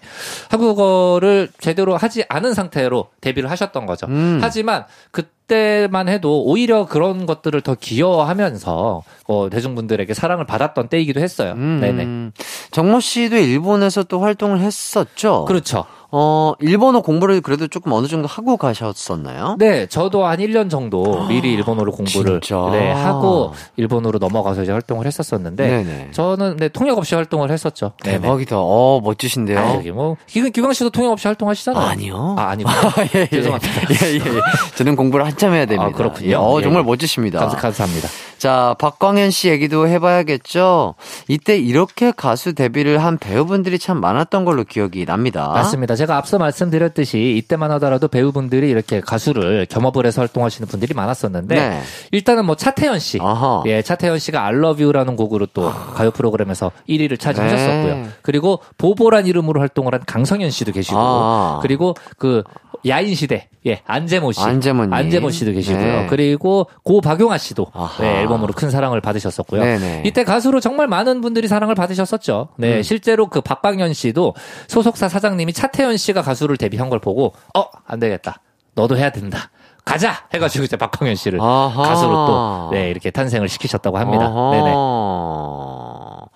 한국어를 0.49 1.49
제대로 1.59 1.95
하지 1.95 2.25
않은 2.29 2.53
상태로 2.53 3.09
데뷔를 3.21 3.51
하셨던 3.51 3.85
거죠. 3.85 4.07
음. 4.07 4.39
하지만 4.41 4.85
그 5.11 5.23
때만 5.47 6.07
해도 6.09 6.43
오히려 6.43 6.85
그런 6.85 7.25
것들을 7.25 7.59
더 7.61 7.75
기여하면서 7.75 9.03
어, 9.27 9.49
대중분들에게 9.49 10.13
사랑을 10.13 10.45
받았던 10.45 10.87
때이기도 10.87 11.19
했어요. 11.19 11.53
음, 11.57 11.79
네네. 11.81 12.31
정모 12.71 13.01
씨도 13.01 13.35
일본에서 13.35 14.03
또 14.03 14.21
활동을 14.21 14.59
했었죠. 14.59 15.45
그렇죠. 15.45 15.85
어, 16.15 16.53
일본어 16.59 17.01
공부를 17.01 17.41
그래도 17.41 17.67
조금 17.67 17.91
어느 17.91 18.05
정도 18.05 18.27
하고 18.27 18.55
가셨었나요? 18.55 19.55
네, 19.57 19.87
저도 19.87 20.27
한 20.27 20.37
1년 20.37 20.69
정도 20.69 21.25
미리 21.27 21.51
일본어로 21.53 21.91
공부를 21.91 22.39
진짜? 22.39 22.69
네, 22.71 22.91
하고 22.91 23.51
일본어로 23.77 24.19
넘어가서 24.19 24.61
이제 24.61 24.71
활동을 24.71 25.07
했었었는데 25.07 25.67
네네. 25.67 26.11
저는 26.11 26.57
네, 26.57 26.69
통역 26.69 26.99
없이 26.99 27.15
활동을 27.15 27.49
했었죠. 27.49 27.93
대박이다. 28.03 28.57
어, 28.59 29.01
멋지신데요. 29.03 29.57
아, 29.57 29.73
여기 29.73 29.89
뭐 29.89 30.15
기광, 30.27 30.51
기광 30.51 30.71
씨도 30.73 30.91
통역 30.91 31.13
없이 31.13 31.27
활동하시잖아요. 31.27 31.83
아니요. 31.83 32.35
아, 32.37 32.49
아니고. 32.49 32.69
예, 33.15 33.21
예. 33.21 33.27
죄송합니다. 33.29 33.73
예, 34.05 34.11
예, 34.11 34.15
예. 34.17 34.41
저는 34.75 34.95
공부를 34.95 35.25
한참 35.25 35.53
해야 35.53 35.65
됩니다. 35.65 35.89
아, 35.91 35.97
그렇군요. 35.97 36.29
예, 36.29 36.35
어, 36.35 36.57
예, 36.59 36.61
정말 36.61 36.83
예. 36.83 36.85
멋지십니다. 36.85 37.39
감사, 37.39 37.57
감사합니다. 37.57 38.07
자, 38.43 38.75
박광현 38.77 39.31
씨 39.31 39.47
얘기도 39.47 39.87
해봐야겠죠? 39.87 40.95
이때 41.29 41.57
이렇게 41.57 42.11
가수 42.11 42.53
데뷔를 42.53 42.97
한 42.97 43.17
배우분들이 43.17 43.79
참 43.79 44.01
많았던 44.01 44.43
걸로 44.43 44.65
기억이 44.65 45.05
납니다. 45.05 45.47
맞습니다. 45.47 45.95
제가 45.95 46.17
앞서 46.17 46.39
말씀드렸듯이 46.39 47.37
이때만 47.37 47.71
하더라도 47.71 48.09
배우분들이 48.09 48.69
이렇게 48.69 48.99
가수를 48.99 49.65
겸업을 49.69 50.05
해서 50.05 50.19
활동하시는 50.19 50.67
분들이 50.67 50.93
많았었는데 50.93 51.55
네. 51.55 51.81
일단은 52.11 52.43
뭐 52.43 52.57
차태현 52.57 52.99
씨, 52.99 53.17
아하. 53.21 53.63
예, 53.65 53.81
차태현 53.81 54.19
씨가 54.19 54.45
I 54.45 54.55
Love 54.55 54.83
You라는 54.83 55.15
곡으로 55.15 55.45
또 55.53 55.71
가요 55.93 56.11
프로그램에서 56.11 56.73
1위를 56.89 57.17
차지하셨었고요. 57.17 57.95
네. 57.95 58.09
그리고 58.23 58.59
보보란 58.77 59.25
이름으로 59.25 59.61
활동을 59.61 59.93
한 59.93 60.01
강성현 60.05 60.49
씨도 60.49 60.73
계시고 60.73 60.97
아. 60.99 61.59
그리고 61.61 61.95
그 62.17 62.43
야인 62.87 63.15
시대 63.15 63.47
예 63.65 63.81
안재모 63.85 64.31
씨 64.33 64.41
안재모님. 64.41 64.93
안재모 64.93 65.29
씨도 65.31 65.53
계시고요. 65.53 66.01
네. 66.01 66.07
그리고 66.09 66.67
고 66.83 66.99
박용아 67.01 67.37
씨도 67.37 67.67
아하. 67.73 68.03
네, 68.03 68.19
앨범으로 68.21 68.53
큰 68.53 68.69
사랑을 68.69 68.99
받으셨었고요. 69.01 69.61
네네. 69.63 70.03
이때 70.05 70.23
가수로 70.23 70.59
정말 70.59 70.87
많은 70.87 71.21
분들이 71.21 71.47
사랑을 71.47 71.75
받으셨었죠. 71.75 72.49
네, 72.57 72.77
음. 72.77 72.83
실제로 72.83 73.27
그 73.27 73.39
박광현 73.41 73.93
씨도 73.93 74.35
소속사 74.67 75.07
사장님이 75.07 75.53
차태현 75.53 75.95
씨가 75.97 76.21
가수를 76.21 76.57
데뷔한 76.57 76.89
걸 76.89 76.99
보고 76.99 77.33
어 77.53 77.63
안 77.87 77.99
되겠다. 77.99 78.41
너도 78.75 78.97
해야 78.97 79.11
된다. 79.11 79.49
가자 79.85 80.25
해가지고 80.33 80.63
이제 80.65 80.77
박광현 80.77 81.15
씨를 81.15 81.39
아하. 81.41 81.83
가수로 81.83 82.11
또 82.25 82.69
네, 82.71 82.89
이렇게 82.89 83.11
탄생을 83.11 83.49
시키셨다고 83.49 83.97
합니다. 83.97 84.27
네네. 84.29 84.71
어허. 84.73 86.29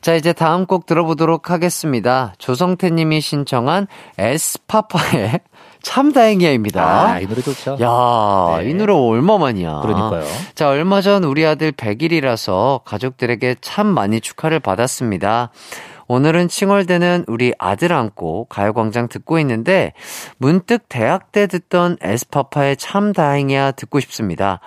자, 0.00 0.14
이제 0.14 0.32
다음 0.34 0.66
곡 0.66 0.84
들어보도록 0.86 1.50
하겠습니다. 1.50 2.34
조성태 2.38 2.90
님이 2.90 3.20
신청한 3.22 3.86
에스파파의 4.18 5.40
참 5.84 6.12
다행이야입니다. 6.12 6.82
아, 7.12 7.20
이 7.20 7.26
노래 7.26 7.40
좋죠. 7.40 7.76
야, 7.80 8.58
네. 8.62 8.70
이 8.70 8.74
노래 8.74 8.92
얼마만이야. 8.92 9.80
그러니까요. 9.82 10.24
자, 10.54 10.68
얼마 10.68 11.00
전 11.00 11.22
우리 11.22 11.46
아들 11.46 11.70
100일이라서 11.70 12.82
가족들에게 12.84 13.56
참 13.60 13.86
많이 13.86 14.20
축하를 14.20 14.58
받았습니다. 14.58 15.50
오늘은 16.06 16.48
칭얼대는 16.48 17.24
우리 17.28 17.54
아들 17.58 17.92
안고 17.92 18.46
가요광장 18.50 19.08
듣고 19.08 19.38
있는데 19.38 19.92
문득 20.36 20.88
대학 20.88 21.32
때 21.32 21.46
듣던 21.46 21.96
에스파파의 22.02 22.76
참 22.76 23.12
다행이야 23.12 23.72
듣고 23.72 24.00
싶습니다. 24.00 24.60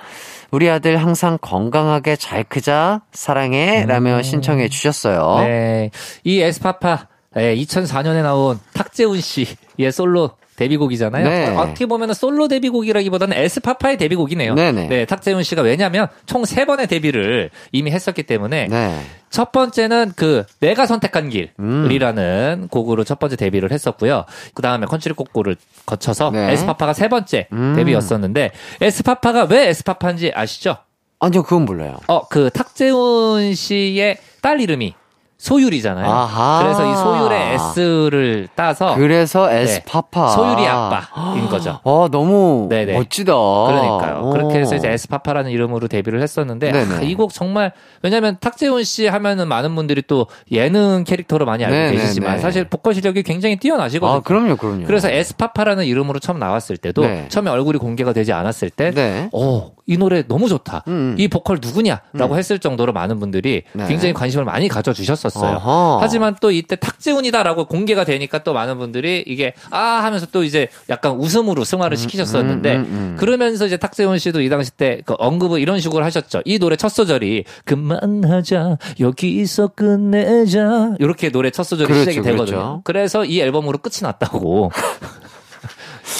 우리 0.49 0.69
아들 0.69 0.97
항상 0.97 1.37
건강하게 1.39 2.15
잘 2.15 2.43
크자 2.43 3.01
사랑해 3.11 3.85
라며 3.85 4.21
신청해 4.21 4.69
주셨어요. 4.69 5.35
음. 5.39 5.43
네. 5.43 5.91
이 6.23 6.41
에스파파, 6.41 7.07
네, 7.35 7.55
2004년에 7.55 8.23
나온 8.23 8.59
탁재훈 8.73 9.19
씨의 9.21 9.91
솔로 9.91 10.31
데뷔곡이잖아요. 10.57 11.23
네. 11.29 11.47
어, 11.55 11.61
어떻게 11.61 11.85
보면 11.85 12.13
솔로 12.13 12.47
데뷔곡이라기보다는 12.49 13.37
에스파파의 13.37 13.97
데뷔곡이네요. 13.97 14.55
네네. 14.55 14.87
네, 14.87 15.05
탁재훈 15.05 15.43
씨가 15.43 15.61
왜냐면 15.61 16.07
총 16.25 16.43
세 16.45 16.65
번의 16.65 16.87
데뷔를 16.87 17.49
이미 17.71 17.91
했었기 17.91 18.23
때문에 18.23 18.67
네. 18.67 18.99
첫 19.29 19.51
번째는 19.51 20.13
그 20.15 20.43
내가 20.59 20.85
선택한 20.85 21.31
음. 21.59 21.87
길이라는 21.87 22.67
곡으로 22.71 23.03
첫 23.03 23.19
번째 23.19 23.35
데뷔를 23.35 23.71
했었고요. 23.71 24.25
그 24.53 24.61
다음에 24.61 24.85
컨트리 24.85 25.13
꼬꼬를 25.13 25.57
거쳐서 25.85 26.31
네. 26.31 26.51
에스파파가 26.53 26.93
세 26.93 27.09
번째 27.09 27.47
음. 27.53 27.73
데뷔였었는데 27.75 28.51
에스파파가 28.81 29.43
왜 29.45 29.67
에스파파인지 29.67 30.31
아시죠? 30.33 30.77
아니요, 31.19 31.43
그건 31.43 31.65
몰라요. 31.65 31.97
어, 32.07 32.27
그 32.27 32.49
탁재훈 32.51 33.53
씨의 33.55 34.17
딸 34.41 34.61
이름이 34.61 34.93
소율이잖아요. 35.37 36.09
아하. 36.09 36.63
그래서 36.63 36.91
이 36.91 36.95
소율의 36.95 37.53
S를 37.53 38.47
따서 38.55 38.95
그래서 38.95 39.51
에스파파. 39.51 40.25
네. 40.27 40.35
소율이 40.35 40.67
아빠인 40.67 41.47
거죠. 41.47 41.79
어, 41.83 42.07
너무 42.11 42.67
네네. 42.69 42.93
멋지다. 42.93 43.33
그러니까요. 43.33 44.21
오. 44.23 44.29
그렇게 44.31 44.59
해서 44.59 44.75
이제 44.75 44.89
에스파파라는 44.89 45.51
이름으로 45.51 45.87
데뷔를 45.87 46.21
했었는데. 46.21 46.71
아, 46.71 47.01
이곡 47.01 47.33
정말 47.33 47.71
왜냐하면 48.01 48.37
탁재훈 48.39 48.83
씨 48.83 49.07
하면은 49.07 49.47
많은 49.47 49.75
분들이 49.75 50.01
또 50.07 50.27
예능 50.51 51.03
캐릭터로 51.05 51.45
많이 51.45 51.63
알고 51.63 51.75
네네네. 51.75 51.97
계시지만 51.97 52.39
사실 52.39 52.63
보컬 52.63 52.95
실력이 52.95 53.21
굉장히 53.23 53.57
뛰어나시거든요. 53.57 54.17
아, 54.17 54.21
그럼요, 54.21 54.55
그럼요. 54.57 54.85
그래서 54.85 55.09
에스파파라는 55.09 55.85
이름으로 55.85 56.19
처음 56.19 56.39
나왔을 56.39 56.77
때도 56.77 57.03
네. 57.03 57.25
처음에 57.29 57.51
얼굴이 57.51 57.77
공개가 57.77 58.11
되지 58.11 58.33
않았을 58.33 58.71
때 58.71 58.91
네. 58.91 59.29
어, 59.33 59.71
이 59.85 59.97
노래 59.97 60.23
너무 60.27 60.49
좋다. 60.49 60.83
음. 60.87 61.15
이 61.17 61.27
보컬 61.27 61.59
누구냐라고 61.61 62.37
했을 62.37 62.59
정도로 62.59 62.91
많은 62.91 63.19
분들이 63.19 63.63
네. 63.73 63.87
굉장히 63.87 64.13
관심을 64.13 64.43
많이 64.43 64.67
가져주셨 64.67 65.17
었어요. 65.27 65.55
어허. 65.57 65.99
하지만 66.01 66.35
또 66.41 66.51
이때 66.51 66.75
탁재훈이다라고 66.75 67.65
공개가 67.65 68.03
되니까 68.03 68.43
또 68.43 68.53
많은 68.53 68.77
분들이 68.77 69.23
이게 69.25 69.53
아 69.71 69.79
하면서 70.03 70.25
또 70.31 70.43
이제 70.43 70.67
약간 70.89 71.13
웃음으로 71.13 71.63
승화를 71.63 71.97
시키셨었는데 71.97 72.75
음, 72.75 72.81
음, 72.81 72.85
음. 72.91 73.15
그러면서 73.17 73.65
이제 73.65 73.77
탁재훈 73.77 74.19
씨도 74.19 74.41
이 74.41 74.49
당시 74.49 74.71
때 74.71 74.97
그 75.05 75.15
언급을 75.17 75.59
이런 75.59 75.79
식으로 75.79 76.03
하셨죠. 76.03 76.41
이 76.45 76.59
노래 76.59 76.75
첫 76.75 76.89
소절이 76.89 77.45
그만하자 77.65 78.77
여기서 78.99 79.67
끝내자 79.69 80.95
이렇게 80.99 81.29
노래 81.29 81.49
첫 81.51 81.63
소절이 81.63 81.87
그렇죠, 81.87 82.11
시작이 82.11 82.25
되거든요. 82.25 82.57
그렇죠. 82.57 82.81
그래서 82.83 83.25
이 83.25 83.39
앨범으로 83.39 83.77
끝이 83.79 84.01
났다고. 84.01 84.71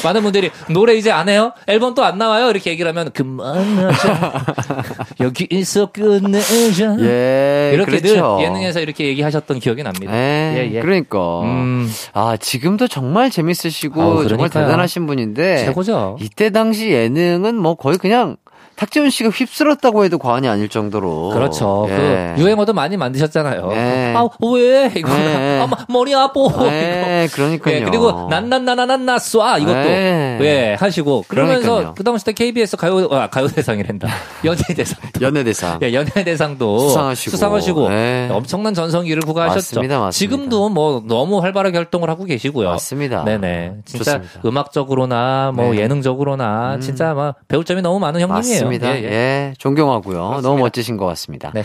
많은 0.03 0.21
분들이 0.21 0.51
노래 0.69 0.95
이제 0.95 1.11
안 1.11 1.29
해요? 1.29 1.51
앨범 1.67 1.93
또 1.95 2.03
안 2.03 2.17
나와요? 2.17 2.49
이렇게 2.49 2.71
얘기를 2.71 2.87
하면 2.89 3.11
그만하자 3.11 4.45
여기서 5.19 5.87
끝내자 5.91 6.97
예, 7.01 7.71
이렇게 7.73 7.99
그렇죠. 7.99 8.37
늘 8.37 8.45
예능에서 8.45 8.79
이렇게 8.79 9.05
얘기하셨던 9.07 9.59
기억이 9.59 9.83
납니다. 9.83 10.13
예, 10.13 10.55
예, 10.57 10.75
예. 10.75 10.81
그러니까. 10.81 11.41
음, 11.41 11.89
아, 12.13 12.37
지금도 12.37 12.87
정말 12.87 13.29
재밌으시고 13.29 14.01
아우, 14.01 14.27
정말. 14.27 14.49
대단하신 14.49 15.05
분인데 15.07 15.65
최고죠. 15.65 16.17
이때 16.21 16.49
당시 16.49 16.91
예능은 16.91 17.55
뭐 17.55 17.75
거의 17.75 17.97
그냥 17.97 18.37
탁재훈 18.77 19.09
씨가 19.09 19.29
휩쓸었다고 19.31 20.05
해도 20.05 20.17
과언이 20.19 20.47
아닐 20.47 20.69
정도로 20.69 21.29
그렇죠. 21.29 21.87
예. 21.89 22.33
그 22.35 22.41
유행어도 22.41 22.73
많이 22.73 22.95
만드셨잖아요. 22.95 23.67
네. 23.69 24.13
아, 24.15 24.27
왜? 24.53 24.91
이거. 24.95 25.11
네. 25.13 25.59
아, 25.61 25.67
마- 25.67 25.77
머리 25.89 26.13
아파. 26.13 26.39
예. 26.67 27.27
그러니까요. 27.33 27.75
예, 27.75 27.81
그리고 27.81 28.27
난난나나난나 28.29 29.17
쏴 29.17 29.61
이것도 29.61 29.73
네. 29.73 30.37
예 30.41 30.77
하시고 30.79 31.25
그러면서 31.27 31.61
그러니까요. 31.61 31.93
그 31.97 32.03
당시 32.03 32.23
때 32.23 32.33
KBS 32.33 32.77
가요 32.77 33.07
아, 33.11 33.27
가요 33.27 33.47
대상이란다 33.47 34.07
연예 34.45 34.61
대상 34.75 34.99
연예 35.21 35.43
대상. 35.43 35.79
예, 35.81 35.93
연예 35.93 36.09
대상도 36.23 36.77
수상하시고. 36.79 37.31
수상하시고 37.31 37.89
네. 37.89 38.29
엄청난 38.31 38.73
전성기를 38.75 39.23
구가하셨죠. 39.23 39.55
맞습니다, 39.57 39.99
맞습니다. 39.99 40.11
지금도 40.11 40.69
뭐 40.69 41.01
너무 41.07 41.39
활발하게 41.39 41.77
활동을 41.77 42.09
하고 42.11 42.25
계시고요. 42.25 42.69
맞습니다. 42.69 43.23
네네. 43.23 43.73
진짜 43.85 44.19
좋습니다. 44.19 44.47
음악적으로나 44.47 45.51
뭐 45.55 45.73
네. 45.73 45.79
예능적으로나 45.81 46.75
음. 46.75 46.81
진짜 46.81 47.13
막 47.15 47.35
배울 47.47 47.65
점이 47.65 47.81
너무 47.81 47.99
많은 47.99 48.21
형님이에요. 48.21 48.66
맞습니다. 48.67 48.97
예, 48.97 49.03
예, 49.03 49.11
예. 49.11 49.53
존경하고요. 49.57 50.17
그렇습니다. 50.17 50.47
너무 50.47 50.61
멋지신 50.61 50.97
것 50.97 51.05
같습니다. 51.05 51.51
네. 51.53 51.63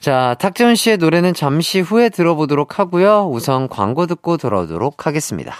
자, 0.00 0.36
탁재훈 0.38 0.74
씨의 0.74 0.98
노래는 0.98 1.34
잠시 1.34 1.80
후에 1.80 2.08
들어보도록 2.08 2.78
하고요. 2.78 3.28
우선 3.30 3.68
광고 3.68 4.06
듣고 4.06 4.36
돌아오도록 4.36 5.06
하겠습니다. 5.06 5.54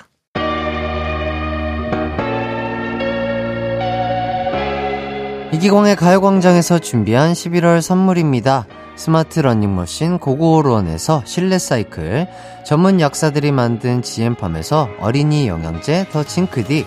이기광의 5.52 5.96
가요광장에서 5.96 6.78
준비한 6.78 7.34
11월 7.34 7.82
선물입니다. 7.82 8.66
스마트 8.96 9.40
러닝머신 9.40 10.18
고고론에서 10.18 11.22
실내 11.24 11.58
사이클, 11.58 12.26
전문 12.64 13.00
약사들이 13.00 13.52
만든 13.52 14.02
지엠팜에서 14.02 14.88
어린이 15.00 15.48
영양제 15.48 16.06
더 16.10 16.24
징크디, 16.24 16.86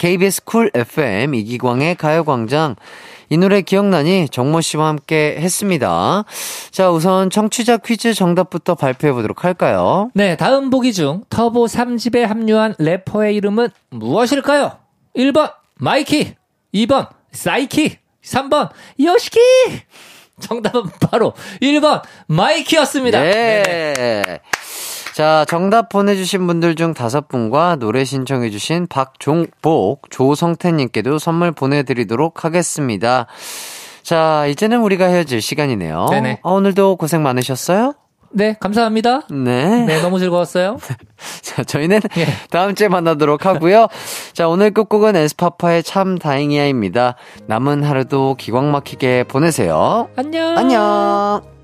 KBS 0.00 0.44
Cool 0.44 0.70
FM 0.74 1.34
이기광의 1.34 1.94
가요광장. 1.96 2.74
이 3.28 3.36
노래 3.36 3.60
기억나니 3.60 4.30
정모 4.30 4.62
씨와 4.62 4.88
함께 4.88 5.36
했습니다. 5.38 6.24
자, 6.70 6.90
우선 6.90 7.28
청취자 7.28 7.76
퀴즈 7.76 8.14
정답부터 8.14 8.76
발표해 8.76 9.12
보도록 9.12 9.44
할까요? 9.44 10.10
네, 10.14 10.36
다음 10.36 10.70
보기 10.70 10.94
중 10.94 11.22
터보 11.28 11.66
3집에 11.66 12.22
합류한 12.22 12.76
래퍼의 12.78 13.36
이름은 13.36 13.68
무엇일까요? 13.90 14.78
1번 15.16 15.52
마이키, 15.74 16.34
2번 16.74 17.10
사이키, 17.32 17.98
3번 18.24 18.70
여시키. 19.04 19.38
정답은 20.40 20.84
바로 21.10 21.34
1번 21.60 22.00
마이키였습니다. 22.26 23.20
네. 23.20 23.62
네네. 23.62 24.40
자, 25.20 25.44
정답 25.46 25.90
보내주신 25.90 26.46
분들 26.46 26.76
중 26.76 26.94
다섯 26.94 27.28
분과 27.28 27.76
노래 27.76 28.06
신청해주신 28.06 28.86
박종복, 28.86 30.08
조성태님께도 30.08 31.18
선물 31.18 31.52
보내드리도록 31.52 32.46
하겠습니다. 32.46 33.26
자, 34.02 34.46
이제는 34.46 34.80
우리가 34.80 35.04
헤어질 35.04 35.42
시간이네요. 35.42 36.06
네네. 36.10 36.38
어, 36.40 36.54
오늘도 36.54 36.96
고생 36.96 37.22
많으셨어요? 37.22 37.92
네, 38.30 38.56
감사합니다. 38.60 39.26
네. 39.28 39.84
네, 39.84 40.00
너무 40.00 40.18
즐거웠어요. 40.18 40.78
자, 41.42 41.64
저희는 41.64 42.00
예. 42.16 42.26
다음 42.48 42.74
주에 42.74 42.88
만나도록 42.88 43.44
하고요. 43.44 43.88
자, 44.32 44.48
오늘 44.48 44.70
끝곡은 44.70 45.16
에스파파의 45.16 45.82
참 45.82 46.16
다행이야입니다. 46.16 47.16
남은 47.46 47.82
하루도 47.82 48.36
기광 48.38 48.72
막히게 48.72 49.24
보내세요. 49.24 50.08
안녕. 50.16 50.56
안녕. 50.56 51.59